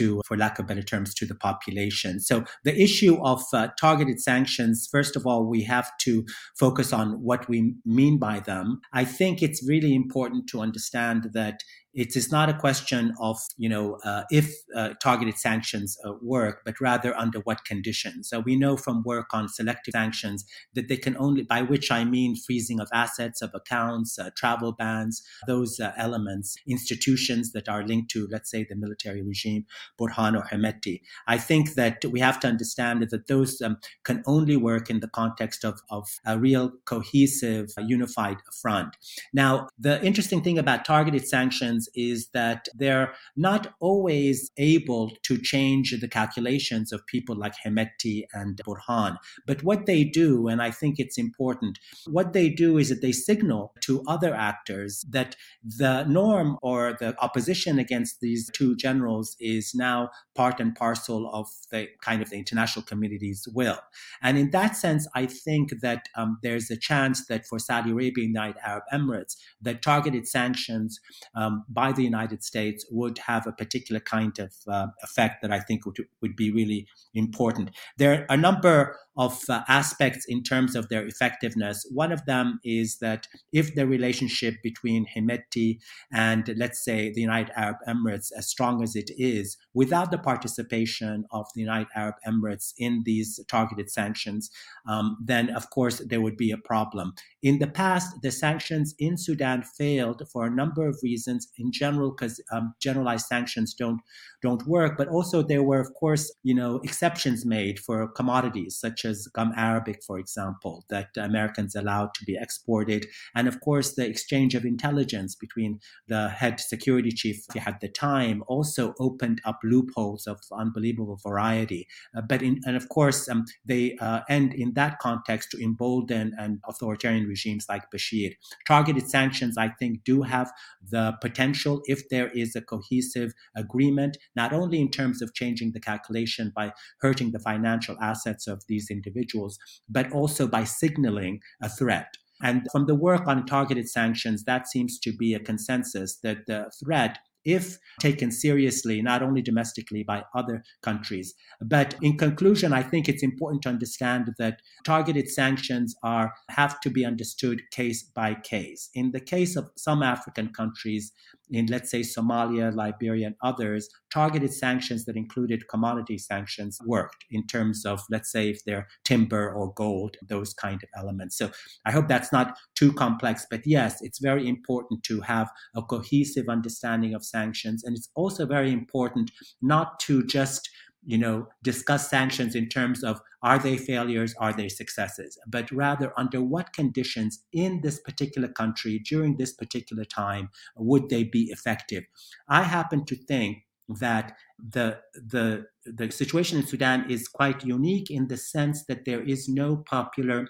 to, 0.00 0.20
for 0.26 0.36
lack 0.36 0.58
of 0.58 0.66
better 0.66 0.82
terms, 0.82 1.14
to 1.14 1.26
the 1.26 1.34
population. 1.34 2.20
So 2.20 2.44
the 2.64 2.76
issue 2.86 3.16
of 3.22 3.42
uh, 3.52 3.68
targeted 3.78 4.18
sanctions, 4.20 4.88
first 4.90 5.16
of 5.16 5.26
all, 5.26 5.44
we 5.44 5.62
have 5.64 5.90
to 6.06 6.24
focus 6.58 6.92
on 6.92 7.22
what 7.22 7.48
we 7.48 7.74
mean 7.84 8.18
by 8.18 8.40
them. 8.40 8.80
I 8.92 9.04
think 9.04 9.42
it's 9.42 9.66
really 9.66 9.94
important 9.94 10.48
to 10.50 10.60
understand 10.60 11.30
that 11.34 11.60
it 11.94 12.16
is 12.16 12.30
not 12.30 12.48
a 12.48 12.54
question 12.54 13.14
of 13.20 13.38
you 13.56 13.68
know 13.68 13.98
uh, 14.04 14.22
if 14.30 14.52
uh, 14.76 14.90
targeted 15.02 15.38
sanctions 15.38 15.98
uh, 16.04 16.12
work 16.22 16.62
but 16.64 16.80
rather 16.80 17.16
under 17.16 17.40
what 17.40 17.64
conditions. 17.64 18.28
So 18.28 18.40
we 18.40 18.56
know 18.56 18.76
from 18.76 19.02
work 19.02 19.28
on 19.32 19.48
selective 19.48 19.92
sanctions 19.92 20.44
that 20.74 20.88
they 20.88 20.96
can 20.96 21.16
only 21.16 21.42
by 21.42 21.62
which 21.62 21.90
i 21.90 22.04
mean 22.04 22.36
freezing 22.36 22.80
of 22.80 22.88
assets 22.92 23.42
of 23.42 23.50
accounts 23.54 24.18
uh, 24.18 24.30
travel 24.36 24.72
bans 24.72 25.22
those 25.46 25.80
uh, 25.80 25.92
elements 25.96 26.56
institutions 26.66 27.52
that 27.52 27.68
are 27.68 27.86
linked 27.86 28.10
to 28.10 28.28
let's 28.30 28.50
say 28.50 28.64
the 28.68 28.76
military 28.76 29.22
regime 29.22 29.64
burhan 30.00 30.36
or 30.36 30.44
Hemedti. 30.50 31.00
I 31.26 31.38
think 31.38 31.74
that 31.74 32.04
we 32.04 32.20
have 32.20 32.40
to 32.40 32.48
understand 32.48 33.08
that 33.10 33.26
those 33.26 33.60
um, 33.60 33.78
can 34.04 34.22
only 34.26 34.56
work 34.56 34.90
in 34.90 35.00
the 35.00 35.08
context 35.08 35.64
of, 35.64 35.80
of 35.90 36.06
a 36.26 36.38
real 36.38 36.72
cohesive 36.84 37.70
unified 37.78 38.38
front. 38.60 38.96
Now 39.32 39.68
the 39.78 40.02
interesting 40.04 40.42
thing 40.42 40.58
about 40.58 40.84
targeted 40.84 41.26
sanctions 41.26 41.79
is 41.94 42.28
that 42.28 42.68
they're 42.74 43.14
not 43.36 43.74
always 43.80 44.50
able 44.56 45.12
to 45.22 45.38
change 45.38 45.94
the 46.00 46.08
calculations 46.08 46.92
of 46.92 47.06
people 47.06 47.36
like 47.36 47.54
Hemedti 47.64 48.24
and 48.32 48.60
Burhan. 48.64 49.16
But 49.46 49.62
what 49.62 49.86
they 49.86 50.04
do, 50.04 50.48
and 50.48 50.60
I 50.62 50.70
think 50.70 50.98
it's 50.98 51.18
important, 51.18 51.78
what 52.06 52.32
they 52.32 52.48
do 52.48 52.78
is 52.78 52.88
that 52.88 53.02
they 53.02 53.12
signal 53.12 53.74
to 53.82 54.02
other 54.06 54.34
actors 54.34 55.04
that 55.10 55.36
the 55.64 56.04
norm 56.04 56.58
or 56.62 56.96
the 56.98 57.14
opposition 57.20 57.78
against 57.78 58.20
these 58.20 58.50
two 58.52 58.76
generals 58.76 59.36
is 59.40 59.74
now 59.74 60.10
part 60.34 60.60
and 60.60 60.74
parcel 60.74 61.30
of 61.32 61.46
the 61.70 61.88
kind 62.02 62.22
of 62.22 62.30
the 62.30 62.36
international 62.36 62.84
community's 62.84 63.46
will. 63.54 63.78
And 64.22 64.38
in 64.38 64.50
that 64.50 64.76
sense, 64.76 65.06
I 65.14 65.26
think 65.26 65.80
that 65.80 66.08
um, 66.16 66.38
there's 66.42 66.70
a 66.70 66.76
chance 66.76 67.26
that 67.26 67.46
for 67.46 67.58
Saudi 67.58 67.90
Arabia 67.90 68.24
and 68.24 68.34
the 68.34 68.54
Arab 68.66 68.84
Emirates, 68.92 69.36
that 69.62 69.82
targeted 69.82 70.26
sanctions 70.26 71.00
um, 71.34 71.64
by 71.70 71.92
the 71.92 72.02
United 72.02 72.42
States 72.42 72.84
would 72.90 73.18
have 73.18 73.46
a 73.46 73.52
particular 73.52 74.00
kind 74.00 74.38
of 74.38 74.52
uh, 74.68 74.88
effect 75.02 75.40
that 75.42 75.52
I 75.52 75.60
think 75.60 75.86
would, 75.86 75.98
would 76.20 76.36
be 76.36 76.50
really 76.50 76.86
important. 77.14 77.70
There 77.96 78.12
are 78.12 78.26
a 78.28 78.36
number 78.36 78.98
of 79.20 79.34
uh, 79.50 79.60
aspects 79.68 80.24
in 80.34 80.42
terms 80.42 80.74
of 80.74 80.88
their 80.88 81.04
effectiveness. 81.06 81.76
One 81.92 82.10
of 82.10 82.24
them 82.24 82.46
is 82.64 82.88
that 83.00 83.22
if 83.52 83.74
the 83.74 83.86
relationship 83.86 84.54
between 84.62 85.06
Hemedti 85.14 85.78
and, 86.10 86.42
let's 86.56 86.82
say, 86.82 87.12
the 87.12 87.20
United 87.20 87.52
Arab 87.54 87.76
Emirates, 87.86 88.28
as 88.38 88.48
strong 88.48 88.82
as 88.82 88.96
it 88.96 89.10
is, 89.18 89.58
without 89.74 90.10
the 90.10 90.22
participation 90.32 91.16
of 91.38 91.44
the 91.54 91.60
United 91.60 91.88
Arab 91.94 92.14
Emirates 92.26 92.72
in 92.78 93.02
these 93.04 93.38
targeted 93.46 93.88
sanctions, 93.90 94.50
um, 94.88 95.06
then 95.22 95.50
of 95.50 95.68
course 95.76 95.98
there 96.10 96.22
would 96.24 96.38
be 96.46 96.50
a 96.50 96.64
problem. 96.72 97.12
In 97.42 97.58
the 97.58 97.72
past, 97.82 98.08
the 98.22 98.30
sanctions 98.30 98.94
in 98.98 99.18
Sudan 99.26 99.62
failed 99.62 100.22
for 100.32 100.46
a 100.46 100.54
number 100.62 100.84
of 100.88 100.96
reasons. 101.02 101.48
In 101.58 101.72
general, 101.72 102.10
because 102.12 102.40
um, 102.52 102.74
generalized 102.80 103.26
sanctions 103.26 103.74
don't 103.82 104.00
don't 104.46 104.66
work, 104.66 104.92
but 104.96 105.08
also 105.16 105.36
there 105.42 105.66
were, 105.70 105.82
of 105.86 105.90
course, 106.00 106.24
you 106.42 106.54
know, 106.60 106.80
exceptions 106.88 107.44
made 107.44 107.76
for 107.86 107.98
commodities 108.20 108.72
such 108.84 109.04
as 109.04 109.09
gum 109.34 109.52
arabic, 109.56 110.02
for 110.06 110.18
example, 110.18 110.84
that 110.90 111.08
Americans 111.16 111.74
allowed 111.74 112.14
to 112.14 112.24
be 112.24 112.36
exported, 112.40 113.06
and 113.34 113.48
of 113.48 113.60
course 113.60 113.94
the 113.94 114.06
exchange 114.06 114.54
of 114.54 114.64
intelligence 114.64 115.34
between 115.34 115.80
the 116.08 116.28
head 116.28 116.60
security 116.60 117.10
chief 117.10 117.44
at 117.66 117.80
the 117.80 117.88
time 117.88 118.42
also 118.46 118.94
opened 118.98 119.40
up 119.44 119.58
loopholes 119.64 120.26
of 120.26 120.40
unbelievable 120.52 121.18
variety. 121.22 121.86
Uh, 122.16 122.22
but 122.22 122.42
in, 122.42 122.60
and 122.64 122.76
of 122.76 122.88
course 122.88 123.28
um, 123.28 123.44
they 123.64 123.96
uh, 124.00 124.20
end 124.28 124.52
in 124.54 124.74
that 124.74 124.98
context 124.98 125.50
to 125.50 125.62
embolden 125.62 126.32
and 126.38 126.60
authoritarian 126.68 127.26
regimes 127.26 127.66
like 127.68 127.90
Bashir. 127.94 128.34
Targeted 128.66 129.08
sanctions, 129.08 129.56
I 129.58 129.68
think, 129.68 130.04
do 130.04 130.22
have 130.22 130.52
the 130.82 131.14
potential 131.20 131.82
if 131.86 132.08
there 132.08 132.28
is 132.30 132.56
a 132.56 132.60
cohesive 132.60 133.32
agreement 133.56 134.16
not 134.36 134.52
only 134.52 134.80
in 134.80 134.90
terms 134.90 135.22
of 135.22 135.34
changing 135.34 135.72
the 135.72 135.80
calculation 135.80 136.52
by 136.54 136.72
hurting 137.00 137.32
the 137.32 137.38
financial 137.38 137.96
assets 138.00 138.46
of 138.46 138.62
these 138.68 138.90
individuals, 139.00 139.58
but 139.88 140.12
also 140.12 140.46
by 140.46 140.64
signaling 140.64 141.40
a 141.62 141.68
threat. 141.68 142.14
And 142.42 142.66
from 142.72 142.86
the 142.86 142.94
work 142.94 143.26
on 143.26 143.44
targeted 143.44 143.88
sanctions, 143.88 144.44
that 144.44 144.66
seems 144.66 144.98
to 145.00 145.12
be 145.12 145.34
a 145.34 145.40
consensus 145.40 146.18
that 146.22 146.46
the 146.46 146.70
threat 146.82 147.18
if 147.44 147.78
taken 148.00 148.30
seriously, 148.30 149.00
not 149.00 149.22
only 149.22 149.42
domestically 149.42 150.02
by 150.02 150.22
other 150.34 150.62
countries. 150.82 151.34
But 151.60 151.94
in 152.02 152.18
conclusion, 152.18 152.72
I 152.72 152.82
think 152.82 153.08
it's 153.08 153.22
important 153.22 153.62
to 153.62 153.70
understand 153.70 154.32
that 154.38 154.60
targeted 154.84 155.28
sanctions 155.28 155.94
are 156.02 156.34
have 156.50 156.80
to 156.80 156.90
be 156.90 157.04
understood 157.04 157.62
case 157.70 158.02
by 158.02 158.34
case. 158.34 158.90
In 158.94 159.12
the 159.12 159.20
case 159.20 159.56
of 159.56 159.70
some 159.76 160.02
African 160.02 160.52
countries, 160.52 161.12
in 161.50 161.66
let's 161.66 161.90
say 161.90 162.00
Somalia, 162.00 162.74
Liberia, 162.74 163.26
and 163.26 163.36
others, 163.42 163.88
targeted 164.12 164.52
sanctions 164.52 165.04
that 165.04 165.16
included 165.16 165.68
commodity 165.68 166.18
sanctions 166.18 166.78
worked 166.86 167.24
in 167.30 167.46
terms 167.46 167.84
of, 167.84 168.02
let's 168.10 168.30
say, 168.30 168.48
if 168.50 168.64
they're 168.64 168.88
timber 169.04 169.52
or 169.52 169.72
gold, 169.74 170.16
those 170.28 170.54
kind 170.54 170.82
of 170.82 170.88
elements. 170.96 171.36
So 171.36 171.50
I 171.84 171.92
hope 171.92 172.08
that's 172.08 172.32
not 172.32 172.56
too 172.74 172.92
complex, 172.92 173.46
but 173.50 173.60
yes, 173.64 173.98
it's 174.02 174.20
very 174.20 174.48
important 174.48 175.02
to 175.04 175.20
have 175.20 175.50
a 175.74 175.82
cohesive 175.82 176.48
understanding 176.48 177.14
of 177.14 177.24
sanctions. 177.24 177.84
And 177.84 177.96
it's 177.96 178.10
also 178.14 178.46
very 178.46 178.72
important 178.72 179.30
not 179.62 180.00
to 180.00 180.24
just 180.24 180.68
you 181.04 181.18
know, 181.18 181.48
discuss 181.62 182.10
sanctions 182.10 182.54
in 182.54 182.68
terms 182.68 183.02
of 183.02 183.20
are 183.42 183.58
they 183.58 183.76
failures, 183.76 184.34
are 184.38 184.52
they 184.52 184.68
successes, 184.68 185.38
but 185.46 185.70
rather 185.70 186.12
under 186.18 186.42
what 186.42 186.72
conditions 186.72 187.44
in 187.52 187.80
this 187.80 188.00
particular 188.00 188.48
country 188.48 188.98
during 188.98 189.36
this 189.36 189.52
particular 189.52 190.04
time 190.04 190.50
would 190.76 191.08
they 191.08 191.24
be 191.24 191.44
effective. 191.50 192.04
I 192.48 192.64
happen 192.64 193.04
to 193.06 193.16
think 193.16 193.58
that 193.88 194.36
the 194.58 195.00
the 195.14 195.66
the 195.84 196.10
situation 196.10 196.58
in 196.58 196.66
Sudan 196.66 197.10
is 197.10 197.28
quite 197.28 197.64
unique 197.64 198.10
in 198.10 198.28
the 198.28 198.36
sense 198.36 198.84
that 198.84 199.04
there 199.04 199.22
is 199.22 199.48
no 199.48 199.76
popular 199.76 200.48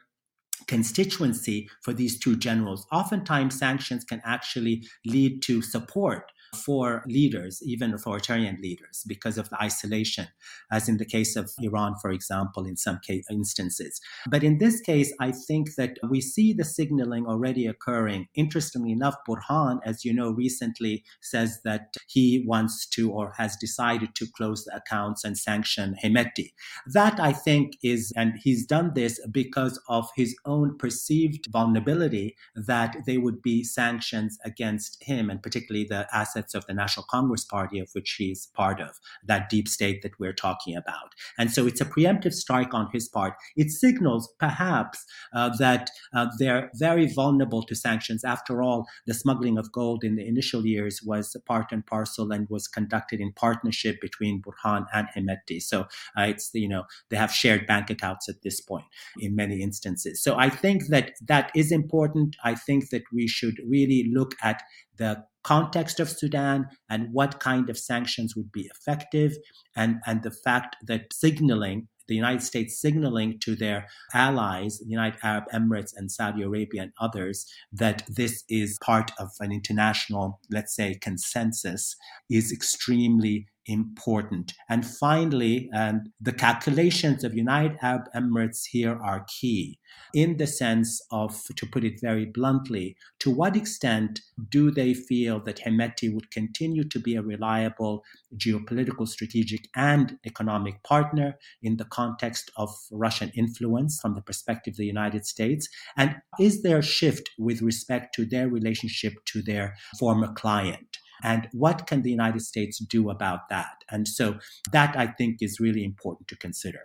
constituency 0.67 1.69
for 1.83 1.93
these 1.93 2.19
two 2.19 2.37
generals. 2.37 2.87
Oftentimes, 2.93 3.59
sanctions 3.59 4.05
can 4.05 4.21
actually 4.25 4.87
lead 5.07 5.43
to 5.43 5.63
support 5.63 6.31
for 6.55 7.03
leaders, 7.07 7.61
even 7.63 7.95
authoritarian 7.95 8.59
leaders, 8.61 9.05
because 9.07 9.39
of 9.39 9.49
the 9.51 9.63
isolation, 9.63 10.29
as 10.71 10.89
in 10.89 10.97
the 10.97 11.05
case 11.05 11.37
of 11.37 11.51
Iran, 11.61 11.95
for 12.01 12.11
example, 12.11 12.65
in 12.65 12.77
some 12.77 12.99
case, 13.07 13.25
instances. 13.31 14.01
But 14.29 14.43
in 14.43 14.59
this 14.59 14.81
case, 14.81 15.13
I 15.21 15.33
think 15.33 15.75
that 15.77 15.99
we 16.09 16.21
see 16.21 16.53
the 16.53 16.65
signaling 16.65 17.27
already 17.27 17.67
occurring. 17.67 18.29
Interestingly 18.35 18.93
enough, 18.93 19.17
Burhan, 19.29 19.81
as 19.85 20.05
you 20.05 20.13
know, 20.13 20.31
recently 20.31 21.05
says 21.21 21.61
that 21.65 21.95
he 22.09 22.45
wants 22.47 22.87
to 22.89 23.11
or 23.11 23.33
has 23.37 23.57
decided 23.57 24.15
to 24.17 24.27
close 24.37 24.65
the 24.65 24.77
accounts 24.77 25.25
and 25.25 25.37
sanction 25.39 25.97
Hemedti. 26.03 26.53
That 26.87 27.21
I 27.21 27.33
think 27.33 27.75
is, 27.83 28.13
and 28.17 28.35
he's 28.43 28.67
done 28.67 28.93
this 28.95 29.21
because 29.31 29.81
of 29.89 30.09
his 30.17 30.35
own 30.45 30.77
perceived 30.79 31.47
vulnerability 31.51 32.37
that 32.55 32.97
there 33.07 33.21
would 33.21 33.43
be 33.43 33.63
sanctions 33.65 34.39
against 34.45 35.03
him 35.03 35.31
and 35.31 35.43
particularly 35.43 35.85
the 35.85 36.07
assets 36.13 36.40
of 36.55 36.67
the 36.67 36.75
National 36.75 37.07
Congress 37.11 37.45
Party, 37.45 37.79
of 37.79 37.89
which 37.93 38.15
he's 38.19 38.49
part 38.55 38.81
of, 38.81 38.99
that 39.27 39.49
deep 39.49 39.69
state 39.69 40.03
that 40.03 40.19
we're 40.19 40.33
talking 40.33 40.77
about. 40.77 41.15
And 41.39 41.51
so 41.51 41.67
it's 41.67 41.81
a 41.81 41.85
preemptive 41.85 42.33
strike 42.33 42.75
on 42.75 42.89
his 42.93 43.09
part. 43.09 43.35
It 43.57 43.71
signals 43.71 44.33
perhaps 44.39 45.05
uh, 45.35 45.51
that 45.59 45.91
uh, 46.15 46.27
they're 46.39 46.71
very 46.75 47.07
vulnerable 47.07 47.63
to 47.65 47.75
sanctions. 47.75 48.25
After 48.25 48.63
all, 48.63 48.87
the 49.07 49.15
smuggling 49.15 49.59
of 49.59 49.73
gold 49.73 50.05
in 50.05 50.17
the 50.17 50.27
initial 50.27 50.67
years 50.67 51.01
was 51.05 51.37
part 51.47 51.73
and 51.73 51.87
parcel 51.87 52.33
and 52.33 52.49
was 52.51 52.69
conducted 52.69 53.21
in 53.21 53.33
partnership 53.33 54.01
between 54.01 54.43
Burhan 54.43 54.87
and 54.93 55.09
Hemedti. 55.15 55.61
So 55.61 55.83
uh, 56.17 56.23
it's, 56.23 56.51
you 56.55 56.69
know, 56.69 56.85
they 57.09 57.17
have 57.17 57.33
shared 57.33 57.67
bank 57.67 57.91
accounts 57.91 58.29
at 58.29 58.43
this 58.43 58.61
point 58.61 58.85
in 59.19 59.35
many 59.35 59.63
instances. 59.63 60.23
So 60.23 60.37
I 60.37 60.49
think 60.49 60.87
that 60.89 61.13
that 61.27 61.51
is 61.55 61.73
important. 61.73 62.37
I 62.45 62.55
think 62.55 62.91
that 62.91 63.03
we 63.13 63.27
should 63.27 63.61
really 63.67 64.11
look 64.13 64.35
at 64.43 64.63
the 64.97 65.25
context 65.43 66.01
of 66.01 66.09
Sudan 66.09 66.67
and 66.89 67.09
what 67.13 67.41
kind 67.41 67.71
of 67.71 67.79
sanctions 67.79 68.37
would 68.37 68.53
be 68.53 68.71
effective, 68.75 69.33
and, 69.77 69.97
and 70.07 70.23
the 70.23 70.31
fact 70.31 70.77
that 70.87 71.13
signaling, 71.13 71.89
the 72.09 72.17
United 72.17 72.43
States 72.43 72.81
signaling 72.81 73.39
to 73.41 73.55
their 73.55 73.87
allies, 74.13 74.79
the 74.81 74.91
United 74.91 75.19
Arab 75.23 75.45
Emirates 75.55 75.93
and 75.97 76.11
Saudi 76.11 76.43
Arabia 76.43 76.83
and 76.83 76.93
others, 77.01 77.47
that 77.73 78.03
this 78.09 78.43
is 78.49 78.79
part 78.83 79.13
of 79.19 79.29
an 79.41 79.53
international, 79.53 80.41
let's 80.51 80.75
say, 80.75 80.97
consensus 81.01 81.97
is 82.29 82.53
extremely 82.53 83.47
important. 83.71 84.53
And 84.69 84.87
finally, 84.87 85.71
and 85.73 86.11
the 86.21 86.33
calculations 86.33 87.25
of 87.25 87.35
United 87.35 87.79
Arab 87.81 88.03
Emirates 88.15 88.65
here 88.71 88.99
are 89.03 89.25
key 89.41 89.79
in 90.15 90.37
the 90.37 90.47
sense 90.47 91.01
of, 91.11 91.41
to 91.57 91.67
put 91.67 91.85
it 91.85 92.01
very 92.01 92.25
bluntly, 92.25 92.97
to 93.21 93.31
what 93.31 93.57
extent 93.57 94.21
do 94.49 94.71
they 94.71 94.95
feel 94.95 95.41
that 95.45 95.61
Hemedti 95.61 96.13
would 96.13 96.31
continue 96.31 96.85
to 96.85 96.99
be 96.99 97.15
a 97.17 97.23
reliable 97.23 98.03
geopolitical, 98.37 99.07
strategic, 99.07 99.69
and 99.75 100.19
economic 100.27 100.83
partner 100.83 101.37
in 101.63 101.77
the 101.77 101.85
context 101.85 102.51
of 102.57 102.71
Russian 102.91 103.31
influence 103.37 104.01
from 104.01 104.15
the 104.15 104.23
perspective 104.23 104.75
of 104.75 104.79
the 104.79 104.87
United 104.87 105.27
States? 105.27 105.69
And 105.97 106.17
is 106.39 106.63
there 106.63 106.79
a 106.79 106.83
shift 106.83 107.31
with 107.39 107.63
respect 107.63 108.15
to 108.17 108.25
their 108.25 108.49
relationship 108.49 109.15
to 109.27 109.43
their 109.43 109.77
former 109.99 110.33
client? 110.33 110.99
And 111.23 111.49
what 111.53 111.87
can 111.87 112.03
the 112.03 112.11
United 112.11 112.43
States 112.43 112.79
do 112.79 113.11
about 113.11 113.49
that? 113.51 113.85
And 113.91 114.07
so 114.07 114.39
that 114.73 114.97
I 114.97 115.07
think 115.09 115.39
is 115.41 115.61
really 115.61 115.85
important 115.85 116.29
to 116.29 116.37
consider. 116.37 116.81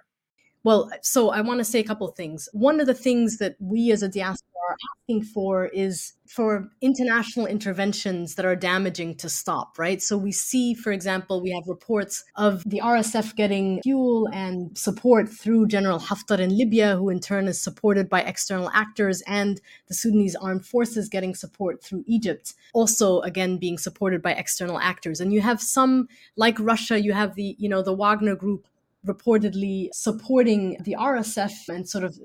Well, 0.66 0.90
so 1.04 1.30
I 1.30 1.42
want 1.42 1.60
to 1.60 1.64
say 1.64 1.80
a 1.80 1.84
couple 1.84 2.10
of 2.10 2.16
things. 2.16 2.50
One 2.52 2.80
of 2.80 2.88
the 2.88 2.96
things 2.96 3.38
that 3.38 3.56
we 3.60 3.92
as 3.92 4.02
a 4.02 4.10
diaspora 4.10 4.50
are 4.68 4.76
asking 4.90 5.26
for 5.26 5.68
is 5.68 6.14
for 6.26 6.72
international 6.82 7.46
interventions 7.46 8.34
that 8.34 8.48
are 8.48 8.56
damaging 8.56 9.14
to 9.18 9.30
stop, 9.30 9.78
right? 9.78 10.02
So 10.02 10.18
we 10.18 10.32
see, 10.32 10.74
for 10.74 10.92
example, 10.92 11.40
we 11.40 11.52
have 11.52 11.68
reports 11.68 12.24
of 12.36 12.64
the 12.66 12.82
RSF 12.84 13.36
getting 13.36 13.80
fuel 13.84 14.28
and 14.34 14.76
support 14.76 15.30
through 15.30 15.68
General 15.68 16.00
Haftar 16.00 16.40
in 16.40 16.58
Libya, 16.58 16.98
who 16.98 17.10
in 17.10 17.20
turn 17.20 17.48
is 17.48 17.62
supported 17.62 18.10
by 18.10 18.22
external 18.22 18.72
actors, 18.74 19.22
and 19.28 19.62
the 19.88 19.94
Sudanese 19.94 20.36
armed 20.36 20.66
forces 20.66 21.10
getting 21.10 21.36
support 21.36 21.84
through 21.84 22.04
Egypt, 22.08 22.56
also 22.74 23.20
again 23.20 23.60
being 23.60 23.78
supported 23.78 24.24
by 24.24 24.32
external 24.32 24.80
actors. 24.80 25.20
And 25.20 25.32
you 25.32 25.42
have 25.42 25.62
some, 25.62 26.08
like 26.36 26.60
Russia, 26.60 27.00
you 27.00 27.14
have 27.14 27.36
the, 27.36 27.56
you 27.60 27.70
know, 27.70 27.84
the 27.84 27.94
Wagner 27.94 28.36
group 28.36 28.68
reportedly 29.06 29.90
supporting 29.94 30.78
the 30.84 30.96
RSF 31.00 31.70
and 31.70 31.88
sort 31.88 32.04
of 32.04 32.18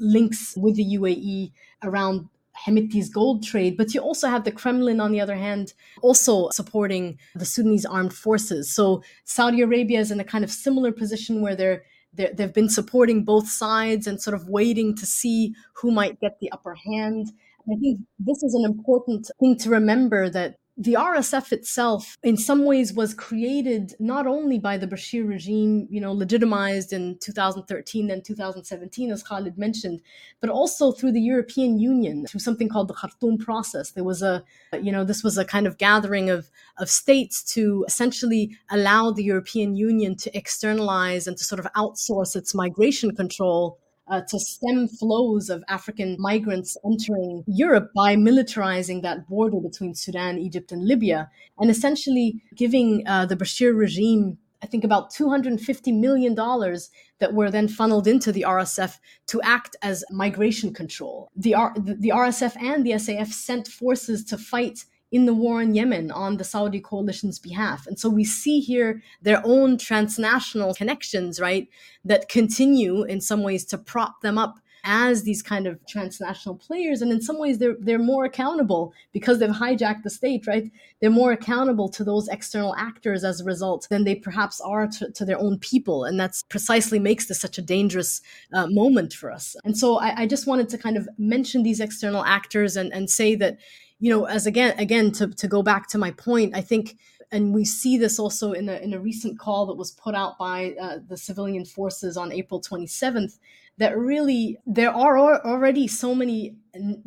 links 0.00 0.54
with 0.56 0.76
the 0.76 0.84
UAE 0.96 1.52
around 1.82 2.28
Hemedti's 2.66 3.08
gold 3.08 3.42
trade, 3.44 3.76
but 3.76 3.94
you 3.94 4.00
also 4.00 4.28
have 4.28 4.44
the 4.44 4.52
Kremlin, 4.52 5.00
on 5.00 5.12
the 5.12 5.20
other 5.20 5.36
hand, 5.36 5.74
also 6.02 6.50
supporting 6.50 7.18
the 7.34 7.44
Sudanese 7.44 7.86
armed 7.86 8.12
forces. 8.12 8.72
So 8.72 9.02
Saudi 9.24 9.62
Arabia 9.62 10.00
is 10.00 10.10
in 10.10 10.20
a 10.20 10.24
kind 10.24 10.44
of 10.44 10.50
similar 10.50 10.92
position 10.92 11.40
where 11.40 11.54
they're, 11.54 11.84
they 12.14 12.32
have 12.38 12.54
been 12.54 12.68
supporting 12.68 13.24
both 13.24 13.48
sides 13.48 14.06
and 14.06 14.20
sort 14.20 14.34
of 14.34 14.48
waiting 14.48 14.96
to 14.96 15.06
see 15.06 15.54
who 15.74 15.90
might 15.90 16.20
get 16.20 16.38
the 16.40 16.50
upper 16.50 16.74
hand. 16.74 17.28
I 17.70 17.76
think 17.76 18.00
this 18.18 18.42
is 18.42 18.54
an 18.54 18.64
important 18.64 19.30
thing 19.38 19.56
to 19.58 19.70
remember 19.70 20.28
that 20.30 20.56
the 20.80 20.94
RSF 20.94 21.50
itself, 21.50 22.16
in 22.22 22.36
some 22.36 22.64
ways, 22.64 22.92
was 22.92 23.12
created 23.12 23.96
not 23.98 24.28
only 24.28 24.60
by 24.60 24.78
the 24.78 24.86
Bashir 24.86 25.28
regime, 25.28 25.88
you 25.90 26.00
know, 26.00 26.12
legitimized 26.12 26.92
in 26.92 27.18
2013 27.18 28.12
and 28.12 28.24
2017, 28.24 29.10
as 29.10 29.24
Khalid 29.24 29.58
mentioned, 29.58 30.00
but 30.40 30.50
also 30.50 30.92
through 30.92 31.10
the 31.10 31.20
European 31.20 31.80
Union, 31.80 32.26
through 32.26 32.38
something 32.38 32.68
called 32.68 32.86
the 32.86 32.94
Khartoum 32.94 33.38
process. 33.38 33.90
There 33.90 34.04
was 34.04 34.22
a, 34.22 34.44
you 34.80 34.92
know, 34.92 35.02
this 35.02 35.24
was 35.24 35.36
a 35.36 35.44
kind 35.44 35.66
of 35.66 35.78
gathering 35.78 36.30
of, 36.30 36.48
of 36.78 36.88
states 36.88 37.42
to 37.54 37.84
essentially 37.88 38.56
allow 38.70 39.10
the 39.10 39.24
European 39.24 39.74
Union 39.74 40.14
to 40.14 40.36
externalize 40.36 41.26
and 41.26 41.36
to 41.36 41.42
sort 41.42 41.58
of 41.58 41.66
outsource 41.72 42.36
its 42.36 42.54
migration 42.54 43.16
control 43.16 43.80
uh, 44.10 44.22
to 44.28 44.38
stem 44.38 44.88
flows 44.88 45.50
of 45.50 45.62
African 45.68 46.16
migrants 46.18 46.76
entering 46.84 47.44
Europe 47.46 47.90
by 47.94 48.16
militarizing 48.16 49.02
that 49.02 49.28
border 49.28 49.60
between 49.60 49.94
Sudan, 49.94 50.38
Egypt, 50.38 50.72
and 50.72 50.86
Libya, 50.86 51.30
and 51.58 51.70
essentially 51.70 52.42
giving 52.54 53.06
uh, 53.06 53.26
the 53.26 53.36
Bashir 53.36 53.76
regime 53.76 54.38
I 54.62 54.66
think 54.66 54.82
about 54.82 55.12
$250 55.12 55.98
million 55.98 56.34
that 56.34 57.32
were 57.32 57.50
then 57.50 57.68
funneled 57.68 58.08
into 58.08 58.32
the 58.32 58.44
RSF 58.46 58.98
to 59.28 59.40
act 59.42 59.76
as 59.82 60.04
migration 60.10 60.74
control. 60.74 61.30
The, 61.36 61.54
R- 61.54 61.74
the 61.76 62.08
RSF 62.08 62.60
and 62.60 62.84
the 62.84 62.92
SAF 62.92 63.28
sent 63.28 63.68
forces 63.68 64.24
to 64.24 64.36
fight 64.36 64.84
in 65.10 65.26
the 65.26 65.34
war 65.34 65.62
in 65.62 65.74
Yemen 65.74 66.10
on 66.10 66.36
the 66.36 66.44
Saudi 66.44 66.80
coalition's 66.80 67.38
behalf. 67.38 67.86
And 67.86 67.98
so 67.98 68.08
we 68.08 68.24
see 68.24 68.60
here 68.60 69.02
their 69.22 69.40
own 69.44 69.78
transnational 69.78 70.74
connections, 70.74 71.40
right, 71.40 71.68
that 72.04 72.28
continue 72.28 73.04
in 73.04 73.20
some 73.20 73.42
ways 73.42 73.64
to 73.66 73.78
prop 73.78 74.20
them 74.20 74.38
up 74.38 74.58
as 74.84 75.24
these 75.24 75.42
kind 75.42 75.66
of 75.66 75.84
transnational 75.86 76.54
players. 76.54 77.02
And 77.02 77.10
in 77.10 77.20
some 77.20 77.38
ways 77.38 77.58
they're 77.58 77.76
they're 77.80 77.98
more 77.98 78.24
accountable 78.24 78.92
because 79.12 79.38
they've 79.38 79.50
hijacked 79.50 80.02
the 80.02 80.10
state 80.10 80.46
right? 80.46 80.70
They're 81.00 81.10
more 81.10 81.32
accountable 81.32 81.88
to 81.90 82.04
those 82.04 82.28
external 82.28 82.74
actors 82.76 83.24
as 83.24 83.40
a 83.40 83.44
result 83.44 83.86
than 83.90 84.04
they 84.04 84.14
perhaps 84.14 84.60
are 84.60 84.86
to, 84.86 85.10
to 85.10 85.24
their 85.24 85.38
own 85.38 85.58
people. 85.58 86.04
And 86.04 86.18
that's 86.18 86.42
precisely 86.44 86.98
makes 86.98 87.26
this 87.26 87.40
such 87.40 87.58
a 87.58 87.62
dangerous 87.62 88.22
uh, 88.52 88.66
moment 88.68 89.12
for 89.12 89.30
us. 89.30 89.56
And 89.64 89.76
so 89.76 89.98
I, 89.98 90.22
I 90.22 90.26
just 90.26 90.46
wanted 90.46 90.68
to 90.70 90.78
kind 90.78 90.96
of 90.96 91.08
mention 91.18 91.62
these 91.62 91.80
external 91.80 92.24
actors 92.24 92.76
and 92.76 92.92
and 92.92 93.10
say 93.10 93.34
that 93.34 93.58
you 94.00 94.10
know, 94.10 94.26
as 94.26 94.46
again, 94.46 94.78
again 94.78 95.10
to, 95.12 95.28
to 95.28 95.48
go 95.48 95.62
back 95.62 95.88
to 95.88 95.98
my 95.98 96.10
point, 96.12 96.56
I 96.56 96.60
think, 96.60 96.96
and 97.30 97.52
we 97.52 97.64
see 97.64 97.98
this 97.98 98.18
also 98.18 98.52
in 98.52 98.68
a, 98.68 98.76
in 98.76 98.94
a 98.94 99.00
recent 99.00 99.38
call 99.38 99.66
that 99.66 99.74
was 99.74 99.90
put 99.90 100.14
out 100.14 100.38
by 100.38 100.74
uh, 100.80 100.98
the 101.06 101.16
civilian 101.16 101.64
forces 101.64 102.16
on 102.16 102.32
April 102.32 102.60
27th, 102.60 103.38
that 103.76 103.96
really 103.96 104.58
there 104.66 104.90
are 104.90 105.18
already 105.44 105.86
so 105.86 106.14
many 106.14 106.56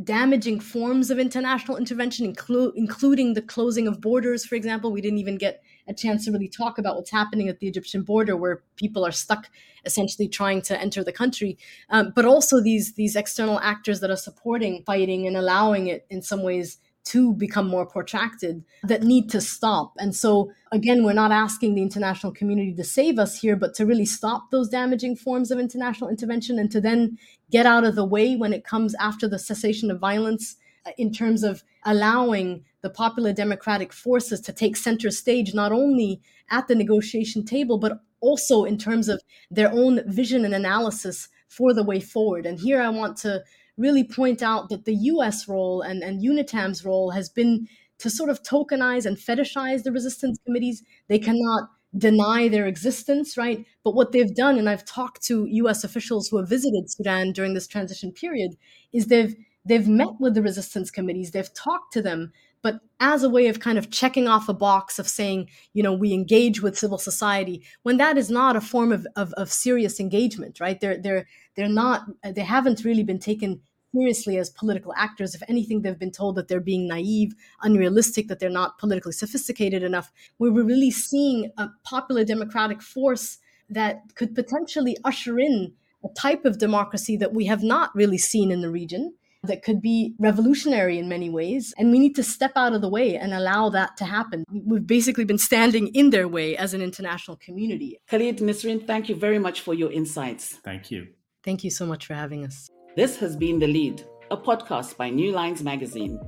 damaging 0.03 0.59
forms 0.59 1.09
of 1.09 1.19
international 1.19 1.77
intervention, 1.77 2.33
inclu- 2.33 2.71
including 2.75 3.33
the 3.33 3.41
closing 3.41 3.87
of 3.87 3.99
borders, 3.99 4.45
for 4.45 4.55
example. 4.55 4.91
We 4.91 5.01
didn't 5.01 5.19
even 5.19 5.37
get 5.37 5.63
a 5.87 5.93
chance 5.93 6.25
to 6.25 6.31
really 6.31 6.47
talk 6.47 6.77
about 6.77 6.95
what's 6.95 7.11
happening 7.11 7.47
at 7.47 7.59
the 7.59 7.67
Egyptian 7.67 8.03
border, 8.03 8.35
where 8.35 8.63
people 8.75 9.05
are 9.05 9.11
stuck 9.11 9.49
essentially 9.85 10.27
trying 10.27 10.61
to 10.61 10.79
enter 10.79 11.03
the 11.03 11.11
country. 11.11 11.57
Um, 11.89 12.13
but 12.15 12.25
also 12.25 12.61
these 12.61 12.93
these 12.93 13.15
external 13.15 13.59
actors 13.59 13.99
that 13.99 14.11
are 14.11 14.17
supporting 14.17 14.83
fighting 14.85 15.27
and 15.27 15.35
allowing 15.37 15.87
it 15.87 16.05
in 16.09 16.21
some 16.21 16.43
ways 16.43 16.77
to 17.03 17.33
become 17.33 17.67
more 17.67 17.85
protracted 17.85 18.63
that 18.83 19.03
need 19.03 19.29
to 19.31 19.41
stop. 19.41 19.93
And 19.97 20.15
so, 20.15 20.51
again, 20.71 21.03
we're 21.03 21.13
not 21.13 21.31
asking 21.31 21.73
the 21.73 21.81
international 21.81 22.31
community 22.31 22.73
to 22.75 22.83
save 22.83 23.17
us 23.17 23.39
here, 23.39 23.55
but 23.55 23.73
to 23.75 23.85
really 23.85 24.05
stop 24.05 24.51
those 24.51 24.69
damaging 24.69 25.15
forms 25.15 25.51
of 25.51 25.59
international 25.59 26.09
intervention 26.09 26.59
and 26.59 26.71
to 26.71 26.79
then 26.79 27.17
get 27.49 27.65
out 27.65 27.83
of 27.83 27.95
the 27.95 28.05
way 28.05 28.35
when 28.35 28.53
it 28.53 28.63
comes 28.63 28.93
after 28.99 29.27
the 29.27 29.39
cessation 29.39 29.89
of 29.89 29.99
violence 29.99 30.57
uh, 30.85 30.91
in 30.97 31.11
terms 31.11 31.43
of 31.43 31.63
allowing 31.85 32.63
the 32.81 32.89
popular 32.89 33.33
democratic 33.33 33.93
forces 33.93 34.41
to 34.41 34.53
take 34.53 34.75
center 34.75 35.11
stage, 35.11 35.53
not 35.53 35.71
only 35.71 36.21
at 36.49 36.67
the 36.67 36.75
negotiation 36.75 37.45
table, 37.45 37.77
but 37.77 38.01
also 38.19 38.63
in 38.63 38.77
terms 38.77 39.09
of 39.09 39.21
their 39.49 39.71
own 39.71 40.01
vision 40.07 40.45
and 40.45 40.53
analysis 40.53 41.29
for 41.47 41.73
the 41.73 41.83
way 41.83 41.99
forward. 41.99 42.45
And 42.45 42.59
here 42.59 42.81
I 42.81 42.89
want 42.89 43.17
to 43.17 43.43
really 43.77 44.03
point 44.03 44.41
out 44.41 44.69
that 44.69 44.85
the 44.85 44.95
US 44.95 45.47
role 45.47 45.81
and, 45.81 46.03
and 46.03 46.23
UNITAM's 46.23 46.85
role 46.85 47.11
has 47.11 47.29
been 47.29 47.67
to 47.99 48.09
sort 48.09 48.29
of 48.29 48.41
tokenize 48.43 49.05
and 49.05 49.17
fetishize 49.17 49.83
the 49.83 49.91
resistance 49.91 50.39
committees. 50.45 50.83
They 51.07 51.19
cannot 51.19 51.69
deny 51.97 52.47
their 52.47 52.67
existence, 52.67 53.37
right? 53.37 53.65
But 53.83 53.95
what 53.95 54.11
they've 54.11 54.33
done, 54.33 54.57
and 54.57 54.69
I've 54.69 54.85
talked 54.85 55.23
to 55.23 55.45
US 55.45 55.83
officials 55.83 56.29
who 56.29 56.37
have 56.37 56.49
visited 56.49 56.89
Sudan 56.89 57.31
during 57.31 57.53
this 57.53 57.67
transition 57.67 58.11
period, 58.11 58.51
is 58.93 59.07
they've 59.07 59.35
they've 59.65 59.87
met 59.87 60.19
with 60.19 60.33
the 60.33 60.41
resistance 60.41 60.89
committees, 60.89 61.31
they've 61.31 61.53
talked 61.53 61.93
to 61.93 62.01
them, 62.01 62.31
but 62.61 62.79
as 62.99 63.23
a 63.23 63.29
way 63.29 63.47
of 63.47 63.59
kind 63.59 63.77
of 63.77 63.89
checking 63.89 64.27
off 64.27 64.47
a 64.47 64.53
box 64.53 64.99
of 64.99 65.07
saying, 65.07 65.49
you 65.73 65.81
know, 65.81 65.93
we 65.93 66.13
engage 66.13 66.61
with 66.61 66.77
civil 66.77 66.97
society, 66.97 67.63
when 67.83 67.97
that 67.97 68.17
is 68.17 68.29
not 68.29 68.55
a 68.55 68.61
form 68.61 68.91
of, 68.91 69.07
of, 69.15 69.33
of 69.33 69.51
serious 69.51 69.99
engagement, 69.99 70.59
right? 70.59 70.79
They're 70.79 70.97
they're 70.97 71.27
they're 71.55 71.67
not 71.67 72.03
they 72.23 72.41
haven't 72.41 72.85
really 72.85 73.03
been 73.03 73.19
taken 73.19 73.61
seriously 73.93 74.37
as 74.37 74.49
political 74.49 74.93
actors. 74.95 75.35
If 75.35 75.43
anything, 75.47 75.81
they've 75.81 75.97
been 75.97 76.11
told 76.11 76.35
that 76.35 76.47
they're 76.47 76.61
being 76.61 76.87
naive, 76.87 77.33
unrealistic, 77.61 78.27
that 78.27 78.39
they're 78.39 78.49
not 78.49 78.77
politically 78.77 79.11
sophisticated 79.11 79.83
enough. 79.83 80.11
We 80.39 80.49
were 80.49 80.63
really 80.63 80.91
seeing 80.91 81.51
a 81.57 81.69
popular 81.83 82.23
democratic 82.23 82.81
force 82.81 83.39
that 83.69 84.01
could 84.15 84.35
potentially 84.35 84.97
usher 85.03 85.39
in 85.39 85.73
a 86.03 86.09
type 86.09 86.45
of 86.45 86.57
democracy 86.57 87.17
that 87.17 87.33
we 87.33 87.45
have 87.45 87.63
not 87.63 87.93
really 87.95 88.17
seen 88.17 88.51
in 88.51 88.61
the 88.61 88.69
region 88.69 89.13
that 89.43 89.63
could 89.63 89.81
be 89.81 90.13
revolutionary 90.19 90.99
in 90.99 91.09
many 91.09 91.29
ways. 91.29 91.73
And 91.77 91.91
we 91.91 91.99
need 91.99 92.15
to 92.15 92.23
step 92.23 92.51
out 92.55 92.73
of 92.73 92.81
the 92.81 92.89
way 92.89 93.17
and 93.17 93.33
allow 93.33 93.69
that 93.69 93.97
to 93.97 94.05
happen. 94.05 94.43
We've 94.51 94.85
basically 94.85 95.25
been 95.25 95.39
standing 95.39 95.87
in 95.89 96.11
their 96.11 96.27
way 96.27 96.55
as 96.55 96.73
an 96.73 96.81
international 96.81 97.37
community. 97.37 97.99
Khalid 98.09 98.37
Nisrin, 98.37 98.85
thank 98.85 99.09
you 99.09 99.15
very 99.15 99.39
much 99.39 99.61
for 99.61 99.73
your 99.73 99.91
insights. 99.91 100.57
Thank 100.63 100.91
you. 100.91 101.07
Thank 101.43 101.63
you 101.63 101.71
so 101.71 101.85
much 101.85 102.05
for 102.05 102.13
having 102.13 102.45
us. 102.45 102.69
This 102.95 103.17
has 103.17 103.35
been 103.35 103.57
The 103.57 103.67
Lead, 103.67 104.03
a 104.29 104.37
podcast 104.37 104.97
by 104.97 105.09
New 105.09 105.31
Lines 105.31 105.63
Magazine. 105.63 106.19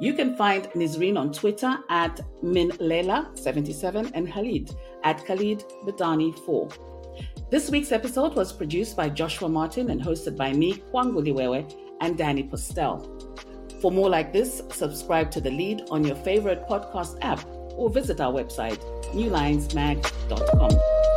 You 0.00 0.14
can 0.14 0.36
find 0.36 0.64
Nisrin 0.74 1.18
on 1.18 1.32
Twitter 1.32 1.76
at 1.90 2.20
minlela77 2.42 4.12
and 4.14 4.32
Khalid 4.32 4.70
at 5.04 5.24
Khalid 5.26 5.64
Medani4. 5.84 6.72
This 7.50 7.70
week's 7.70 7.92
episode 7.92 8.34
was 8.34 8.52
produced 8.52 8.96
by 8.96 9.08
Joshua 9.08 9.48
Martin 9.48 9.90
and 9.90 10.00
hosted 10.00 10.36
by 10.36 10.52
me, 10.52 10.74
Kwangu 10.74 11.22
Liwewe, 11.26 11.85
and 12.00 12.16
Danny 12.16 12.42
Postel. 12.42 13.12
For 13.80 13.90
more 13.90 14.08
like 14.08 14.32
this, 14.32 14.62
subscribe 14.70 15.30
to 15.32 15.40
The 15.40 15.50
Lead 15.50 15.82
on 15.90 16.04
your 16.04 16.16
favorite 16.16 16.66
podcast 16.68 17.18
app 17.22 17.44
or 17.76 17.90
visit 17.90 18.20
our 18.20 18.32
website 18.32 18.78
newlinesmag.com. 19.12 21.15